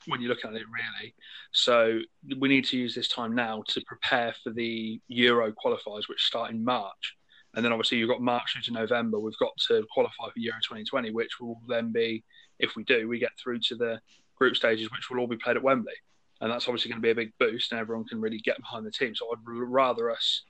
when 0.08 0.22
you 0.22 0.28
look 0.28 0.46
at 0.46 0.54
it 0.54 0.66
really. 0.72 1.16
So 1.52 2.00
we 2.40 2.48
need 2.48 2.66
to 2.66 2.78
use 2.78 2.96
this 2.96 3.08
time 3.08 3.34
now 3.34 3.64
to 3.70 3.82
prepare 3.82 4.36
for 4.44 4.52
the 4.52 5.02
Euro 5.08 5.52
qualifiers, 5.52 6.08
which 6.08 6.24
start 6.24 6.52
in 6.52 6.64
March. 6.64 7.16
And 7.56 7.64
then 7.64 7.72
obviously 7.72 7.98
you've 7.98 8.10
got 8.10 8.22
March 8.22 8.54
through 8.54 8.62
to 8.64 8.74
November. 8.74 9.20
We've 9.20 9.38
got 9.40 9.54
to 9.68 9.86
qualify 9.94 10.26
for 10.26 10.40
Euro 10.40 10.60
2020, 10.62 11.12
which 11.12 11.40
will 11.40 11.60
then 11.68 11.92
be, 11.92 12.24
if 12.60 12.76
we 12.76 12.84
do, 12.84 13.08
we 13.08 13.18
get 13.18 13.32
through 13.42 13.60
to 13.68 13.76
the 13.76 14.00
group 14.36 14.56
stages, 14.56 14.92
which 14.92 15.10
will 15.10 15.20
all 15.20 15.28
be 15.28 15.38
played 15.38 15.58
at 15.58 15.64
Wembley. 15.64 15.94
And 16.42 16.52
that's 16.52 16.68
obviously 16.68 16.90
going 16.90 17.02
to 17.02 17.06
be 17.06 17.12
a 17.12 17.16
big 17.16 17.32
boost, 17.40 17.72
and 17.72 17.80
everyone 17.80 18.06
can 18.06 18.22
really 18.22 18.40
get 18.40 18.58
behind 18.58 18.86
the 18.86 18.92
team. 18.92 19.16
So 19.16 19.32
I'd 19.32 19.40
rather 19.46 20.12
us 20.12 20.44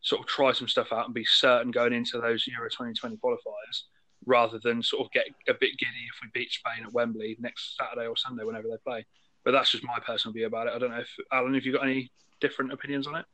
sort 0.00 0.20
of 0.20 0.26
try 0.26 0.52
some 0.52 0.68
stuff 0.68 0.92
out 0.92 1.06
and 1.06 1.14
be 1.14 1.24
certain 1.24 1.70
going 1.70 1.92
into 1.92 2.20
those 2.20 2.46
Euro 2.46 2.68
2020 2.70 3.16
qualifiers 3.16 3.82
rather 4.24 4.58
than 4.62 4.82
sort 4.82 5.04
of 5.04 5.12
get 5.12 5.26
a 5.48 5.54
bit 5.54 5.76
giddy 5.78 6.06
if 6.08 6.20
we 6.22 6.28
beat 6.32 6.50
Spain 6.50 6.84
at 6.84 6.92
Wembley 6.92 7.36
next 7.38 7.76
Saturday 7.76 8.06
or 8.06 8.16
Sunday 8.16 8.44
whenever 8.44 8.68
they 8.68 8.76
play. 8.84 9.04
But 9.44 9.52
that's 9.52 9.70
just 9.70 9.84
my 9.84 9.98
personal 10.04 10.32
view 10.32 10.46
about 10.46 10.66
it. 10.68 10.72
I 10.74 10.78
don't 10.78 10.90
know 10.90 11.00
if 11.00 11.10
Alan, 11.32 11.54
have 11.54 11.64
you 11.64 11.72
got 11.72 11.84
any 11.84 12.10
different 12.40 12.72
opinions 12.72 13.06
on 13.06 13.16
it? 13.16 13.24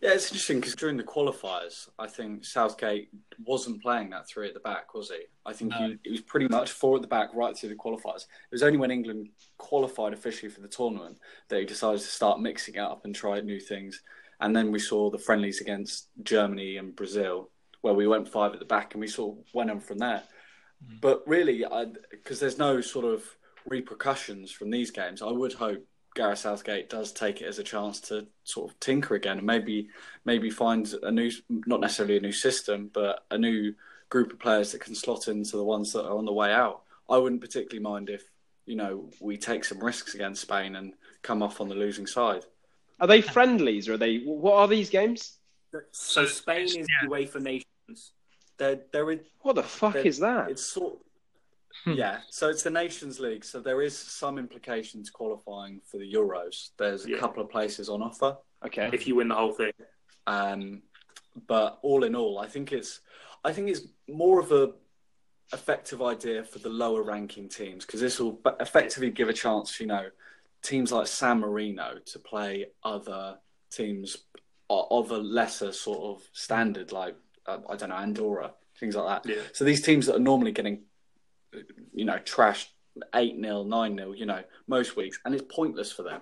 Yeah, 0.00 0.12
it's 0.12 0.28
interesting 0.28 0.60
because 0.60 0.74
during 0.74 0.96
the 0.96 1.02
qualifiers, 1.02 1.88
I 1.98 2.06
think 2.06 2.44
Southgate 2.44 3.10
wasn't 3.44 3.82
playing 3.82 4.10
that 4.10 4.26
three 4.26 4.48
at 4.48 4.54
the 4.54 4.60
back, 4.60 4.94
was 4.94 5.10
he? 5.10 5.24
I 5.44 5.52
think 5.52 5.72
no. 5.72 5.94
he, 6.02 6.10
was 6.10 6.22
pretty 6.22 6.48
much 6.48 6.70
four 6.70 6.96
at 6.96 7.02
the 7.02 7.08
back 7.08 7.28
right 7.34 7.56
through 7.56 7.68
the 7.68 7.74
qualifiers. 7.74 8.22
It 8.22 8.52
was 8.52 8.62
only 8.62 8.78
when 8.78 8.90
England 8.90 9.28
qualified 9.58 10.14
officially 10.14 10.50
for 10.50 10.62
the 10.62 10.68
tournament 10.68 11.18
that 11.48 11.60
he 11.60 11.66
decided 11.66 12.00
to 12.00 12.06
start 12.06 12.40
mixing 12.40 12.76
it 12.76 12.80
up 12.80 13.04
and 13.04 13.14
try 13.14 13.40
new 13.40 13.60
things. 13.60 14.02
And 14.40 14.56
then 14.56 14.72
we 14.72 14.78
saw 14.78 15.10
the 15.10 15.18
friendlies 15.18 15.60
against 15.60 16.08
Germany 16.22 16.78
and 16.78 16.96
Brazil, 16.96 17.50
where 17.82 17.94
we 17.94 18.06
went 18.06 18.28
five 18.28 18.54
at 18.54 18.58
the 18.58 18.64
back 18.64 18.94
and 18.94 19.02
we 19.02 19.08
sort 19.08 19.38
of 19.38 19.44
went 19.52 19.70
on 19.70 19.80
from 19.80 19.98
there. 19.98 20.22
Mm. 20.82 21.00
But 21.02 21.22
really, 21.26 21.62
because 22.10 22.40
there's 22.40 22.58
no 22.58 22.80
sort 22.80 23.04
of 23.04 23.22
repercussions 23.66 24.50
from 24.50 24.70
these 24.70 24.90
games, 24.90 25.20
I 25.20 25.30
would 25.30 25.52
hope 25.52 25.84
Gareth 26.20 26.40
Southgate 26.40 26.90
does 26.90 27.12
take 27.12 27.40
it 27.40 27.46
as 27.46 27.58
a 27.58 27.64
chance 27.64 27.98
to 27.98 28.26
sort 28.44 28.70
of 28.70 28.78
tinker 28.78 29.14
again 29.14 29.38
and 29.38 29.46
maybe 29.46 29.88
maybe 30.26 30.50
find 30.50 30.92
a 31.02 31.10
new, 31.10 31.30
not 31.48 31.80
necessarily 31.80 32.18
a 32.18 32.20
new 32.20 32.30
system, 32.30 32.90
but 32.92 33.24
a 33.30 33.38
new 33.38 33.74
group 34.10 34.30
of 34.30 34.38
players 34.38 34.72
that 34.72 34.82
can 34.82 34.94
slot 34.94 35.28
into 35.28 35.56
the 35.56 35.64
ones 35.64 35.94
that 35.94 36.04
are 36.04 36.18
on 36.18 36.26
the 36.26 36.32
way 36.32 36.52
out. 36.52 36.82
I 37.08 37.16
wouldn't 37.16 37.40
particularly 37.40 37.82
mind 37.82 38.10
if 38.10 38.22
you 38.66 38.76
know 38.76 39.08
we 39.18 39.38
take 39.38 39.64
some 39.64 39.82
risks 39.82 40.14
against 40.14 40.42
Spain 40.42 40.76
and 40.76 40.92
come 41.22 41.42
off 41.42 41.58
on 41.58 41.70
the 41.70 41.74
losing 41.74 42.06
side. 42.06 42.44
Are 43.00 43.06
they 43.06 43.22
friendlies 43.22 43.88
or 43.88 43.94
are 43.94 43.96
they? 43.96 44.18
What 44.18 44.56
are 44.56 44.68
these 44.68 44.90
games? 44.90 45.38
So 45.92 46.26
Spain 46.26 46.64
is 46.64 46.76
yeah. 46.76 46.84
the 47.04 47.08
UEFA 47.08 47.40
Nations. 47.40 48.12
They're, 48.58 48.80
they're 48.92 49.10
in, 49.12 49.20
what 49.40 49.54
the 49.54 49.62
fuck 49.62 49.96
is 49.96 50.18
that? 50.18 50.50
It's 50.50 50.66
sort. 50.66 50.98
Hmm. 51.84 51.92
yeah, 51.92 52.20
so 52.30 52.48
it's 52.48 52.62
the 52.62 52.70
Nations 52.70 53.20
League. 53.20 53.44
So 53.44 53.60
there 53.60 53.82
is 53.82 53.96
some 53.96 54.38
implications 54.38 55.10
qualifying 55.10 55.80
for 55.90 55.98
the 55.98 56.12
Euros. 56.12 56.70
There's 56.78 57.06
a 57.06 57.10
yeah. 57.10 57.18
couple 57.18 57.42
of 57.42 57.50
places 57.50 57.88
on 57.88 58.02
offer. 58.02 58.36
Okay, 58.64 58.90
if 58.92 59.06
you 59.06 59.16
win 59.16 59.28
the 59.28 59.34
whole 59.34 59.52
thing. 59.52 59.72
Um, 60.26 60.82
but 61.46 61.78
all 61.82 62.04
in 62.04 62.14
all, 62.14 62.38
I 62.38 62.46
think 62.46 62.72
it's 62.72 63.00
I 63.44 63.52
think 63.52 63.68
it's 63.68 63.82
more 64.08 64.40
of 64.40 64.52
a 64.52 64.72
effective 65.52 66.00
idea 66.00 66.44
for 66.44 66.58
the 66.60 66.68
lower 66.68 67.02
ranking 67.02 67.48
teams 67.48 67.84
because 67.84 68.00
this 68.00 68.20
will 68.20 68.40
effectively 68.60 69.10
give 69.10 69.28
a 69.28 69.32
chance, 69.32 69.80
you 69.80 69.86
know, 69.86 70.08
teams 70.62 70.92
like 70.92 71.06
San 71.06 71.40
Marino 71.40 71.98
to 72.06 72.18
play 72.18 72.66
other 72.84 73.38
teams 73.70 74.16
of 74.68 75.10
a 75.10 75.16
lesser 75.16 75.72
sort 75.72 75.98
of 76.00 76.28
standard, 76.32 76.92
like 76.92 77.16
uh, 77.46 77.58
I 77.68 77.76
don't 77.76 77.88
know 77.88 77.96
Andorra, 77.96 78.52
things 78.78 78.94
like 78.94 79.24
that. 79.24 79.28
Yeah. 79.28 79.42
So 79.52 79.64
these 79.64 79.82
teams 79.82 80.06
that 80.06 80.16
are 80.16 80.20
normally 80.20 80.52
getting, 80.52 80.82
you 81.92 82.04
know, 82.04 82.18
trashed 82.18 82.68
eight 83.14 83.36
0 83.40 83.64
nine 83.64 83.96
0 83.96 84.12
you 84.12 84.26
know, 84.26 84.42
most 84.66 84.96
weeks, 84.96 85.18
and 85.24 85.34
it's 85.34 85.44
pointless 85.54 85.92
for 85.92 86.02
them. 86.02 86.20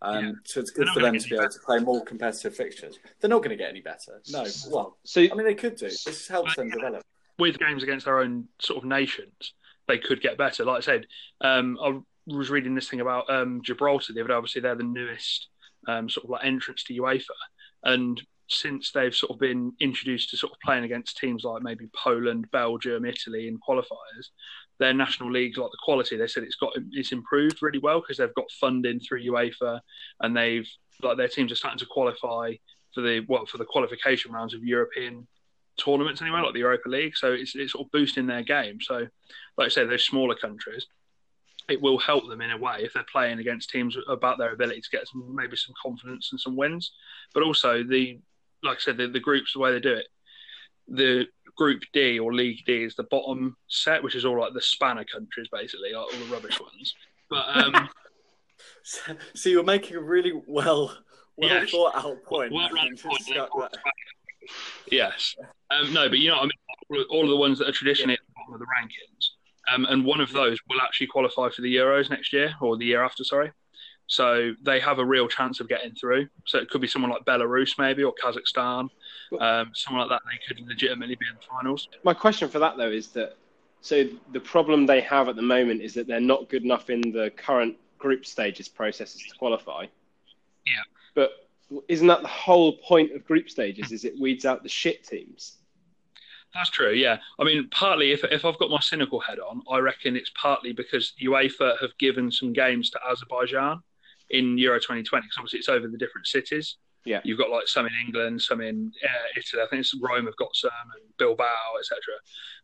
Um, 0.00 0.24
yeah. 0.24 0.32
So 0.44 0.60
it's 0.60 0.70
good 0.70 0.88
for 0.88 1.00
them 1.00 1.18
to 1.18 1.28
be 1.28 1.36
able 1.36 1.48
to 1.48 1.58
play 1.64 1.78
more 1.80 2.04
competitive 2.04 2.54
fixtures. 2.54 2.98
They're 3.20 3.30
not 3.30 3.38
going 3.38 3.50
to 3.50 3.56
get 3.56 3.70
any 3.70 3.80
better. 3.80 4.20
No, 4.30 4.44
well, 4.70 4.98
so 5.04 5.20
I 5.20 5.34
mean 5.34 5.44
they 5.44 5.54
could 5.54 5.76
do. 5.76 5.86
This 5.86 6.28
helps 6.28 6.54
them 6.56 6.70
develop. 6.70 7.02
with 7.38 7.58
games 7.58 7.82
against 7.82 8.04
their 8.04 8.20
own 8.20 8.46
sort 8.60 8.78
of 8.78 8.88
nations, 8.88 9.54
they 9.88 9.98
could 9.98 10.20
get 10.20 10.38
better. 10.38 10.64
Like 10.64 10.78
I 10.78 10.80
said, 10.80 11.06
um, 11.40 11.78
I 11.82 11.98
was 12.26 12.50
reading 12.50 12.74
this 12.74 12.88
thing 12.88 13.00
about 13.00 13.28
um, 13.28 13.60
Gibraltar 13.64 14.12
the 14.12 14.20
other 14.20 14.28
day. 14.28 14.34
Obviously, 14.34 14.60
they're 14.60 14.76
the 14.76 14.84
newest 14.84 15.48
um, 15.88 16.08
sort 16.08 16.24
of 16.24 16.30
like 16.30 16.44
entrance 16.44 16.84
to 16.84 16.94
UEFA, 16.94 17.24
and 17.82 18.22
since 18.50 18.92
they've 18.92 19.14
sort 19.14 19.30
of 19.30 19.38
been 19.38 19.72
introduced 19.80 20.30
to 20.30 20.36
sort 20.36 20.52
of 20.52 20.58
playing 20.60 20.84
against 20.84 21.18
teams 21.18 21.44
like 21.44 21.62
maybe 21.62 21.86
Poland, 21.94 22.50
Belgium, 22.50 23.04
Italy 23.04 23.46
in 23.48 23.58
qualifiers, 23.58 24.28
their 24.78 24.94
national 24.94 25.30
leagues 25.30 25.58
like 25.58 25.70
the 25.70 25.78
quality 25.82 26.16
they 26.16 26.26
said 26.26 26.44
it's 26.44 26.54
got 26.54 26.72
it's 26.92 27.10
improved 27.12 27.62
really 27.62 27.80
well 27.80 28.00
because 28.00 28.16
they've 28.16 28.34
got 28.34 28.50
funding 28.60 29.00
through 29.00 29.24
UEFA 29.24 29.80
and 30.20 30.36
they've 30.36 30.68
like 31.02 31.16
their 31.16 31.28
teams 31.28 31.50
are 31.50 31.56
starting 31.56 31.78
to 31.78 31.86
qualify 31.86 32.52
for 32.94 33.02
the 33.02 33.20
what 33.20 33.40
well, 33.40 33.46
for 33.46 33.58
the 33.58 33.64
qualification 33.64 34.32
rounds 34.32 34.54
of 34.54 34.64
European 34.64 35.26
tournaments 35.78 36.20
anyway, 36.20 36.40
like 36.40 36.52
the 36.52 36.60
Europa 36.60 36.88
League. 36.88 37.16
So 37.16 37.32
it's 37.32 37.54
it's 37.54 37.72
sort 37.72 37.86
of 37.86 37.92
boosting 37.92 38.26
their 38.26 38.42
game. 38.42 38.80
So, 38.80 39.06
like 39.56 39.66
I 39.66 39.68
say, 39.68 39.84
those 39.84 40.04
smaller 40.04 40.34
countries, 40.34 40.86
it 41.68 41.80
will 41.80 41.98
help 41.98 42.28
them 42.28 42.40
in 42.40 42.50
a 42.50 42.58
way 42.58 42.78
if 42.80 42.92
they're 42.92 43.04
playing 43.10 43.38
against 43.38 43.70
teams 43.70 43.96
about 44.08 44.38
their 44.38 44.52
ability 44.52 44.80
to 44.80 44.90
get 44.90 45.08
some 45.08 45.34
maybe 45.34 45.56
some 45.56 45.74
confidence 45.80 46.30
and 46.32 46.40
some 46.40 46.56
wins. 46.56 46.92
But 47.32 47.42
also 47.42 47.82
the 47.82 48.18
like 48.62 48.78
I 48.78 48.80
said, 48.80 48.96
the, 48.96 49.06
the 49.06 49.20
groups 49.20 49.52
the 49.52 49.60
way 49.60 49.72
they 49.72 49.80
do 49.80 49.92
it, 49.94 50.08
the 50.88 51.26
Group 51.56 51.82
D 51.92 52.18
or 52.18 52.32
League 52.32 52.64
D 52.66 52.84
is 52.84 52.94
the 52.94 53.02
bottom 53.04 53.56
set, 53.66 54.02
which 54.02 54.14
is 54.14 54.24
all 54.24 54.40
like 54.40 54.54
the 54.54 54.62
spanner 54.62 55.04
countries, 55.04 55.48
basically, 55.50 55.92
like 55.92 56.02
all 56.02 56.18
the 56.18 56.32
rubbish 56.32 56.60
ones. 56.60 56.94
But 57.28 57.44
um, 57.56 57.88
so, 58.82 59.16
so, 59.34 59.48
you're 59.48 59.64
making 59.64 59.96
a 59.96 60.00
really 60.00 60.32
well, 60.46 60.96
well 61.36 61.50
yes. 61.50 61.70
thought 61.70 61.96
out 61.96 62.22
point. 62.24 62.52
Well, 62.52 62.68
point 62.68 63.76
yes, 64.90 65.34
um, 65.70 65.92
no, 65.92 66.08
but 66.08 66.18
you 66.18 66.30
know 66.30 66.36
what 66.36 66.44
I 66.44 66.96
mean. 66.96 67.04
All 67.10 67.24
of 67.24 67.28
the 67.28 67.36
ones 67.36 67.58
that 67.58 67.68
are 67.68 67.72
traditionally 67.72 68.14
yeah. 68.14 68.20
at 68.20 68.26
the 68.26 68.32
bottom 68.34 68.54
of 68.54 68.60
the 68.60 68.66
rankings, 68.66 69.74
um, 69.74 69.84
and 69.92 70.04
one 70.04 70.20
of 70.20 70.32
those 70.32 70.58
will 70.70 70.80
actually 70.80 71.08
qualify 71.08 71.50
for 71.50 71.60
the 71.60 71.76
Euros 71.76 72.08
next 72.08 72.32
year 72.32 72.54
or 72.60 72.76
the 72.78 72.86
year 72.86 73.02
after. 73.02 73.24
Sorry. 73.24 73.52
So 74.08 74.54
they 74.62 74.80
have 74.80 74.98
a 74.98 75.04
real 75.04 75.28
chance 75.28 75.60
of 75.60 75.68
getting 75.68 75.94
through. 75.94 76.28
So 76.46 76.58
it 76.58 76.70
could 76.70 76.80
be 76.80 76.88
someone 76.88 77.10
like 77.10 77.24
Belarus, 77.24 77.78
maybe, 77.78 78.02
or 78.02 78.14
Kazakhstan, 78.14 78.88
um, 79.38 79.70
someone 79.74 80.08
like 80.08 80.10
that. 80.10 80.22
They 80.24 80.40
could 80.46 80.66
legitimately 80.66 81.14
be 81.14 81.26
in 81.30 81.36
the 81.36 81.46
finals. 81.46 81.88
My 82.04 82.14
question 82.14 82.48
for 82.48 82.58
that, 82.58 82.78
though, 82.78 82.90
is 82.90 83.08
that 83.08 83.36
so 83.82 84.04
the 84.32 84.40
problem 84.40 84.86
they 84.86 85.02
have 85.02 85.28
at 85.28 85.36
the 85.36 85.42
moment 85.42 85.82
is 85.82 85.94
that 85.94 86.06
they're 86.06 86.20
not 86.20 86.48
good 86.48 86.64
enough 86.64 86.90
in 86.90 87.00
the 87.12 87.30
current 87.36 87.76
group 87.98 88.24
stages 88.24 88.66
processes 88.66 89.22
to 89.28 89.36
qualify. 89.36 89.84
Yeah. 90.66 90.82
But 91.14 91.48
isn't 91.86 92.06
that 92.06 92.22
the 92.22 92.28
whole 92.28 92.78
point 92.78 93.12
of 93.12 93.26
group 93.26 93.50
stages? 93.50 93.92
Is 93.92 94.04
it 94.04 94.18
weeds 94.18 94.46
out 94.46 94.62
the 94.62 94.68
shit 94.70 95.04
teams? 95.04 95.58
That's 96.54 96.70
true, 96.70 96.92
yeah. 96.92 97.18
I 97.38 97.44
mean, 97.44 97.68
partly 97.70 98.10
if 98.10 98.24
if 98.24 98.46
I've 98.46 98.58
got 98.58 98.70
my 98.70 98.80
cynical 98.80 99.20
head 99.20 99.38
on, 99.38 99.62
I 99.70 99.78
reckon 99.78 100.16
it's 100.16 100.30
partly 100.30 100.72
because 100.72 101.12
UEFA 101.22 101.78
have 101.82 101.96
given 101.98 102.32
some 102.32 102.54
games 102.54 102.88
to 102.90 103.00
Azerbaijan 103.06 103.82
in 104.30 104.58
Euro 104.58 104.78
2020 104.78 105.22
because 105.22 105.36
obviously 105.38 105.58
it's 105.58 105.68
over 105.68 105.88
the 105.88 105.98
different 105.98 106.26
cities. 106.26 106.76
Yeah, 107.04 107.20
you've 107.24 107.38
got 107.38 107.50
like 107.50 107.68
some 107.68 107.86
in 107.86 107.92
England, 108.04 108.42
some 108.42 108.60
in 108.60 108.92
uh, 109.04 109.38
Italy. 109.38 109.62
I 109.62 109.66
think 109.68 109.80
it's 109.80 109.94
Rome 110.00 110.26
have 110.26 110.36
got 110.36 110.54
some, 110.54 110.70
and 110.94 111.16
Bilbao, 111.16 111.44
etc. 111.78 111.98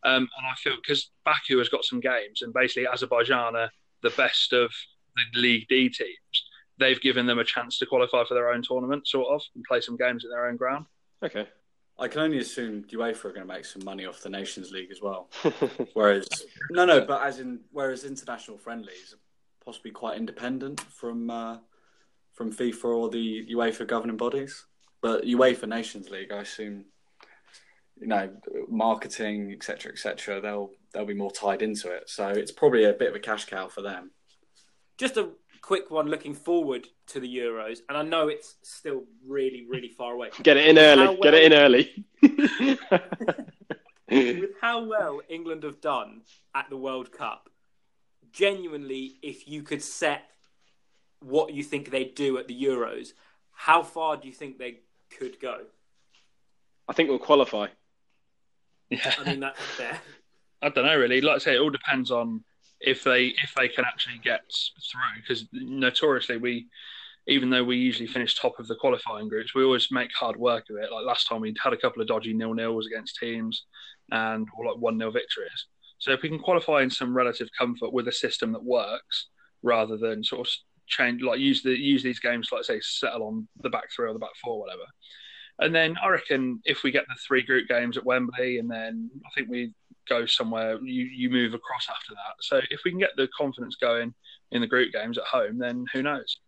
Um, 0.03 0.29
and 0.37 0.47
I 0.47 0.55
feel 0.57 0.77
because 0.77 1.11
Baku 1.25 1.59
has 1.59 1.69
got 1.69 1.85
some 1.85 2.01
games, 2.01 2.43
and 2.43 2.53
basically 2.53 2.87
Azerbaijan 2.87 3.57
are 3.57 3.71
the 4.03 4.11
best 4.11 4.53
of 4.53 4.71
the 5.17 5.41
League 5.41 5.67
D 5.69 5.89
teams. 5.89 6.19
They've 6.79 7.01
given 7.01 7.27
them 7.27 7.39
a 7.39 7.45
chance 7.45 7.79
to 7.79 7.87
qualify 7.87 8.25
for 8.25 8.35
their 8.35 8.51
own 8.51 8.63
tournament, 8.63 9.07
sort 9.07 9.29
of, 9.33 9.43
and 9.55 9.65
play 9.65 9.81
some 9.81 9.97
games 9.97 10.25
at 10.25 10.31
their 10.31 10.47
own 10.47 10.57
ground. 10.57 10.87
Okay. 11.23 11.49
I 11.99 12.09
can 12.09 12.23
only 12.23 12.39
assume 12.39 12.83
UEFA 12.85 13.27
are 13.27 13.33
going 13.33 13.47
to 13.47 13.53
make 13.53 13.65
some 13.65 13.85
money 13.85 14.05
off 14.05 14.21
the 14.21 14.29
Nations 14.29 14.73
League 14.73 14.91
as 14.91 15.01
well. 15.01 15.31
whereas, 15.95 16.27
no, 16.71 16.85
no, 16.85 17.05
but 17.05 17.23
as 17.23 17.39
in, 17.39 17.61
whereas 17.71 18.05
international 18.05 18.59
friendlies 18.59 19.15
possibly 19.65 19.91
quite 19.91 20.17
independent 20.17 20.81
from 20.81 21.31
uh, 21.31 21.59
from 22.33 22.53
FIFA 22.53 22.85
or 22.85 23.11
the 23.11 23.47
UEFA 23.53 23.87
governing 23.87 24.17
bodies. 24.17 24.65
But 25.01 25.25
UEFA 25.25 25.69
Nations 25.69 26.09
League, 26.11 26.33
I 26.33 26.39
assume, 26.39 26.87
you 28.01 28.07
know, 28.07 28.31
marketing, 28.69 29.53
etc., 29.53 29.93
etc. 29.93 30.41
They'll 30.41 30.71
they'll 30.93 31.05
be 31.05 31.15
more 31.15 31.31
tied 31.31 31.63
into 31.63 31.91
it, 31.91 32.09
so 32.09 32.29
it's 32.29 32.53
probably 32.53 32.85
a 32.85 32.93
bit 32.93 33.11
of 33.11 33.15
a 33.15 33.21
cash 33.21 33.45
cow 33.47 33.69
for 33.69 33.83
them. 33.83 34.11
Just 34.97 35.17
a 35.17 35.31
quick 35.61 35.91
one 35.91 36.09
looking 36.09 36.35
forward 36.35 36.87
to 37.09 37.21
the 37.21 37.37
Euros, 37.37 37.79
and 37.89 37.99
I 37.99 38.03
know 38.03 38.29
it's 38.29 38.57
still 38.63 39.05
really, 39.27 39.67
really 39.69 39.89
far 39.89 40.13
away. 40.13 40.31
Get 40.43 40.57
it 40.57 40.69
in 40.69 40.79
early. 40.79 41.07
Well, 41.07 41.17
Get 41.23 41.35
it 41.35 41.53
in 41.53 41.59
early. 41.59 42.07
with 44.11 44.51
how 44.61 44.85
well 44.85 45.21
England 45.29 45.63
have 45.63 45.81
done 45.81 46.23
at 46.55 46.69
the 46.71 46.77
World 46.77 47.11
Cup, 47.13 47.49
genuinely, 48.35 49.17
if 49.23 49.49
you 49.49 49.63
could 49.63 49.83
set 49.83 50.31
what 51.21 51.55
you 51.55 51.63
think 51.63 51.91
they'd 51.91 52.15
do 52.15 52.37
at 52.37 52.49
the 52.49 52.63
Euros, 52.63 53.13
how 53.53 53.83
far 53.83 54.17
do 54.17 54.29
you 54.29 54.35
think 54.35 54.59
they 54.59 54.81
could 55.19 55.41
go? 55.41 55.61
I 56.89 56.93
think 56.93 57.09
we'll 57.09 57.19
qualify. 57.19 57.69
Yeah, 58.91 59.15
I 59.19 59.25
mean 59.25 59.41
that's 59.41 59.61
fair. 59.61 59.99
I 60.63 60.69
don't 60.69 60.85
know 60.85 60.99
really. 60.99 61.21
Like 61.21 61.37
I 61.37 61.39
say, 61.39 61.55
it 61.55 61.61
all 61.61 61.71
depends 61.71 62.11
on 62.11 62.45
if 62.81 63.05
they 63.05 63.27
if 63.43 63.55
they 63.57 63.69
can 63.69 63.85
actually 63.85 64.19
get 64.23 64.43
through. 64.91 65.23
Because 65.23 65.47
notoriously, 65.53 66.37
we 66.37 66.67
even 67.27 67.49
though 67.49 67.65
we 67.65 67.77
usually 67.77 68.07
finish 68.07 68.35
top 68.35 68.59
of 68.59 68.67
the 68.67 68.75
qualifying 68.75 69.29
groups, 69.29 69.55
we 69.55 69.65
always 69.65 69.89
make 69.91 70.13
hard 70.13 70.37
work 70.37 70.65
of 70.69 70.77
it. 70.77 70.93
Like 70.93 71.07
last 71.07 71.27
time, 71.29 71.41
we 71.41 71.55
had 71.63 71.73
a 71.73 71.79
couple 71.79 72.03
of 72.03 72.09
dodgy 72.09 72.35
nil 72.35 72.53
nils 72.53 72.87
against 72.87 73.17
teams 73.17 73.65
and 74.11 74.47
or 74.57 74.67
like 74.67 74.77
one 74.77 74.99
nil 74.99 75.11
victories. 75.11 75.67
So 75.99 76.13
if 76.13 76.23
we 76.23 76.29
can 76.29 76.39
qualify 76.39 76.83
in 76.83 76.91
some 76.91 77.17
relative 77.17 77.49
comfort 77.59 77.93
with 77.93 78.09
a 78.09 78.13
system 78.13 78.53
that 78.53 78.65
works, 78.65 79.29
rather 79.63 79.97
than 79.97 80.23
sort 80.23 80.47
of 80.47 80.53
change, 80.87 81.23
like 81.23 81.41
use 81.41 81.63
the 81.63 81.79
use 81.79 82.03
these 82.03 82.21
games, 82.21 82.51
like 82.53 82.65
say, 82.65 82.81
settle 82.81 83.27
on 83.27 83.49
the 83.63 83.71
back 83.71 83.91
three 83.95 84.09
or 84.09 84.13
the 84.13 84.19
back 84.19 84.37
four, 84.43 84.61
whatever. 84.61 84.83
And 85.61 85.75
then 85.75 85.97
I 86.03 86.09
reckon 86.09 86.61
if 86.65 86.83
we 86.83 86.91
get 86.91 87.07
the 87.09 87.15
three 87.27 87.43
group 87.43 87.69
games 87.69 87.97
at 87.97 88.05
Wembley, 88.05 88.59
and 88.59 88.71
then 88.71 89.11
I 89.25 89.29
think 89.35 89.49
we 89.49 89.73
go 90.09 90.27
somewhere, 90.27 90.79
you 90.83 91.05
you 91.05 91.31
move 91.31 91.55
across 91.55 91.89
after 91.89 92.15
that. 92.15 92.35
So 92.41 92.61
if 92.71 92.81
we 92.85 92.91
can 92.91 93.01
get 93.01 93.17
the 93.17 93.29
confidence 93.37 93.77
going 93.77 94.15
in 94.51 94.61
the 94.61 94.67
group 94.67 94.93
games 94.93 95.19
at 95.19 95.25
home, 95.25 95.59
then 95.59 95.87
who 95.93 96.03
knows? 96.03 96.39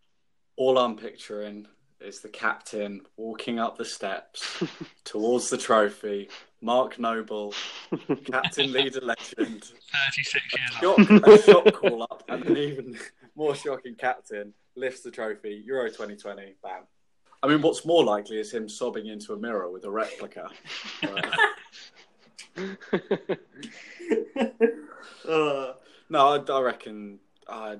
All 0.55 0.77
I'm 0.77 0.95
picturing 0.95 1.67
is 1.99 2.19
the 2.19 2.29
captain 2.29 3.01
walking 3.15 3.59
up 3.59 3.77
the 3.77 3.85
steps 3.85 4.63
towards 5.03 5.49
the 5.49 5.57
trophy. 5.57 6.29
Mark 6.61 6.97
Noble, 6.97 7.53
captain, 8.25 8.71
leader, 8.71 9.01
legend. 9.01 9.71
36 10.15 10.45
years 10.57 10.71
shock, 10.79 10.99
a 11.09 11.41
shock 11.43 11.73
call 11.73 12.03
up, 12.03 12.23
and 12.29 12.45
an 12.45 12.57
even 12.57 12.97
more 13.35 13.55
shocking 13.55 13.95
captain 13.95 14.53
lifts 14.75 15.01
the 15.01 15.11
trophy. 15.11 15.63
Euro 15.65 15.87
2020, 15.87 16.55
bam. 16.63 16.83
I 17.43 17.47
mean, 17.47 17.61
what's 17.61 17.85
more 17.85 18.03
likely 18.03 18.39
is 18.39 18.51
him 18.51 18.67
sobbing 18.67 19.05
into 19.07 19.33
a 19.33 19.37
mirror 19.37 19.69
with 19.69 19.85
a 19.85 19.91
replica. 19.91 20.49
uh, 25.29 25.73
no, 26.09 26.27
I, 26.27 26.39
I 26.51 26.61
reckon. 26.61 27.19
Uh, 27.47 27.75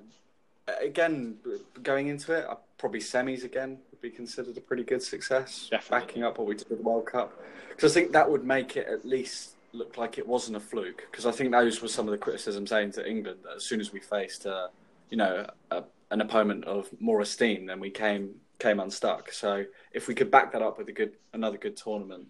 again, 0.81 1.37
going 1.81 2.07
into 2.07 2.33
it, 2.33 2.45
probably 2.77 2.99
semis 2.99 3.43
again 3.43 3.79
would 3.91 4.01
be 4.01 4.09
considered 4.09 4.57
a 4.57 4.61
pretty 4.61 4.83
good 4.83 5.01
success. 5.01 5.67
Definitely. 5.71 5.99
Backing 5.99 6.23
up 6.23 6.37
what 6.37 6.47
we 6.47 6.55
did 6.55 6.69
with 6.69 6.79
the 6.79 6.83
World 6.83 7.05
Cup, 7.05 7.33
because 7.69 7.91
I 7.91 7.93
think 7.99 8.11
that 8.13 8.29
would 8.29 8.43
make 8.43 8.77
it 8.77 8.87
at 8.87 9.05
least 9.05 9.55
look 9.73 9.97
like 9.97 10.17
it 10.17 10.27
wasn't 10.27 10.57
a 10.57 10.59
fluke. 10.59 11.03
Because 11.09 11.25
I 11.25 11.31
think 11.31 11.51
those 11.51 11.81
were 11.81 11.87
some 11.87 12.07
of 12.07 12.11
the 12.11 12.17
criticisms 12.17 12.69
saying 12.69 12.91
to 12.93 13.09
England 13.09 13.39
that 13.43 13.55
as 13.57 13.63
soon 13.63 13.79
as 13.79 13.91
we 13.91 13.99
faced, 13.99 14.45
uh, 14.45 14.67
you 15.09 15.17
know, 15.17 15.45
a, 15.71 15.83
an 16.11 16.21
opponent 16.21 16.65
of 16.65 16.89
more 16.99 17.21
esteem, 17.21 17.65
then 17.65 17.79
we 17.79 17.89
came 17.89 18.35
came 18.59 18.79
unstuck. 18.79 19.31
So 19.31 19.65
if 19.91 20.07
we 20.07 20.15
could 20.15 20.31
back 20.31 20.51
that 20.53 20.61
up 20.61 20.77
with 20.77 20.89
a 20.89 20.91
good 20.91 21.13
another 21.33 21.57
good 21.57 21.77
tournament, 21.77 22.27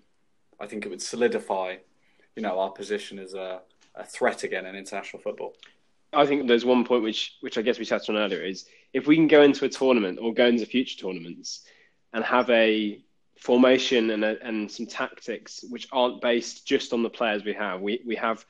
I 0.59 0.67
think 0.67 0.85
it 0.85 0.89
would 0.89 1.01
solidify, 1.01 1.77
you 2.35 2.41
know, 2.41 2.59
our 2.59 2.71
position 2.71 3.19
as 3.19 3.33
a, 3.33 3.61
a 3.95 4.03
threat 4.03 4.43
again 4.43 4.65
in 4.65 4.75
international 4.75 5.21
football. 5.21 5.53
I 6.13 6.25
think 6.25 6.47
there's 6.47 6.65
one 6.65 6.85
point 6.85 7.03
which 7.03 7.35
which 7.41 7.57
I 7.57 7.61
guess 7.61 7.79
we 7.79 7.85
touched 7.85 8.09
on 8.09 8.17
earlier 8.17 8.43
is 8.43 8.65
if 8.93 9.07
we 9.07 9.15
can 9.15 9.27
go 9.27 9.41
into 9.41 9.65
a 9.65 9.69
tournament 9.69 10.19
or 10.21 10.33
go 10.33 10.47
into 10.47 10.65
future 10.65 10.97
tournaments 10.97 11.63
and 12.13 12.23
have 12.23 12.49
a 12.49 13.01
formation 13.39 14.09
and 14.11 14.23
a, 14.23 14.37
and 14.45 14.71
some 14.71 14.85
tactics 14.85 15.63
which 15.69 15.87
aren't 15.91 16.21
based 16.21 16.65
just 16.65 16.93
on 16.93 17.03
the 17.03 17.09
players 17.09 17.43
we 17.43 17.53
have. 17.53 17.81
We 17.81 18.01
we 18.05 18.15
have 18.15 18.45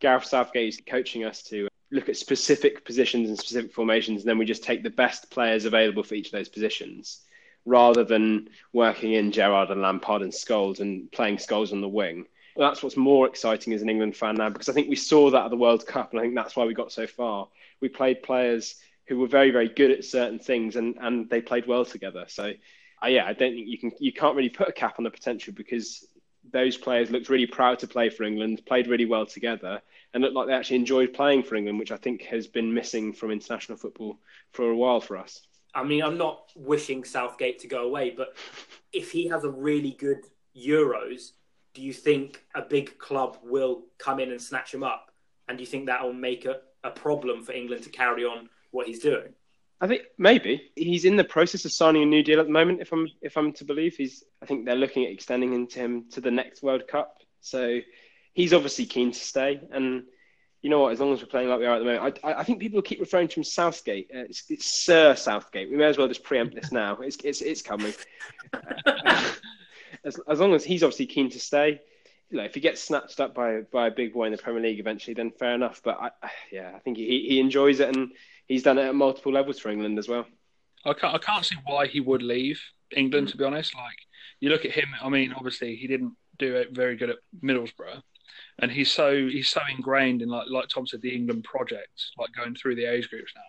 Gareth 0.00 0.26
Southgate 0.26 0.86
coaching 0.86 1.24
us 1.24 1.42
to 1.44 1.68
look 1.90 2.08
at 2.08 2.16
specific 2.16 2.84
positions 2.84 3.28
and 3.28 3.38
specific 3.38 3.72
formations, 3.72 4.22
and 4.22 4.28
then 4.28 4.38
we 4.38 4.44
just 4.44 4.62
take 4.62 4.82
the 4.82 4.90
best 4.90 5.30
players 5.30 5.64
available 5.64 6.02
for 6.02 6.14
each 6.14 6.26
of 6.26 6.32
those 6.32 6.48
positions, 6.48 7.22
rather 7.64 8.04
than 8.04 8.50
working 8.72 9.12
in 9.12 9.32
Gerrard 9.32 9.70
and 9.70 9.80
Lampard 9.80 10.22
and 10.22 10.32
Scholes 10.32 10.80
and 10.80 11.10
playing 11.10 11.38
Scholes 11.38 11.72
on 11.72 11.80
the 11.80 11.88
wing 11.88 12.26
that's 12.58 12.82
what's 12.82 12.96
more 12.96 13.26
exciting 13.26 13.72
as 13.72 13.82
an 13.82 13.88
England 13.88 14.16
fan 14.16 14.34
now 14.34 14.50
because 14.50 14.68
I 14.68 14.72
think 14.72 14.88
we 14.88 14.96
saw 14.96 15.30
that 15.30 15.44
at 15.44 15.50
the 15.50 15.56
World 15.56 15.86
Cup 15.86 16.10
and 16.10 16.20
I 16.20 16.22
think 16.22 16.34
that's 16.34 16.56
why 16.56 16.64
we 16.64 16.74
got 16.74 16.92
so 16.92 17.06
far. 17.06 17.48
We 17.80 17.88
played 17.88 18.22
players 18.22 18.76
who 19.06 19.18
were 19.18 19.28
very 19.28 19.50
very 19.50 19.68
good 19.68 19.90
at 19.90 20.04
certain 20.04 20.38
things 20.38 20.76
and 20.76 20.96
and 21.00 21.28
they 21.30 21.40
played 21.40 21.66
well 21.66 21.84
together. 21.84 22.24
So 22.28 22.52
uh, 23.02 23.06
yeah, 23.06 23.26
I 23.26 23.32
don't 23.32 23.54
think 23.54 23.68
you 23.68 23.78
can 23.78 23.92
you 23.98 24.12
can't 24.12 24.36
really 24.36 24.48
put 24.48 24.68
a 24.68 24.72
cap 24.72 24.96
on 24.98 25.04
the 25.04 25.10
potential 25.10 25.52
because 25.56 26.06
those 26.50 26.76
players 26.76 27.10
looked 27.10 27.28
really 27.28 27.46
proud 27.46 27.78
to 27.80 27.86
play 27.86 28.08
for 28.08 28.24
England, 28.24 28.62
played 28.66 28.86
really 28.86 29.04
well 29.04 29.26
together, 29.26 29.80
and 30.12 30.22
looked 30.22 30.34
like 30.34 30.46
they 30.46 30.54
actually 30.54 30.76
enjoyed 30.76 31.12
playing 31.12 31.42
for 31.42 31.56
England, 31.56 31.78
which 31.78 31.92
I 31.92 31.96
think 31.96 32.22
has 32.22 32.46
been 32.46 32.72
missing 32.72 33.12
from 33.12 33.30
international 33.30 33.78
football 33.78 34.18
for 34.52 34.70
a 34.70 34.76
while 34.76 35.00
for 35.00 35.16
us. 35.16 35.42
I 35.74 35.84
mean, 35.84 36.02
I'm 36.02 36.16
not 36.16 36.50
wishing 36.56 37.04
Southgate 37.04 37.58
to 37.60 37.68
go 37.68 37.84
away, 37.84 38.10
but 38.16 38.34
if 38.92 39.12
he 39.12 39.28
has 39.28 39.44
a 39.44 39.50
really 39.50 39.92
good 39.92 40.24
Euros, 40.56 41.32
do 41.78 41.84
you 41.84 41.92
think 41.92 42.44
a 42.56 42.62
big 42.62 42.98
club 42.98 43.38
will 43.44 43.84
come 43.98 44.18
in 44.18 44.32
and 44.32 44.42
snatch 44.42 44.74
him 44.74 44.82
up? 44.82 45.12
And 45.48 45.56
do 45.56 45.62
you 45.62 45.66
think 45.66 45.86
that 45.86 46.02
will 46.02 46.12
make 46.12 46.44
a, 46.44 46.56
a 46.82 46.90
problem 46.90 47.44
for 47.44 47.52
England 47.52 47.84
to 47.84 47.90
carry 47.90 48.24
on 48.24 48.48
what 48.72 48.88
he's 48.88 48.98
doing? 48.98 49.32
I 49.80 49.86
think 49.86 50.02
maybe 50.18 50.72
he's 50.74 51.04
in 51.04 51.14
the 51.14 51.22
process 51.22 51.64
of 51.64 51.70
signing 51.70 52.02
a 52.02 52.06
new 52.06 52.24
deal 52.24 52.40
at 52.40 52.46
the 52.46 52.52
moment. 52.52 52.80
If 52.80 52.92
I'm 52.92 53.06
if 53.22 53.36
I'm 53.36 53.52
to 53.52 53.64
believe, 53.64 53.94
he's 53.94 54.24
I 54.42 54.46
think 54.46 54.66
they're 54.66 54.74
looking 54.74 55.04
at 55.04 55.12
extending 55.12 55.68
him 55.68 56.06
to 56.10 56.20
the 56.20 56.32
next 56.32 56.64
World 56.64 56.88
Cup. 56.88 57.22
So 57.42 57.78
he's 58.34 58.52
obviously 58.52 58.86
keen 58.86 59.12
to 59.12 59.20
stay. 59.20 59.60
And 59.70 60.02
you 60.62 60.70
know 60.70 60.80
what? 60.80 60.94
As 60.94 60.98
long 60.98 61.12
as 61.12 61.20
we're 61.20 61.28
playing 61.28 61.48
like 61.48 61.60
we 61.60 61.66
are 61.66 61.76
at 61.76 61.78
the 61.78 61.84
moment, 61.84 62.18
I, 62.24 62.32
I 62.32 62.42
think 62.42 62.58
people 62.58 62.82
keep 62.82 62.98
referring 62.98 63.28
to 63.28 63.36
him 63.36 63.44
Southgate. 63.44 64.10
Uh, 64.12 64.26
it's, 64.28 64.42
it's, 64.48 64.66
Sir 64.66 65.14
Southgate. 65.14 65.70
We 65.70 65.76
may 65.76 65.84
as 65.84 65.96
well 65.96 66.08
just 66.08 66.24
preempt 66.24 66.56
this 66.56 66.72
now. 66.72 66.96
It's 66.96 67.18
it's, 67.22 67.40
it's 67.40 67.62
coming. 67.62 67.94
as, 70.08 70.20
as 70.28 70.40
long 70.40 70.54
as 70.54 70.64
he's 70.64 70.82
obviously 70.82 71.06
keen 71.06 71.30
to 71.30 71.38
stay. 71.38 71.80
You 72.30 72.38
know, 72.38 72.44
if 72.44 72.54
he 72.54 72.60
gets 72.60 72.82
snatched 72.82 73.20
up 73.20 73.34
by 73.34 73.60
by 73.72 73.86
a 73.86 73.90
big 73.90 74.12
boy 74.12 74.24
in 74.24 74.32
the 74.32 74.38
Premier 74.38 74.62
League 74.62 74.80
eventually, 74.80 75.14
then 75.14 75.30
fair 75.30 75.54
enough. 75.54 75.80
But 75.82 75.98
I, 76.00 76.10
yeah, 76.52 76.72
I 76.74 76.78
think 76.80 76.96
he, 76.96 77.26
he 77.28 77.40
enjoys 77.40 77.80
it 77.80 77.94
and 77.94 78.12
he's 78.46 78.62
done 78.62 78.78
it 78.78 78.86
at 78.86 78.94
multiple 78.94 79.32
levels 79.32 79.58
for 79.58 79.70
England 79.70 79.98
as 79.98 80.08
well. 80.08 80.26
I 80.84 80.92
can't, 80.92 81.14
I 81.14 81.18
can't 81.18 81.44
see 81.44 81.56
why 81.64 81.86
he 81.86 82.00
would 82.00 82.22
leave 82.22 82.60
England, 82.94 83.28
mm. 83.28 83.30
to 83.30 83.36
be 83.36 83.44
honest. 83.44 83.74
Like, 83.74 83.96
you 84.40 84.50
look 84.50 84.64
at 84.64 84.72
him, 84.72 84.88
I 85.02 85.08
mean, 85.08 85.32
obviously, 85.32 85.76
he 85.76 85.86
didn't 85.86 86.14
do 86.38 86.56
it 86.56 86.68
very 86.72 86.96
good 86.96 87.10
at 87.10 87.16
Middlesbrough. 87.42 88.02
And 88.60 88.70
he's 88.70 88.90
so 88.90 89.14
he's 89.14 89.48
so 89.48 89.60
ingrained 89.74 90.20
in 90.20 90.28
like 90.28 90.46
like 90.50 90.68
Tom 90.68 90.86
said 90.86 91.00
the 91.00 91.14
England 91.14 91.44
project, 91.44 92.10
like 92.18 92.30
going 92.36 92.54
through 92.54 92.74
the 92.74 92.84
age 92.84 93.08
groups 93.08 93.32
now. 93.34 93.42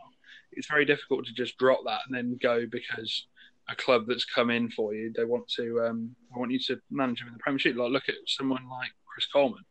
It's 0.51 0.67
very 0.67 0.85
difficult 0.85 1.25
to 1.25 1.33
just 1.33 1.57
drop 1.57 1.81
that 1.85 2.01
and 2.07 2.15
then 2.15 2.39
go 2.41 2.65
because 2.65 3.25
a 3.71 3.75
club 3.75 4.05
that's 4.07 4.25
come 4.25 4.49
in 4.49 4.69
for 4.69 4.93
you 4.95 5.11
they 5.15 5.25
want 5.25 5.47
to 5.47 5.81
um, 5.81 6.15
want 6.35 6.51
you 6.51 6.59
to 6.59 6.79
manage 6.89 7.19
them 7.19 7.27
in 7.27 7.33
the 7.33 7.39
Premiership. 7.39 7.75
Like 7.75 7.91
look 7.91 8.09
at 8.09 8.15
someone 8.25 8.67
like 8.69 8.89
Chris 9.05 9.27
Coleman, 9.27 9.63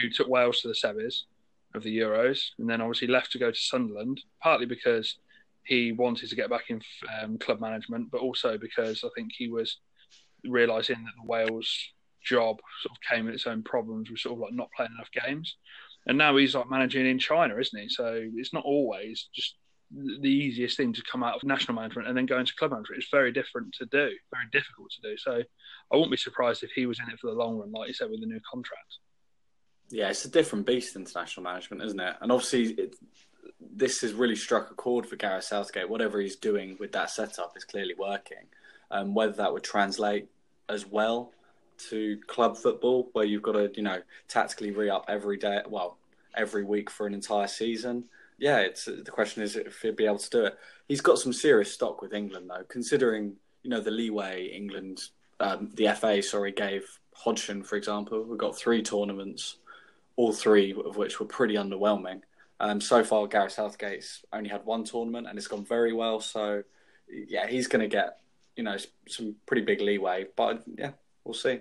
who 0.00 0.08
took 0.10 0.28
Wales 0.28 0.60
to 0.60 0.68
the 0.68 0.74
semis, 0.74 1.22
of 1.74 1.82
the 1.82 1.98
Euros, 1.98 2.50
and 2.58 2.68
then 2.68 2.80
obviously 2.80 3.08
left 3.08 3.32
to 3.32 3.38
go 3.38 3.50
to 3.50 3.58
Sunderland, 3.58 4.20
partly 4.40 4.66
because 4.66 5.16
he 5.64 5.92
wanted 5.92 6.28
to 6.28 6.36
get 6.36 6.50
back 6.50 6.70
in 6.70 6.80
um, 7.20 7.38
club 7.38 7.60
management, 7.60 8.10
but 8.10 8.20
also 8.20 8.56
because 8.56 9.02
I 9.02 9.08
think 9.16 9.30
he 9.36 9.48
was 9.48 9.78
realizing 10.44 10.96
that 10.96 11.12
the 11.16 11.26
Wales 11.26 11.68
job 12.22 12.58
sort 12.82 12.96
of 12.96 13.10
came 13.10 13.26
with 13.26 13.34
its 13.34 13.46
own 13.46 13.62
problems 13.62 14.10
with 14.10 14.20
sort 14.20 14.34
of 14.34 14.40
like 14.40 14.52
not 14.52 14.70
playing 14.76 14.92
enough 14.96 15.10
games. 15.26 15.56
And 16.06 16.18
now 16.18 16.36
he's 16.36 16.54
like 16.54 16.70
managing 16.70 17.06
in 17.06 17.18
China, 17.18 17.56
isn't 17.58 17.80
he? 17.80 17.88
So 17.88 18.22
it's 18.36 18.52
not 18.52 18.64
always 18.64 19.28
just 19.34 19.56
the 19.94 20.28
easiest 20.28 20.76
thing 20.76 20.92
to 20.92 21.02
come 21.02 21.22
out 21.22 21.36
of 21.36 21.44
national 21.44 21.74
management 21.74 22.08
and 22.08 22.16
then 22.16 22.26
go 22.26 22.38
into 22.38 22.54
club 22.54 22.72
management. 22.72 23.02
It's 23.02 23.10
very 23.10 23.32
different 23.32 23.74
to 23.78 23.86
do, 23.86 24.10
very 24.32 24.48
difficult 24.52 24.90
to 24.90 25.10
do. 25.10 25.16
So 25.16 25.42
I 25.92 25.96
wouldn't 25.96 26.10
be 26.10 26.16
surprised 26.16 26.62
if 26.62 26.70
he 26.72 26.86
was 26.86 26.98
in 26.98 27.12
it 27.12 27.18
for 27.20 27.28
the 27.28 27.36
long 27.36 27.58
run, 27.58 27.72
like 27.72 27.88
you 27.88 27.94
said, 27.94 28.10
with 28.10 28.20
the 28.20 28.26
new 28.26 28.40
contract. 28.50 28.98
Yeah, 29.90 30.08
it's 30.08 30.24
a 30.24 30.30
different 30.30 30.66
beast, 30.66 30.96
international 30.96 31.44
management, 31.44 31.82
isn't 31.82 32.00
it? 32.00 32.16
And 32.20 32.32
obviously, 32.32 32.72
it, 32.72 32.96
this 33.60 34.00
has 34.00 34.12
really 34.12 34.36
struck 34.36 34.70
a 34.70 34.74
chord 34.74 35.06
for 35.06 35.16
Gareth 35.16 35.44
Southgate. 35.44 35.88
Whatever 35.88 36.20
he's 36.20 36.36
doing 36.36 36.76
with 36.80 36.92
that 36.92 37.10
setup 37.10 37.52
is 37.56 37.64
clearly 37.64 37.94
working. 37.98 38.48
Um, 38.90 39.14
whether 39.14 39.34
that 39.34 39.52
would 39.52 39.62
translate 39.62 40.28
as 40.68 40.86
well 40.86 41.32
to 41.90 42.18
club 42.26 42.56
football, 42.56 43.10
where 43.12 43.24
you've 43.24 43.42
got 43.42 43.52
to, 43.52 43.70
you 43.74 43.82
know, 43.82 44.00
tactically 44.28 44.70
re 44.70 44.88
up 44.88 45.04
every 45.08 45.36
day, 45.36 45.60
well, 45.68 45.98
every 46.36 46.64
week 46.64 46.90
for 46.90 47.06
an 47.06 47.14
entire 47.14 47.46
season. 47.46 48.04
Yeah, 48.38 48.58
it's 48.58 48.86
the 48.86 49.10
question 49.10 49.42
is 49.42 49.56
if 49.56 49.80
he'd 49.82 49.96
be 49.96 50.06
able 50.06 50.18
to 50.18 50.30
do 50.30 50.44
it. 50.46 50.58
He's 50.88 51.00
got 51.00 51.18
some 51.18 51.32
serious 51.32 51.72
stock 51.72 52.02
with 52.02 52.12
England, 52.12 52.50
though, 52.50 52.64
considering 52.68 53.34
you 53.62 53.70
know 53.70 53.80
the 53.80 53.90
leeway 53.90 54.46
England, 54.46 55.02
um, 55.40 55.70
the 55.74 55.94
FA, 55.94 56.22
sorry, 56.22 56.52
gave 56.52 56.84
Hodgson, 57.14 57.62
for 57.62 57.76
example. 57.76 58.24
We've 58.24 58.38
got 58.38 58.56
three 58.56 58.82
tournaments 58.82 59.56
all 60.16 60.32
three 60.32 60.74
of 60.84 60.96
which 60.96 61.20
were 61.20 61.26
pretty 61.26 61.54
underwhelming. 61.54 62.22
Um, 62.60 62.80
so 62.80 63.02
far, 63.02 63.26
Gareth 63.26 63.52
Southgate's 63.52 64.24
only 64.32 64.48
had 64.48 64.64
one 64.64 64.84
tournament 64.84 65.26
and 65.26 65.36
it's 65.36 65.48
gone 65.48 65.64
very 65.64 65.92
well. 65.92 66.20
So, 66.20 66.62
yeah, 67.08 67.46
he's 67.46 67.66
going 67.66 67.82
to 67.82 67.88
get 67.88 68.18
you 68.56 68.62
know 68.62 68.76
some 69.08 69.34
pretty 69.46 69.62
big 69.62 69.80
leeway. 69.80 70.26
But 70.36 70.62
yeah, 70.78 70.92
we'll 71.24 71.34
see. 71.34 71.60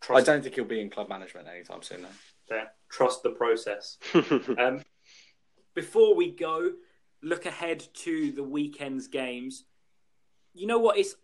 Trust 0.00 0.28
I 0.28 0.32
don't 0.32 0.42
think 0.42 0.54
he'll 0.54 0.64
be 0.64 0.80
in 0.80 0.90
club 0.90 1.08
management 1.08 1.48
anytime 1.48 1.82
soon. 1.82 2.02
Though. 2.02 2.54
Yeah, 2.54 2.64
trust 2.90 3.22
the 3.22 3.30
process. 3.30 3.96
um, 4.14 4.82
before 5.76 6.16
we 6.16 6.32
go, 6.32 6.72
look 7.22 7.46
ahead 7.46 7.86
to 7.94 8.32
the 8.32 8.42
weekend's 8.42 9.06
games. 9.06 9.64
You 10.54 10.66
know 10.66 10.80
what? 10.80 10.98
It's 10.98 11.14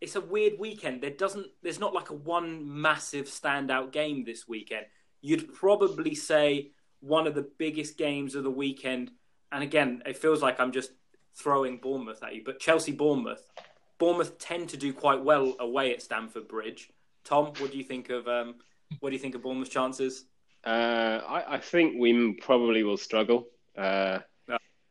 it's 0.00 0.16
a 0.16 0.20
weird 0.20 0.54
weekend. 0.58 1.00
There 1.00 1.10
doesn't 1.10 1.46
there's 1.62 1.78
not 1.78 1.94
like 1.94 2.10
a 2.10 2.14
one 2.14 2.80
massive 2.82 3.26
standout 3.26 3.92
game 3.92 4.24
this 4.24 4.48
weekend 4.48 4.86
you'd 5.22 5.54
probably 5.54 6.14
say 6.14 6.72
one 7.00 7.26
of 7.26 7.34
the 7.34 7.48
biggest 7.56 7.96
games 7.96 8.34
of 8.34 8.44
the 8.44 8.50
weekend. 8.50 9.10
And 9.50 9.62
again, 9.62 10.02
it 10.04 10.18
feels 10.18 10.42
like 10.42 10.60
I'm 10.60 10.72
just 10.72 10.90
throwing 11.34 11.78
Bournemouth 11.78 12.22
at 12.22 12.34
you, 12.34 12.42
but 12.44 12.60
Chelsea 12.60 12.92
Bournemouth. 12.92 13.48
Bournemouth 13.98 14.36
tend 14.38 14.68
to 14.70 14.76
do 14.76 14.92
quite 14.92 15.22
well 15.22 15.54
away 15.60 15.94
at 15.94 16.02
Stamford 16.02 16.48
Bridge. 16.48 16.90
Tom, 17.24 17.46
what 17.58 17.70
do 17.70 17.78
you 17.78 17.84
think 17.84 18.10
of 18.10 18.26
um, 18.26 18.56
what 19.00 19.10
do 19.10 19.16
you 19.16 19.20
think 19.20 19.34
of 19.34 19.42
Bournemouth's 19.42 19.70
chances? 19.70 20.24
Uh, 20.64 21.20
I, 21.26 21.54
I, 21.54 21.58
think 21.58 21.96
we 21.98 22.34
probably 22.34 22.84
will 22.84 22.96
struggle. 22.96 23.46
Uh, 23.76 24.18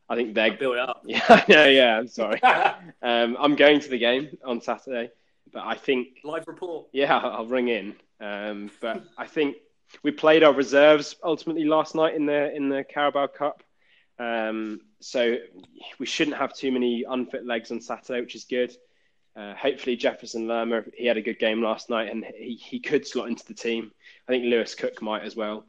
I 0.08 0.14
think 0.14 0.34
they're 0.34 0.52
build 0.52 0.76
it 0.76 0.80
up. 0.80 1.02
Yeah, 1.06 1.44
yeah, 1.48 1.66
yeah. 1.68 1.98
I'm 1.98 2.06
sorry. 2.06 2.42
um, 3.02 3.36
I'm 3.40 3.56
going 3.56 3.80
to 3.80 3.88
the 3.88 3.98
game 3.98 4.36
on 4.44 4.60
Saturday, 4.60 5.10
but 5.50 5.62
I 5.64 5.74
think 5.74 6.18
live 6.22 6.46
report. 6.46 6.88
Yeah, 6.92 7.16
I'll 7.16 7.46
ring 7.46 7.68
in. 7.68 7.94
Um, 8.20 8.70
but 8.82 9.04
I 9.16 9.26
think 9.26 9.56
we 10.02 10.10
played 10.10 10.42
our 10.42 10.52
reserves 10.52 11.16
ultimately 11.24 11.64
last 11.64 11.94
night 11.94 12.14
in 12.14 12.26
the 12.26 12.54
in 12.54 12.68
the 12.68 12.84
Carabao 12.84 13.28
Cup. 13.28 13.62
Um, 14.18 14.80
so 15.00 15.38
we 15.98 16.04
shouldn't 16.04 16.36
have 16.36 16.52
too 16.52 16.70
many 16.72 17.04
unfit 17.08 17.46
legs 17.46 17.70
on 17.70 17.80
Saturday, 17.80 18.20
which 18.20 18.34
is 18.34 18.44
good. 18.44 18.76
Uh, 19.34 19.54
hopefully 19.54 19.96
Jefferson 19.96 20.46
Lerma, 20.46 20.82
he 20.94 21.06
had 21.06 21.16
a 21.16 21.22
good 21.22 21.38
game 21.38 21.62
last 21.62 21.88
night 21.88 22.10
and 22.10 22.22
he, 22.36 22.54
he 22.54 22.80
could 22.80 23.06
slot 23.06 23.28
into 23.28 23.46
the 23.46 23.54
team. 23.54 23.90
I 24.28 24.32
think 24.32 24.44
Lewis 24.44 24.74
Cook 24.74 25.00
might 25.00 25.22
as 25.22 25.34
well. 25.34 25.64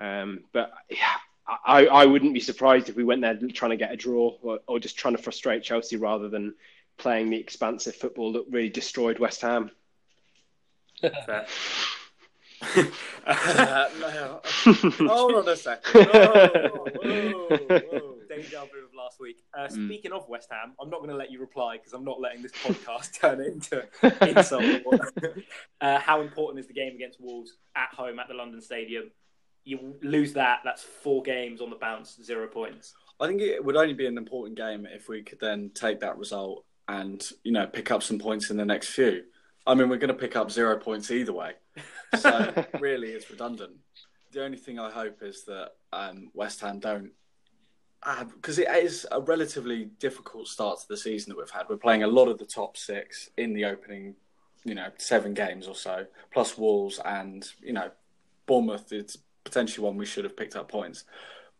Um, 0.00 0.40
but 0.52 0.72
yeah, 0.90 1.14
I, 1.46 1.86
I 1.86 2.06
wouldn't 2.06 2.32
be 2.32 2.40
surprised 2.40 2.88
if 2.88 2.96
we 2.96 3.04
went 3.04 3.20
there 3.20 3.38
trying 3.52 3.72
to 3.72 3.76
get 3.76 3.92
a 3.92 3.96
draw 3.96 4.36
or, 4.42 4.60
or 4.66 4.78
just 4.78 4.96
trying 4.96 5.16
to 5.16 5.22
frustrate 5.22 5.62
Chelsea 5.62 5.96
rather 5.96 6.28
than 6.28 6.54
playing 6.96 7.30
the 7.30 7.36
expansive 7.36 7.94
football 7.94 8.32
that 8.32 8.44
really 8.50 8.70
destroyed 8.70 9.18
West 9.18 9.42
Ham. 9.42 9.70
uh, 11.02 11.44
no. 14.00 14.40
Hold 15.08 15.34
on 15.34 15.48
a 15.48 15.56
second. 15.56 16.08
Oh, 16.14 16.86
Deja 18.28 18.64
vu 18.64 18.84
of 18.84 18.94
last 18.96 19.20
week. 19.20 19.42
Uh, 19.56 19.66
mm. 19.66 19.86
speaking 19.86 20.12
of 20.12 20.28
West 20.28 20.48
Ham, 20.50 20.72
I'm 20.80 20.88
not 20.88 20.98
going 20.98 21.10
to 21.10 21.16
let 21.16 21.30
you 21.30 21.40
reply 21.40 21.76
because 21.76 21.92
I'm 21.92 22.04
not 22.04 22.20
letting 22.20 22.42
this 22.42 22.52
podcast 22.52 23.12
turn 23.20 23.40
into 23.40 23.84
insult. 24.26 24.64
uh, 25.80 25.98
how 25.98 26.20
important 26.22 26.60
is 26.60 26.66
the 26.66 26.72
game 26.72 26.94
against 26.94 27.20
Wolves 27.20 27.52
at 27.76 27.90
home 27.94 28.18
at 28.18 28.28
the 28.28 28.34
London 28.34 28.60
Stadium? 28.60 29.10
You 29.64 29.96
lose 30.02 30.34
that, 30.34 30.60
that's 30.64 30.82
four 30.82 31.22
games 31.22 31.60
on 31.60 31.70
the 31.70 31.76
bounce, 31.76 32.18
zero 32.22 32.46
points. 32.46 32.94
I 33.20 33.26
think 33.26 33.40
it 33.40 33.64
would 33.64 33.76
only 33.76 33.94
be 33.94 34.06
an 34.06 34.18
important 34.18 34.56
game 34.56 34.86
if 34.90 35.08
we 35.08 35.22
could 35.22 35.40
then 35.40 35.70
take 35.74 36.00
that 36.00 36.18
result 36.18 36.64
and 36.88 37.26
you 37.42 37.52
know 37.52 37.66
pick 37.66 37.90
up 37.90 38.02
some 38.02 38.18
points 38.18 38.50
in 38.50 38.56
the 38.56 38.64
next 38.64 38.88
few. 38.88 39.22
I 39.66 39.74
mean, 39.74 39.88
we're 39.88 39.96
going 39.96 40.08
to 40.08 40.14
pick 40.14 40.36
up 40.36 40.50
zero 40.50 40.76
points 40.78 41.10
either 41.10 41.32
way. 41.32 41.52
So 42.18 42.66
really, 42.80 43.08
it's 43.08 43.30
redundant. 43.30 43.72
The 44.32 44.44
only 44.44 44.58
thing 44.58 44.78
I 44.78 44.90
hope 44.90 45.22
is 45.22 45.44
that 45.44 45.70
um, 45.92 46.30
West 46.34 46.60
Ham 46.60 46.80
don't, 46.80 47.12
because 48.34 48.58
uh, 48.58 48.62
it 48.62 48.84
is 48.84 49.06
a 49.10 49.20
relatively 49.20 49.86
difficult 49.98 50.48
start 50.48 50.80
to 50.80 50.88
the 50.88 50.96
season 50.96 51.30
that 51.30 51.38
we've 51.38 51.48
had. 51.48 51.66
We're 51.68 51.78
playing 51.78 52.02
a 52.02 52.08
lot 52.08 52.28
of 52.28 52.38
the 52.38 52.44
top 52.44 52.76
six 52.76 53.30
in 53.38 53.54
the 53.54 53.64
opening, 53.64 54.16
you 54.64 54.74
know, 54.74 54.88
seven 54.98 55.32
games 55.32 55.66
or 55.66 55.74
so, 55.74 56.04
plus 56.30 56.58
Wolves 56.58 57.00
and 57.02 57.46
you 57.62 57.72
know, 57.72 57.90
Bournemouth. 58.44 58.92
It's 58.92 59.16
potentially 59.44 59.84
one 59.84 59.96
we 59.96 60.06
should 60.06 60.24
have 60.24 60.36
picked 60.36 60.56
up 60.56 60.68
points, 60.68 61.04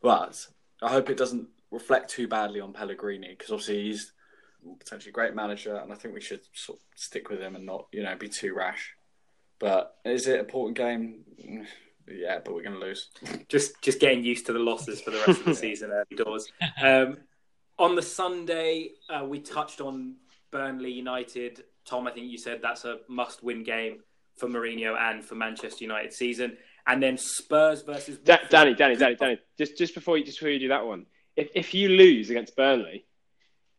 but 0.03 0.47
I 0.83 0.91
hope 0.91 1.11
it 1.11 1.17
doesn't 1.17 1.49
reflect 1.71 2.11
too 2.11 2.29
badly 2.29 2.61
on 2.61 2.73
Pellegrini 2.73 3.31
because 3.31 3.51
obviously 3.51 3.85
he's 3.85 4.13
potentially 4.79 5.11
a 5.11 5.13
great 5.13 5.35
manager, 5.35 5.77
and 5.77 5.93
I 5.93 5.97
think 5.97 6.15
we 6.15 6.21
should 6.21 6.41
sort 6.55 6.79
of 6.79 6.85
stick 6.97 7.29
with 7.29 7.41
him 7.41 7.57
and 7.57 7.67
not, 7.67 7.87
you 7.93 8.03
know, 8.03 8.15
be 8.17 8.29
too 8.29 8.55
rash. 8.55 8.95
But 9.59 9.97
is 10.05 10.27
it 10.27 10.35
an 10.35 10.41
important 10.41 10.77
game? 10.77 11.25
Yeah, 12.07 12.41
but 12.45 12.53
we're 12.53 12.63
going 12.63 12.79
to 12.79 12.87
lose. 12.87 13.09
just 13.49 13.81
just 13.81 13.99
getting 13.99 14.23
used 14.23 14.45
to 14.45 14.53
the 14.53 14.59
losses 14.59 15.01
for 15.01 15.11
the 15.11 15.25
rest 15.27 15.41
of 15.41 15.47
the 15.47 15.55
season 15.67 15.91
early 15.91 16.23
doors. 16.23 16.47
Um, 16.83 17.17
on 17.79 17.95
the 17.95 18.03
Sunday, 18.03 18.91
uh, 19.09 19.25
we 19.25 19.41
touched 19.41 19.81
on 19.81 20.17
Burnley 20.51 20.93
United. 20.93 21.65
Tom, 21.87 22.07
I 22.07 22.11
think 22.11 22.31
you 22.31 22.37
said 22.37 22.61
that's 22.61 22.85
a 22.85 22.99
must-win 23.09 23.63
game. 23.63 24.01
for 24.37 24.49
Mourinho 24.49 24.99
and 24.99 25.25
for 25.25 25.35
Manchester 25.35 25.83
United 25.85 26.13
season. 26.13 26.59
And 26.87 27.03
then 27.03 27.17
Spurs 27.17 27.83
versus 27.83 28.19
Da- 28.19 28.47
Danny, 28.51 28.75
Danny, 28.75 28.97
Danny, 28.97 29.15
Danny. 29.15 29.39
Just 29.57 29.79
just 29.79 29.95
before 29.95 30.19
you 30.19 30.25
just 30.25 30.39
before 30.39 30.51
you 30.51 30.59
do 30.59 30.69
that 30.69 30.87
one, 30.87 31.07
if 31.37 31.49
if 31.55 31.75
you 31.75 31.89
lose 31.89 32.31
against 32.31 32.57
Burnley, 32.57 33.07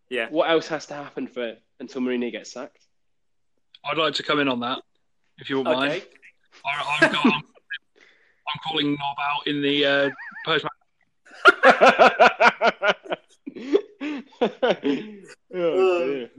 Yeah. 0.09 0.27
what 0.29 0.49
else 0.49 0.67
has 0.69 0.85
to 0.87 0.93
happen 0.95 1.27
for 1.27 1.55
until 1.79 2.01
Mourinho 2.01 2.31
gets 2.31 2.51
sacked? 2.51 2.79
I'd 3.83 3.97
like 3.97 4.15
to 4.15 4.23
come 4.23 4.39
in 4.39 4.47
on 4.47 4.59
that, 4.61 4.79
if 5.37 5.49
you 5.49 5.57
wouldn't 5.57 5.75
mind. 5.77 5.91
Okay. 5.93 6.05
I, 6.65 6.97
I've 7.01 7.11
got, 7.11 7.25
I'm, 7.25 7.31
I'm 7.33 8.59
calling 8.67 8.91
Knob 8.93 9.17
out 9.21 9.45
in 9.47 9.61
the 9.61 9.85
uh, 9.85 10.09
post 10.45 10.65
oh, 14.41 14.73
dear. 14.81 16.29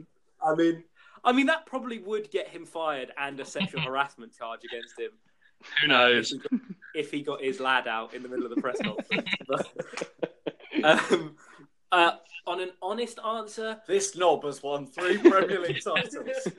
I 0.45 0.55
mean, 0.55 0.85
I 1.25 1.33
mean 1.33 1.47
that 1.47 1.67
probably 1.67 1.99
would 1.99 2.31
get 2.31 2.49
him 2.49 2.65
fired 2.67 3.13
and 3.19 3.39
a 3.41 3.45
sexual 3.45 3.81
harassment 3.83 4.33
charge 4.37 4.61
against 4.65 4.99
him 4.99 5.11
Who 5.83 5.89
knows? 5.89 6.33
if 6.33 6.41
he, 6.43 6.49
got, 6.49 6.61
if 6.95 7.11
he 7.11 7.23
got 7.23 7.43
his 7.43 7.61
lad 7.61 7.87
out 7.89 8.15
in 8.15 8.23
the 8.23 8.29
middle 8.29 8.45
of 8.47 8.55
the 8.55 8.61
press 8.61 8.79
conference. 8.83 9.29
Um, 10.85 11.37
uh, 11.91 12.13
on 12.47 12.61
an 12.61 12.71
honest 12.83 13.19
answer, 13.19 13.81
This 13.89 14.15
knob 14.15 14.45
has 14.45 14.63
won 14.63 14.87
three 14.87 15.17
Premier 15.19 15.59
League 15.61 15.83
titles. 15.83 16.15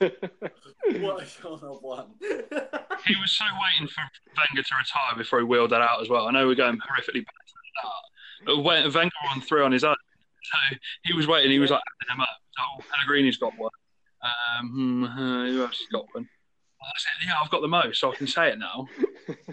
What 1.00 1.20
has 1.20 1.38
your 1.42 1.58
knob 1.60 1.78
won? 1.82 2.06
He 2.20 3.14
was 3.16 3.32
so 3.32 3.44
waiting 3.62 3.86
for 3.88 4.02
Wenger 4.36 4.62
to 4.62 4.74
retire 4.76 5.16
before 5.16 5.38
he 5.38 5.44
wheeled 5.44 5.70
that 5.70 5.80
out 5.80 6.02
as 6.02 6.08
well. 6.08 6.26
I 6.26 6.32
know 6.32 6.46
we're 6.48 6.56
going 6.56 6.74
horrifically 6.78 7.24
back 7.24 7.46
to 7.46 7.54
that, 7.82 8.44
but 8.46 8.58
when- 8.64 8.92
Wenger 8.92 9.10
won 9.26 9.40
three 9.40 9.62
on 9.62 9.70
his 9.72 9.84
own, 9.84 9.94
so 10.42 10.76
he 11.04 11.12
was 11.12 11.26
waiting. 11.26 11.50
He 11.52 11.58
was 11.60 11.70
like 11.70 11.80
adding 12.02 12.16
them 12.16 12.20
up. 12.22 12.28
Oh, 12.58 12.82
Pellegrini's 12.92 13.36
got 13.36 13.52
one. 13.56 13.70
Um, 14.60 14.68
hmm, 14.70 15.04
uh, 15.04 15.46
who 15.46 15.62
else 15.62 15.78
has 15.78 15.86
got 15.92 16.06
one? 16.12 16.28
I 16.88 16.98
said, 16.98 17.26
yeah, 17.26 17.34
I've 17.42 17.50
got 17.50 17.60
the 17.60 17.68
most, 17.68 18.00
so 18.00 18.12
I 18.12 18.16
can 18.16 18.26
say 18.26 18.48
it 18.50 18.58
now. 18.58 18.86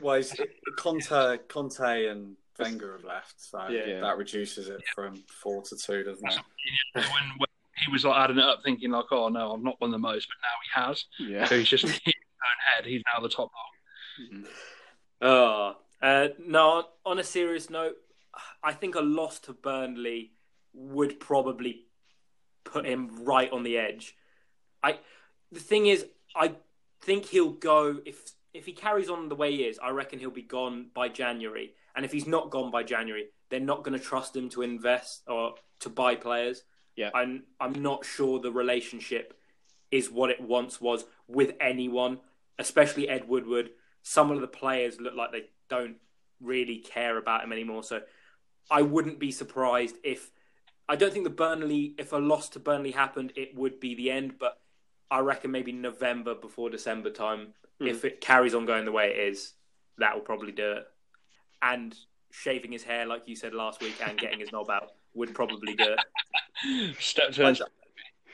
Well, 0.02 0.16
it's, 0.16 0.34
Conte, 0.78 1.38
Conte 1.50 2.06
and 2.08 2.38
Wenger 2.58 2.94
have 2.94 3.04
left, 3.04 3.34
so 3.42 3.68
Yeah. 3.68 4.00
that 4.00 4.18
reduces 4.18 4.70
it 4.70 4.82
from 4.94 5.22
four 5.28 5.62
to 5.64 5.76
two, 5.76 6.04
doesn't 6.04 6.26
it? 6.26 6.40
when, 6.94 7.04
when 7.38 7.48
he 7.76 7.92
was 7.92 8.06
like 8.06 8.16
adding 8.18 8.38
it 8.38 8.44
up, 8.46 8.62
thinking 8.64 8.92
like, 8.92 9.06
"Oh 9.12 9.28
no, 9.28 9.54
I've 9.54 9.62
not 9.62 9.76
won 9.82 9.92
the 9.92 9.98
most," 9.98 10.28
but 10.30 10.38
now 10.42 10.56
he 10.64 10.88
has. 10.94 11.06
yeah. 11.20 11.46
So 11.46 11.58
he's 11.58 11.68
just 11.68 11.84
in 11.84 11.90
his 11.90 12.00
own 12.06 12.74
head. 12.76 12.86
He's 12.86 13.02
now 13.14 13.22
the 13.22 13.28
top 13.28 13.50
dog. 14.32 14.46
Oh, 15.22 15.76
uh, 16.02 16.28
no. 16.40 16.86
On 17.06 17.20
a 17.20 17.24
serious 17.24 17.70
note, 17.70 17.96
I 18.64 18.72
think 18.74 18.96
a 18.96 19.02
loss 19.02 19.40
to 19.42 19.54
Burnley 19.54 20.32
would 20.74 21.20
probably 21.20 21.86
put 22.64 22.86
him 22.86 23.24
right 23.26 23.52
on 23.52 23.64
the 23.64 23.78
edge. 23.78 24.16
I. 24.82 25.00
The 25.52 25.60
thing 25.60 25.86
is, 25.88 26.06
I 26.36 26.54
think 27.06 27.26
he'll 27.26 27.52
go 27.52 28.00
if 28.06 28.32
if 28.54 28.66
he 28.66 28.72
carries 28.72 29.10
on 29.10 29.30
the 29.30 29.36
way 29.36 29.52
he 29.52 29.64
is. 29.64 29.80
I 29.80 29.90
reckon 29.90 30.20
he'll 30.20 30.32
be 30.32 30.42
gone 30.42 30.88
by 30.94 31.10
January. 31.10 31.74
And 31.96 32.04
if 32.06 32.12
he's 32.12 32.28
not 32.28 32.50
gone 32.50 32.72
by 32.72 32.84
January, 32.84 33.28
they're 33.50 33.60
not 33.60 33.84
going 33.84 33.98
to 33.98 34.04
trust 34.04 34.36
him 34.36 34.50
to 34.50 34.62
invest 34.62 35.24
or 35.28 35.56
to 35.82 35.90
buy 35.90 36.16
players. 36.16 36.64
Yeah. 36.96 37.12
I'm 37.14 37.44
I'm 37.60 37.74
not 37.82 38.06
sure 38.06 38.40
the 38.40 38.52
relationship 38.52 39.38
is 39.92 40.10
what 40.10 40.30
it 40.30 40.42
once 40.42 40.82
was 40.82 41.06
with 41.28 41.54
anyone, 41.62 42.20
especially 42.58 43.08
Ed 43.08 43.28
Woodward. 43.28 43.70
Some 44.02 44.32
of 44.32 44.42
the 44.42 44.48
players 44.48 45.00
look 45.00 45.16
like 45.16 45.32
they 45.32 45.46
don't 45.70 45.98
really 46.42 46.78
care 46.78 47.18
about 47.18 47.44
him 47.44 47.52
anymore. 47.52 47.84
So 47.84 48.02
I 48.70 48.82
wouldn't 48.82 49.20
be 49.20 49.32
surprised 49.32 49.98
if 50.04 50.32
I 50.88 50.96
don't 50.96 51.12
think 51.12 51.26
the 51.26 51.30
Burnley 51.30 51.94
if 51.98 52.14
a 52.14 52.18
loss 52.18 52.50
to 52.50 52.60
Burnley 52.60 52.92
happened, 52.92 53.34
it 53.36 53.56
would 53.56 53.80
be 53.80 53.96
the 53.96 54.12
end. 54.12 54.36
But 54.40 54.60
I 55.12 55.20
reckon 55.20 55.52
maybe 55.52 55.72
November 55.72 56.36
before 56.36 56.70
December 56.70 57.10
time, 57.10 57.54
hmm. 57.80 57.88
if 57.88 58.06
it 58.06 58.22
carries 58.22 58.56
on 58.56 58.66
going 58.66 58.86
the 58.86 58.92
way 58.92 59.12
it 59.12 59.30
is, 59.30 59.54
that 59.98 60.14
will 60.14 60.22
probably 60.22 60.52
do 60.52 60.74
it. 60.74 60.88
And 61.62 61.96
shaving 62.32 62.72
his 62.72 62.84
hair, 62.84 63.06
like 63.06 63.28
you 63.28 63.36
said 63.36 63.54
last 63.54 63.82
week, 63.82 63.96
and 64.06 64.18
getting 64.18 64.40
his 64.40 64.52
knob 64.52 64.70
out 64.70 64.92
would 65.14 65.34
probably 65.34 65.76
do 65.76 65.96
it. 65.96 66.96
Step 67.00 67.32
turns. 67.32 67.62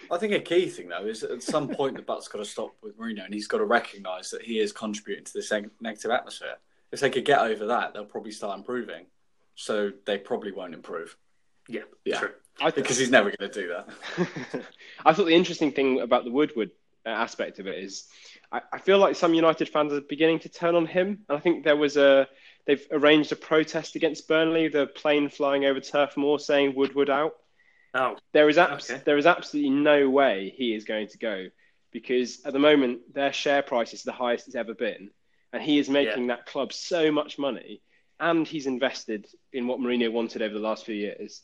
I 0.10 0.18
think 0.18 0.34
a 0.34 0.40
key 0.40 0.68
thing 0.68 0.90
though 0.90 1.06
is 1.06 1.24
at 1.24 1.44
some 1.44 1.68
point 1.70 1.96
the 1.96 2.02
butt's 2.02 2.28
got 2.28 2.40
to 2.40 2.46
stop 2.46 2.76
with 2.82 2.98
Mourinho, 2.98 3.26
and 3.26 3.34
he's 3.34 3.48
got 3.48 3.60
to 3.60 3.66
recognise 3.66 4.32
that 4.32 4.42
he 4.42 4.60
is 4.60 4.72
contributing 4.72 5.26
to 5.26 5.34
this 5.34 5.52
negative 5.52 6.12
atmosphere. 6.12 6.56
If 6.92 7.00
they 7.00 7.10
could 7.10 7.26
get 7.26 7.40
over 7.40 7.68
that, 7.68 7.94
they'll 7.94 8.06
probably 8.06 8.32
start 8.32 8.58
improving. 8.58 9.06
So 9.56 9.92
they 10.06 10.18
probably 10.18 10.52
won't 10.52 10.74
improve 10.74 11.16
Yeah, 11.72 11.82
Yeah. 12.06 12.20
true. 12.20 12.32
I 12.60 12.70
th- 12.70 12.76
because 12.76 12.98
he's 12.98 13.10
never 13.10 13.32
going 13.32 13.50
to 13.52 13.62
do 13.62 13.68
that. 13.70 14.66
I 15.06 15.14
thought 15.14 15.26
the 15.26 15.34
interesting 15.36 15.72
thing 15.72 16.00
about 16.02 16.26
the 16.26 16.32
Woodward 16.32 16.72
uh, 17.06 17.10
aspect 17.10 17.60
of 17.60 17.66
it 17.68 17.80
is, 17.84 18.08
I, 18.52 18.62
I 18.74 18.78
feel 18.78 18.98
like 19.00 19.16
some 19.16 19.34
United 19.34 19.70
fans 19.70 19.94
are 19.94 20.02
beginning 20.02 20.40
to 20.40 20.50
turn 20.50 20.76
on 20.76 20.86
him. 20.86 21.24
And 21.28 21.38
I 21.38 21.42
think 21.42 21.64
there 21.64 21.76
was 21.78 21.98
a 21.98 22.28
they've 22.68 22.86
arranged 22.92 23.32
a 23.32 23.36
protest 23.36 23.96
against 23.96 24.28
Burnley, 24.28 24.68
the 24.68 24.86
plane 24.88 25.30
flying 25.30 25.66
over 25.66 25.80
Turf 25.80 26.16
Moor 26.18 26.38
saying 26.40 26.76
Woodward 26.76 27.10
out. 27.10 27.34
Oh, 27.94 28.18
There 28.32 28.48
is 28.50 28.58
abs- 28.58 28.92
Okay. 28.92 29.02
there 29.06 29.18
is 29.18 29.26
absolutely 29.26 29.72
no 29.72 30.10
way 30.10 30.54
he 30.56 30.76
is 30.76 30.84
going 30.86 31.08
to 31.10 31.18
go 31.18 31.48
because 31.92 32.42
at 32.46 32.54
the 32.54 32.60
moment 32.60 33.14
their 33.14 33.34
share 33.34 33.62
price 33.64 33.94
is 33.94 34.04
the 34.04 34.14
highest 34.14 34.48
it's 34.48 34.56
ever 34.56 34.74
been, 34.74 35.10
and 35.52 35.62
he 35.64 35.80
is 35.80 35.90
making 35.90 36.28
that 36.28 36.46
club 36.46 36.72
so 36.72 37.12
much 37.12 37.38
money, 37.40 37.82
and 38.20 38.48
he's 38.48 38.68
invested 38.68 39.26
in 39.52 39.68
what 39.68 39.80
Mourinho 39.80 40.12
wanted 40.12 40.42
over 40.42 40.54
the 40.54 40.60
last 40.60 40.86
few 40.86 40.96
years. 40.96 41.42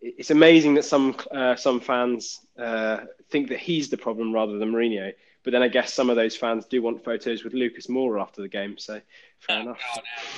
It- 0.00 0.14
It's 0.18 0.30
amazing 0.30 0.74
that 0.74 0.84
some 0.84 1.16
uh, 1.30 1.56
some 1.56 1.80
fans 1.80 2.40
uh, 2.58 2.98
think 3.30 3.48
that 3.48 3.58
he's 3.58 3.88
the 3.90 3.96
problem 3.98 4.32
rather 4.32 4.58
than 4.58 4.72
Mourinho. 4.72 5.12
But 5.42 5.52
then 5.52 5.62
I 5.62 5.68
guess 5.68 5.94
some 5.94 6.10
of 6.10 6.16
those 6.16 6.36
fans 6.36 6.66
do 6.66 6.82
want 6.82 7.02
photos 7.02 7.44
with 7.44 7.54
Lucas 7.54 7.86
Moura 7.86 8.20
after 8.20 8.42
the 8.42 8.48
game. 8.48 8.76
So 8.76 9.00
fair 9.38 9.60
enough. 9.60 9.80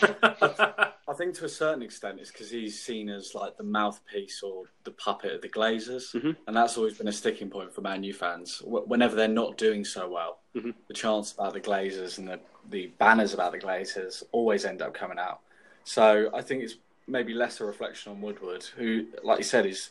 I 0.22 1.14
think 1.16 1.34
to 1.34 1.44
a 1.44 1.48
certain 1.48 1.82
extent 1.82 2.20
it's 2.20 2.30
because 2.30 2.50
he's 2.50 2.80
seen 2.80 3.08
as 3.08 3.34
like 3.34 3.56
the 3.56 3.64
mouthpiece 3.64 4.42
or 4.44 4.64
the 4.84 4.92
puppet 4.92 5.32
of 5.34 5.42
the 5.42 5.48
Glazers, 5.48 6.14
Mhm. 6.14 6.36
and 6.46 6.56
that's 6.56 6.78
always 6.78 6.96
been 6.96 7.08
a 7.08 7.12
sticking 7.12 7.50
point 7.50 7.74
for 7.74 7.80
Man 7.80 8.04
U 8.04 8.14
fans. 8.14 8.62
Whenever 8.64 9.16
they're 9.16 9.26
not 9.28 9.56
doing 9.58 9.84
so 9.84 10.08
well, 10.08 10.38
Mhm. 10.54 10.74
the 10.86 10.94
chants 10.94 11.32
about 11.32 11.52
the 11.52 11.60
Glazers 11.60 12.18
and 12.18 12.28
the, 12.28 12.38
the 12.70 12.86
banners 12.98 13.34
about 13.34 13.52
the 13.52 13.58
Glazers 13.58 14.22
always 14.32 14.64
end 14.64 14.82
up 14.82 14.94
coming 14.94 15.18
out. 15.18 15.40
So 15.84 16.30
I 16.32 16.42
think 16.42 16.62
it's 16.62 16.76
maybe 17.06 17.34
less 17.34 17.60
a 17.60 17.64
reflection 17.64 18.12
on 18.12 18.20
Woodward, 18.20 18.64
who, 18.76 19.06
like 19.22 19.38
you 19.38 19.44
said, 19.44 19.66
is 19.66 19.90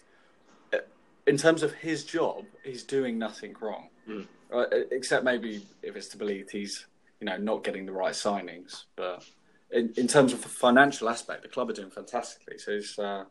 in 1.28 1.38
terms 1.38 1.64
of 1.64 1.74
his 1.74 2.04
job, 2.04 2.46
he's 2.64 2.84
doing 2.84 3.18
nothing 3.18 3.56
wrong, 3.62 3.90
Mm. 4.08 4.28
Uh, 4.52 4.66
except 4.92 5.24
maybe 5.24 5.66
if 5.82 5.96
it's 5.96 6.08
to 6.10 6.18
believe 6.18 6.50
he's 6.50 6.88
you 7.20 7.26
know 7.26 7.38
not 7.38 7.64
getting 7.64 7.86
the 7.86 7.92
right 7.92 8.14
signings, 8.14 8.86
but 8.96 9.24
in, 9.72 9.94
in 9.96 10.08
terms 10.08 10.34
of 10.34 10.42
the 10.42 10.50
financial 10.50 11.08
aspect, 11.08 11.44
the 11.44 11.48
club 11.48 11.70
are 11.70 11.74
doing 11.74 11.92
fantastically. 11.92 12.58
So 12.58 12.72
it's, 12.72 13.00
uh, 13.00 13.26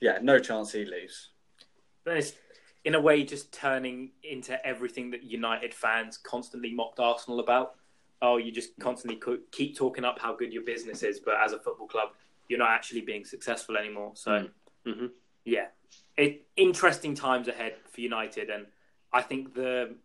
yeah, 0.00 0.18
no 0.22 0.38
chance 0.38 0.72
he 0.72 0.84
leaves. 0.84 1.30
Then 2.04 2.16
it's 2.16 2.32
in 2.84 2.94
a 2.94 3.00
way 3.00 3.24
just 3.24 3.52
turning 3.52 4.12
into 4.22 4.64
everything 4.64 5.10
that 5.10 5.24
United 5.24 5.74
fans 5.74 6.16
constantly 6.16 6.72
mocked 6.72 7.00
Arsenal 7.00 7.40
about. 7.40 7.74
Oh, 8.22 8.38
you 8.38 8.50
just 8.50 8.78
constantly 8.78 9.20
keep 9.50 9.76
talking 9.76 10.04
up 10.04 10.18
how 10.18 10.34
good 10.34 10.52
your 10.52 10.62
business 10.62 11.02
is, 11.02 11.20
but 11.20 11.34
as 11.44 11.52
a 11.52 11.58
football 11.58 11.88
club, 11.88 12.10
you're 12.48 12.58
not 12.58 12.70
actually 12.70 13.02
being 13.02 13.24
successful 13.24 13.76
anymore. 13.76 14.12
So, 14.14 14.48
Mhm. 14.86 15.12
yeah, 15.44 15.68
it 16.16 16.46
interesting 16.56 17.14
times 17.14 17.48
ahead 17.48 17.76
for 17.88 18.00
United, 18.00 18.50
and 18.50 18.66
I 19.12 19.22
think 19.22 19.54
the 19.54 19.98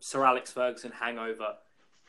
Sir 0.00 0.24
Alex 0.24 0.52
Ferguson 0.52 0.92
hangover 0.92 1.58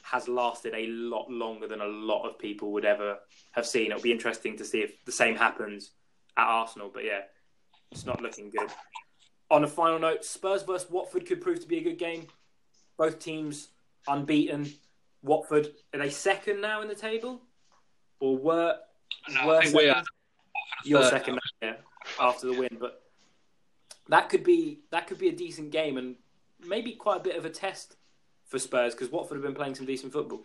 has 0.04 0.28
lasted 0.28 0.74
a 0.74 0.88
lot 0.88 1.30
longer 1.30 1.68
than 1.68 1.80
a 1.80 1.88
lot 1.88 2.28
of 2.28 2.38
people 2.38 2.72
would 2.74 2.86
ever 2.86 3.20
have 3.52 3.66
seen. 3.66 3.92
It'll 3.92 4.02
be 4.02 4.12
interesting 4.12 4.58
to 4.58 4.66
see 4.66 4.82
if 4.82 5.04
the 5.06 5.12
same 5.12 5.36
happens 5.36 5.92
at 6.36 6.46
Arsenal, 6.46 6.90
but 6.90 7.06
yeah, 7.06 7.24
it's 7.92 8.06
not 8.06 8.22
looking 8.22 8.50
good. 8.50 8.70
On 9.50 9.64
a 9.64 9.68
final 9.68 10.00
note, 10.00 10.26
Spurs 10.26 10.64
versus 10.64 10.90
Watford 10.90 11.26
could 11.26 11.42
prove 11.42 11.60
to 11.62 11.68
be 11.68 11.78
a 11.78 11.84
good 11.84 11.98
game. 11.98 12.28
Both 12.98 13.20
teams 13.20 13.70
unbeaten. 14.08 14.74
Watford 15.22 15.74
are 15.94 16.00
they 16.00 16.10
second 16.10 16.60
now 16.60 16.82
in 16.82 16.88
the 16.90 16.96
table, 16.96 17.42
or 18.20 18.38
were 18.38 18.80
No, 19.30 19.48
were 19.48 19.58
I 19.58 19.64
think 19.64 19.76
we 19.76 19.88
second? 19.88 19.96
are. 19.96 20.04
You're 20.86 21.02
third 21.02 21.10
second, 21.10 21.40
yeah, 21.62 21.74
after 22.20 22.48
the 22.48 22.54
win. 22.60 22.78
But 22.80 23.02
that 24.10 24.30
could 24.30 24.44
be 24.44 24.80
that 24.92 25.08
could 25.08 25.18
be 25.18 25.30
a 25.30 25.36
decent 25.36 25.72
game 25.72 25.98
and 25.98 26.16
maybe 26.66 26.94
quite 26.94 27.18
a 27.18 27.24
bit 27.24 27.36
of 27.36 27.46
a 27.46 27.50
test 27.50 27.96
for 28.46 28.60
Spurs 28.60 28.94
because 28.94 29.12
Watford 29.12 29.38
have 29.38 29.44
been 29.44 29.56
playing 29.56 29.76
some 29.76 29.86
decent 29.86 30.12
football. 30.12 30.44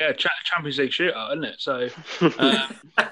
Yeah, 0.00 0.12
cha- 0.12 0.28
Champions 0.44 0.78
League 0.78 0.90
shootout, 0.90 1.30
isn't 1.30 1.44
it? 1.44 1.56
So, 1.58 1.88
um, 2.38 3.08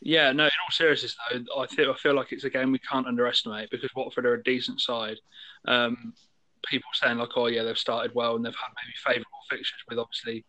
yeah, 0.00 0.32
no. 0.32 0.44
In 0.44 0.50
all 0.50 0.70
seriousness, 0.70 1.16
though, 1.30 1.60
I 1.60 1.66
feel 1.66 1.90
I 1.90 1.96
feel 1.96 2.14
like 2.14 2.32
it's 2.32 2.44
a 2.44 2.50
game 2.50 2.72
we 2.72 2.78
can't 2.78 3.06
underestimate 3.06 3.70
because 3.70 3.90
Watford 3.94 4.26
are 4.26 4.34
a 4.34 4.42
decent 4.42 4.80
side. 4.80 5.16
Um, 5.66 6.12
people 6.66 6.88
saying 6.94 7.18
like, 7.18 7.30
oh 7.36 7.46
yeah, 7.46 7.62
they've 7.62 7.78
started 7.78 8.14
well 8.14 8.36
and 8.36 8.44
they've 8.44 8.54
had 8.54 8.72
maybe 8.76 8.94
favourable 9.04 9.38
fixtures 9.50 9.80
with 9.88 9.98
obviously 9.98 10.44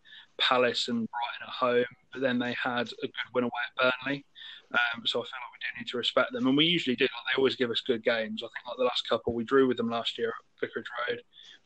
Palace 0.47 0.87
and 0.87 1.07
Brighton 1.07 1.47
at 1.47 1.49
home, 1.49 1.95
but 2.11 2.21
then 2.21 2.39
they 2.39 2.53
had 2.61 2.87
a 2.87 3.07
good 3.07 3.33
win 3.33 3.43
away 3.45 3.51
at 3.77 3.93
Burnley. 4.05 4.25
Um, 4.71 5.05
so 5.05 5.19
I 5.19 5.23
feel 5.23 5.39
like 5.39 5.53
we 5.53 5.59
do 5.61 5.79
need 5.79 5.87
to 5.89 5.97
respect 5.97 6.33
them, 6.33 6.47
and 6.47 6.57
we 6.57 6.65
usually 6.65 6.95
do. 6.95 7.05
Like 7.05 7.35
they 7.35 7.37
always 7.37 7.55
give 7.55 7.69
us 7.69 7.81
good 7.81 8.03
games. 8.03 8.41
I 8.43 8.47
think 8.47 8.67
like 8.67 8.77
the 8.77 8.83
last 8.83 9.07
couple, 9.07 9.33
we 9.33 9.43
drew 9.43 9.67
with 9.67 9.77
them 9.77 9.89
last 9.89 10.17
year 10.17 10.29
at 10.29 10.59
Vicarage 10.59 10.87
Road. 11.07 11.21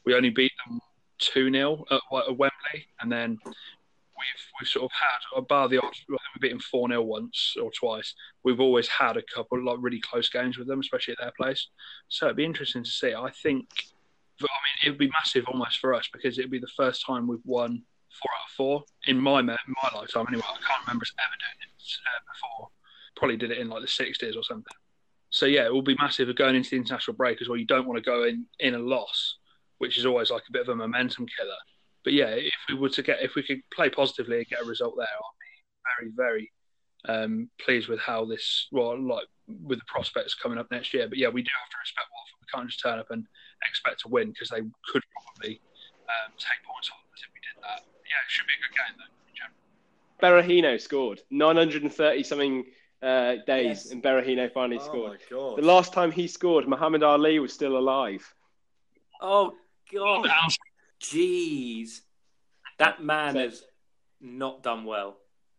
We 0.06 0.14
only 0.14 0.30
beat 0.30 0.52
them 0.68 0.80
two 1.18 1.52
0 1.52 1.86
at, 1.90 1.96
at 1.96 2.38
Wembley, 2.38 2.88
and 3.02 3.12
then 3.12 3.38
we've 3.46 4.44
we've 4.60 4.68
sort 4.68 4.86
of 4.86 4.92
had, 4.92 5.48
bar 5.48 5.70
the 5.70 5.82
odds, 5.82 6.04
we've 6.10 6.20
beaten 6.42 6.60
four 6.60 6.90
0 6.90 7.02
once 7.02 7.56
or 7.62 7.72
twice. 7.72 8.14
We've 8.44 8.60
always 8.60 8.88
had 8.88 9.18
a 9.18 9.24
couple 9.34 9.64
like 9.64 9.78
really 9.80 10.02
close 10.02 10.30
games 10.30 10.58
with 10.58 10.68
them, 10.68 10.80
especially 10.80 11.14
at 11.14 11.20
their 11.20 11.34
place. 11.38 11.68
So 12.10 12.26
it'd 12.26 12.38
be 12.38 12.46
interesting 12.46 12.84
to 12.84 12.90
see. 12.90 13.14
I 13.14 13.32
think, 13.32 13.68
I 14.42 14.44
mean, 14.44 14.86
it'd 14.86 15.00
be 15.00 15.10
massive 15.10 15.46
almost 15.48 15.80
for 15.80 15.94
us 15.94 16.10
because 16.12 16.38
it'd 16.38 16.52
be 16.52 16.60
the 16.60 16.68
first 16.76 17.06
time 17.06 17.28
we've 17.28 17.40
won 17.46 17.84
four 18.22 18.32
out 18.32 18.48
of 18.48 18.56
four 18.56 18.84
in 19.08 19.20
my 19.20 19.42
my 19.42 19.56
lifetime. 19.94 20.26
Anyway, 20.28 20.44
I 20.44 20.68
can't 20.68 20.86
remember 20.86 21.04
us 21.04 21.14
ever 21.20 21.38
doing 21.40 21.60
it 21.62 22.00
uh, 22.06 22.22
before. 22.34 22.70
Probably 23.16 23.38
did 23.38 23.52
it 23.52 23.58
in 23.58 23.70
like 23.70 23.82
the 23.82 23.88
sixties 23.88 24.36
or 24.36 24.44
something. 24.44 24.76
So 25.30 25.46
yeah, 25.46 25.66
it 25.66 25.74
will 25.74 25.82
be 25.82 25.96
massive 25.96 26.34
going 26.36 26.56
into 26.56 26.70
the 26.72 26.78
international 26.78 27.16
break 27.16 27.42
as 27.42 27.50
well. 27.50 27.58
You 27.58 27.66
don't 27.66 27.88
want 27.88 27.98
to 27.98 28.10
go 28.10 28.24
in 28.24 28.46
in 28.60 28.76
a 28.76 28.80
loss, 28.80 29.38
which 29.78 29.98
is 29.98 30.06
always 30.06 30.32
like 30.32 30.44
a 30.48 30.52
bit 30.52 30.62
of 30.62 30.70
a 30.70 30.76
momentum 30.76 31.26
killer. 31.38 31.62
But 32.04 32.14
yeah, 32.14 32.30
if 32.30 32.54
we 32.70 32.76
were 32.76 32.90
to 32.90 33.04
get 33.04 33.22
if 33.22 33.36
we 33.36 33.44
could 33.44 33.62
play 33.74 33.90
positively 33.90 34.38
and 34.38 34.48
get 34.48 34.62
a 34.62 34.66
result 34.66 34.96
there, 34.98 35.08
I'd 35.08 36.10
be 36.10 36.12
very 36.12 36.12
very 36.16 36.52
um, 37.08 37.50
pleased 37.60 37.88
with 37.88 38.00
how 38.00 38.26
this 38.26 38.68
well 38.72 39.00
like 39.00 39.28
with 39.48 39.80
the 39.80 39.86
prospects 39.88 40.36
coming 40.36 40.58
up 40.58 40.72
next 40.72 40.94
year. 40.94 41.08
But 41.08 41.18
yeah, 41.18 41.30
we 41.30 41.42
do 41.42 41.52
have 41.62 41.70
to 41.70 41.78
respect 41.82 42.08
Watford. 42.12 42.40
We 42.42 42.48
can't 42.54 42.70
just 42.70 42.82
turn 42.82 43.00
up 43.00 43.12
and 43.12 43.26
expect 43.68 44.02
to 44.02 44.10
win 44.10 44.30
because 44.30 44.50
they 44.50 44.62
could 44.92 45.04
probably 45.12 45.62
um, 46.08 46.32
take 46.38 46.64
points 46.64 46.90
off 46.92 47.04
us 47.14 47.24
if 47.24 47.32
we 47.34 47.42
did 47.44 47.58
that. 47.64 47.97
Yeah, 48.08 48.24
it 48.26 48.30
should 48.30 48.48
be 48.48 48.54
a 48.54 48.62
good 48.64 48.76
game 48.76 48.96
though. 48.98 49.14
Berahino 50.22 50.82
scored 50.82 51.22
930 51.30 52.24
something 52.24 52.66
uh, 53.02 53.36
days, 53.46 53.86
yes. 53.86 53.92
and 53.92 54.02
Berahino 54.02 54.52
finally 54.52 54.80
oh 54.82 54.86
scored. 54.86 55.20
The 55.30 55.62
last 55.62 55.94
time 55.94 56.12
he 56.12 56.28
scored, 56.28 56.68
Muhammad 56.68 57.04
Ali 57.04 57.40
was 57.40 57.54
still 57.54 57.78
alive. 57.78 58.34
Oh 59.22 59.54
God! 59.94 60.30
Jeez, 61.02 62.02
that 62.80 63.04
man 63.04 63.34
so, 63.34 63.40
has 63.40 63.64
not 64.20 64.64
done 64.64 64.86
well. 64.86 65.18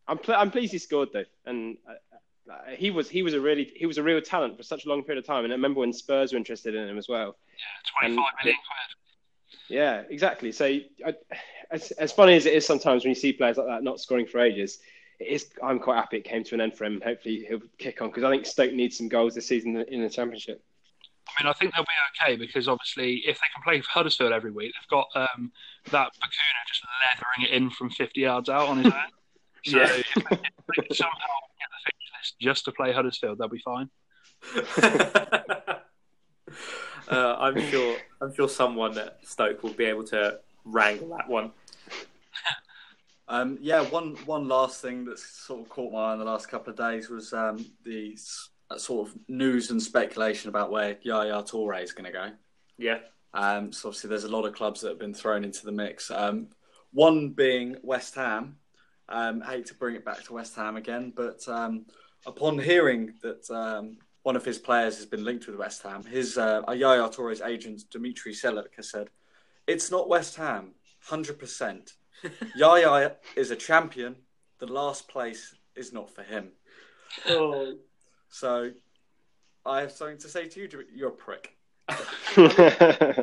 I'm 0.09 0.19
pl- 0.19 0.35
I'm 0.35 0.51
pleased 0.51 0.73
he 0.73 0.79
scored 0.79 1.11
though, 1.13 1.25
and 1.47 1.77
uh, 1.89 2.53
uh, 2.53 2.71
he 2.77 2.91
was 2.91 3.09
he 3.09 3.23
was 3.23 3.35
a 3.35 3.41
really 3.41 3.71
he 3.77 3.87
was 3.87 3.99
a 3.99 4.03
real 4.03 4.21
talent 4.21 4.57
for 4.57 4.63
such 4.63 4.85
a 4.87 4.89
long 4.89 5.05
period 5.05 5.23
of 5.23 5.27
time. 5.27 5.45
And 5.45 5.53
I 5.53 5.57
remember 5.57 5.81
when 5.81 5.93
Spurs 5.93 6.33
were 6.33 6.39
interested 6.39 6.75
in 6.75 6.89
him 6.89 6.99
as 6.99 7.09
well. 7.09 7.37
Yeah, 7.57 8.09
25 8.09 8.09
and, 8.09 8.15
million 8.17 8.33
quid. 8.43 8.98
Yeah, 9.69 10.03
exactly. 10.09 10.53
So, 10.53 10.65
I, 10.65 11.15
as, 11.71 11.91
as 11.93 12.13
funny 12.13 12.35
as 12.35 12.47
it 12.47 12.55
is 12.55 12.67
sometimes 12.67 13.05
when 13.05 13.11
you 13.11 13.15
see 13.15 13.33
players 13.33 13.59
like 13.59 13.67
that 13.67 13.83
not 13.83 14.01
scoring 14.01 14.27
for 14.27 14.41
ages, 14.41 14.79
it 15.21 15.29
is. 15.29 15.47
I'm 15.63 15.79
quite 15.79 15.97
happy 15.97 16.19
it 16.19 16.25
came 16.25 16.45
to 16.45 16.55
an 16.55 16.61
end 16.61 16.77
for 16.77 16.85
him. 16.85 17.01
Hopefully, 17.05 17.45
he'll 17.49 17.61
kick 17.79 18.01
on 18.01 18.09
because 18.09 18.25
I 18.25 18.31
think 18.31 18.47
Stoke 18.47 18.73
needs 18.73 18.97
some 18.97 19.09
goals 19.09 19.35
this 19.35 19.47
season 19.47 19.77
in 19.77 20.03
the 20.03 20.09
Championship. 20.09 20.63
I 21.29 21.43
mean, 21.43 21.51
I 21.51 21.53
think 21.53 21.75
they'll 21.75 21.85
be 21.85 22.25
okay 22.25 22.37
because 22.37 22.69
obviously, 22.69 23.17
if 23.27 23.37
they 23.37 23.47
can 23.55 23.63
play 23.63 23.83
Huddersfield 23.87 24.33
every 24.33 24.51
week, 24.51 24.73
they've 24.75 24.89
got 24.89 25.09
um, 25.15 25.53
that 25.91 26.09
Bacuna 26.15 26.65
just 26.67 26.83
leathering 27.05 27.51
it 27.51 27.55
in 27.55 27.71
from 27.71 27.91
50 27.91 28.21
yards 28.21 28.49
out 28.49 28.69
on 28.69 28.79
his 28.79 28.87
own. 28.87 28.95
So 29.65 29.77
yeah. 29.77 29.87
if, 29.87 30.07
they, 30.15 30.39
if 30.77 30.89
they 30.89 30.95
somehow 30.95 31.17
get 31.59 31.69
the 31.69 31.79
fixture 31.85 32.13
list 32.17 32.37
just 32.41 32.65
to 32.67 32.73
play 32.73 32.93
Huddersfield, 32.93 33.39
they'll 33.39 33.49
be 33.49 33.59
fine. 33.59 33.91
uh, 37.09 37.37
I'm 37.39 37.61
sure. 37.71 37.97
I'm 38.21 38.35
sure 38.35 38.49
someone 38.49 38.99
at 38.99 39.19
Stoke 39.25 39.63
will 39.63 39.73
be 39.73 39.85
able 39.85 40.05
to 40.05 40.41
wrangle 40.65 41.09
that 41.17 41.29
one. 41.29 41.53
Um, 43.29 43.59
yeah, 43.61 43.83
one 43.83 44.17
one 44.25 44.49
last 44.49 44.81
thing 44.81 45.05
that's 45.05 45.25
sort 45.25 45.61
of 45.61 45.69
caught 45.69 45.93
my 45.93 46.11
eye 46.11 46.13
in 46.15 46.19
the 46.19 46.25
last 46.25 46.49
couple 46.49 46.71
of 46.71 46.77
days 46.77 47.11
was 47.11 47.33
um, 47.33 47.65
the 47.85 48.17
sort 48.77 49.09
of 49.09 49.15
news 49.29 49.71
and 49.71 49.83
speculation 49.83 50.49
about 50.49 50.71
where 50.71 50.97
Yaya 51.03 51.43
Toure 51.43 51.83
is 51.83 51.93
going 51.93 52.07
to 52.07 52.13
go. 52.13 52.31
Yeah. 52.79 52.99
Um, 53.35 53.73
so 53.73 53.89
obviously, 53.89 54.09
there's 54.09 54.25
a 54.25 54.31
lot 54.31 54.47
of 54.47 54.55
clubs 54.55 54.81
that 54.81 54.89
have 54.89 54.99
been 54.99 55.15
thrown 55.15 55.45
into 55.45 55.65
the 55.67 55.73
mix. 55.73 56.11
Um, 56.11 56.49
one 56.93 57.31
being 57.31 57.77
West 57.83 58.15
Ham. 58.15 58.57
Um, 59.11 59.43
I 59.45 59.53
hate 59.53 59.67
to 59.67 59.75
bring 59.75 59.95
it 59.95 60.05
back 60.05 60.23
to 60.25 60.33
West 60.33 60.57
Ham 60.57 60.77
again, 60.77 61.13
but 61.15 61.47
um, 61.49 61.87
upon 62.27 62.59
hearing 62.59 63.15
that 63.23 63.51
um, 63.51 63.99
one 64.23 64.37
of 64.37 64.45
his 64.45 64.59
players 64.59 64.97
has 64.97 65.07
been 65.07 65.25
linked 65.25 65.47
with 65.47 65.57
West 65.57 65.83
Ham, 65.83 66.05
his 66.05 66.39
uh, 66.39 66.63
Yaya 66.75 67.09
Toure's 67.09 67.41
agent 67.41 67.83
Dimitri 67.91 68.33
Seluk 68.33 68.75
has 68.77 68.91
said, 68.91 69.11
"It's 69.67 69.91
not 69.91 70.09
West 70.09 70.37
Ham, 70.37 70.75
hundred 71.01 71.39
percent. 71.39 71.95
Yaya 72.57 73.13
is 73.37 73.51
a 73.51 73.57
champion. 73.57 74.17
The 74.59 74.67
last 74.67 75.09
place 75.09 75.55
is 75.77 75.93
not 75.93 76.11
for 76.11 76.23
him." 76.23 76.53
Oh. 77.29 77.75
So, 78.31 78.73
I 79.65 79.81
have 79.81 79.93
something 79.93 80.19
to 80.19 80.29
say 80.29 80.49
to 80.49 80.61
you. 80.61 80.69
You're 80.95 81.09
a 81.09 81.13
prick. 81.13 81.55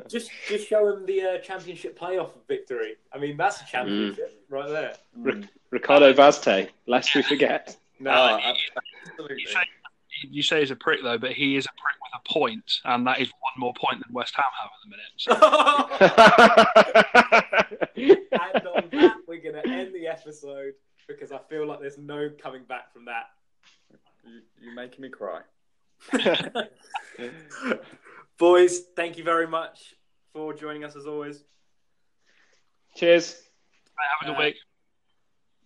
just 0.09 0.31
just 0.47 0.67
show 0.67 0.91
him 0.91 1.05
the 1.05 1.21
uh, 1.21 1.37
championship 1.39 1.97
playoff 1.99 2.31
victory. 2.47 2.95
I 3.13 3.19
mean, 3.19 3.37
that's 3.37 3.61
a 3.61 3.65
championship 3.65 4.47
mm. 4.49 4.55
right 4.55 4.69
there. 4.69 4.95
Mm. 5.19 5.47
Ricardo 5.69 6.13
Vaz 6.13 6.39
Tê, 6.39 6.69
lest 6.87 7.13
we 7.15 7.21
forget. 7.21 7.77
No, 7.97 8.11
uh, 8.11 8.53
absolutely. 9.07 9.45
You 10.31 10.43
say, 10.43 10.59
he's 10.59 10.71
a 10.71 10.75
prick 10.75 11.01
though, 11.03 11.17
but 11.17 11.31
he 11.31 11.55
is 11.55 11.65
a 11.65 11.69
prick 11.69 11.95
with 12.01 12.11
a 12.13 12.21
point, 12.33 12.79
and 12.83 13.05
that 13.07 13.19
is 13.19 13.29
one 13.39 13.53
more 13.57 13.73
point 13.73 14.03
than 14.05 14.13
West 14.13 14.35
Ham 14.35 14.45
have 14.59 14.71
at 14.71 14.79
the 14.83 14.89
minute. 14.89 15.13
So. 15.17 15.31
and 18.55 18.67
on 18.67 18.89
that, 18.91 19.17
we're 19.27 19.41
going 19.41 19.55
to 19.55 19.67
end 19.67 19.93
the 19.93 20.07
episode 20.07 20.73
because 21.07 21.31
I 21.31 21.39
feel 21.49 21.65
like 21.67 21.79
there's 21.79 21.97
no 21.97 22.29
coming 22.41 22.63
back 22.63 22.91
from 22.93 23.05
that. 23.05 23.25
You, 24.23 24.41
you're 24.61 24.73
making 24.73 25.01
me 25.01 25.09
cry. 25.09 25.41
Boys, 28.37 28.81
thank 28.95 29.17
you 29.17 29.23
very 29.23 29.47
much 29.47 29.95
for 30.33 30.53
joining 30.53 30.83
us 30.83 30.95
as 30.95 31.05
always. 31.05 31.43
Cheers. 32.95 33.35
have 34.21 34.21
a 34.21 34.25
good 34.25 34.39
uh, 34.39 34.45
week. 34.45 34.55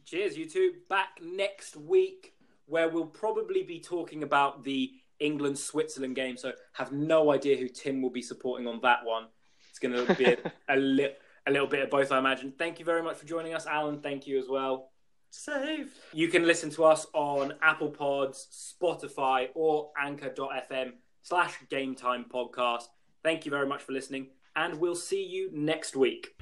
Cheers, 0.06 0.38
you 0.38 0.50
two. 0.50 0.74
Back 0.90 1.20
next 1.22 1.76
week 1.76 2.34
where 2.70 2.90
we'll 2.90 3.06
probably 3.06 3.64
be 3.64 3.80
talking 3.80 4.24
about 4.24 4.64
the 4.64 4.92
England 5.20 5.58
Switzerland 5.58 6.16
game. 6.16 6.38
So 6.38 6.54
have 6.74 6.92
no 6.92 7.32
idea 7.32 7.58
who 7.58 7.68
Tim 7.68 8.02
will 8.02 8.10
be 8.10 8.22
supporting 8.22 8.68
on 8.68 8.80
that 8.82 9.06
one. 9.06 9.28
It's 9.70 9.80
going 9.80 10.06
to 10.06 10.16
be 10.16 10.26
a, 10.26 10.38
a, 10.70 10.78
li- 10.78 11.16
a 11.46 11.52
little 11.52 11.68
bit 11.68 11.84
of 11.84 11.90
both, 11.90 12.12
I 12.12 12.20
imagine. 12.20 12.54
Thank 12.58 12.80
you 12.80 12.86
very 12.86 13.04
much 13.04 13.18
for 13.18 13.26
joining 13.26 13.54
us, 13.54 13.66
Alan. 13.66 14.02
Thank 14.02 14.28
you 14.28 14.40
as 14.40 14.48
well. 14.48 14.92
Save. 15.32 15.94
You 16.14 16.28
can 16.28 16.46
listen 16.46 16.70
to 16.72 16.86
us 16.86 17.06
on 17.14 17.54
Apple 17.62 17.90
Pods, 17.90 18.76
Spotify, 18.82 19.50
or 19.54 19.92
Anchor.fm 20.00 20.94
slash 21.22 21.54
Game 21.70 21.96
Time 21.96 22.26
Podcast. 22.34 22.86
Thank 23.24 23.46
you 23.46 23.52
very 23.52 23.68
much 23.68 23.84
for 23.84 23.92
listening, 23.92 24.28
and 24.56 24.80
we'll 24.80 24.96
see 24.96 25.24
you 25.24 25.50
next 25.54 25.96
week. 25.96 26.36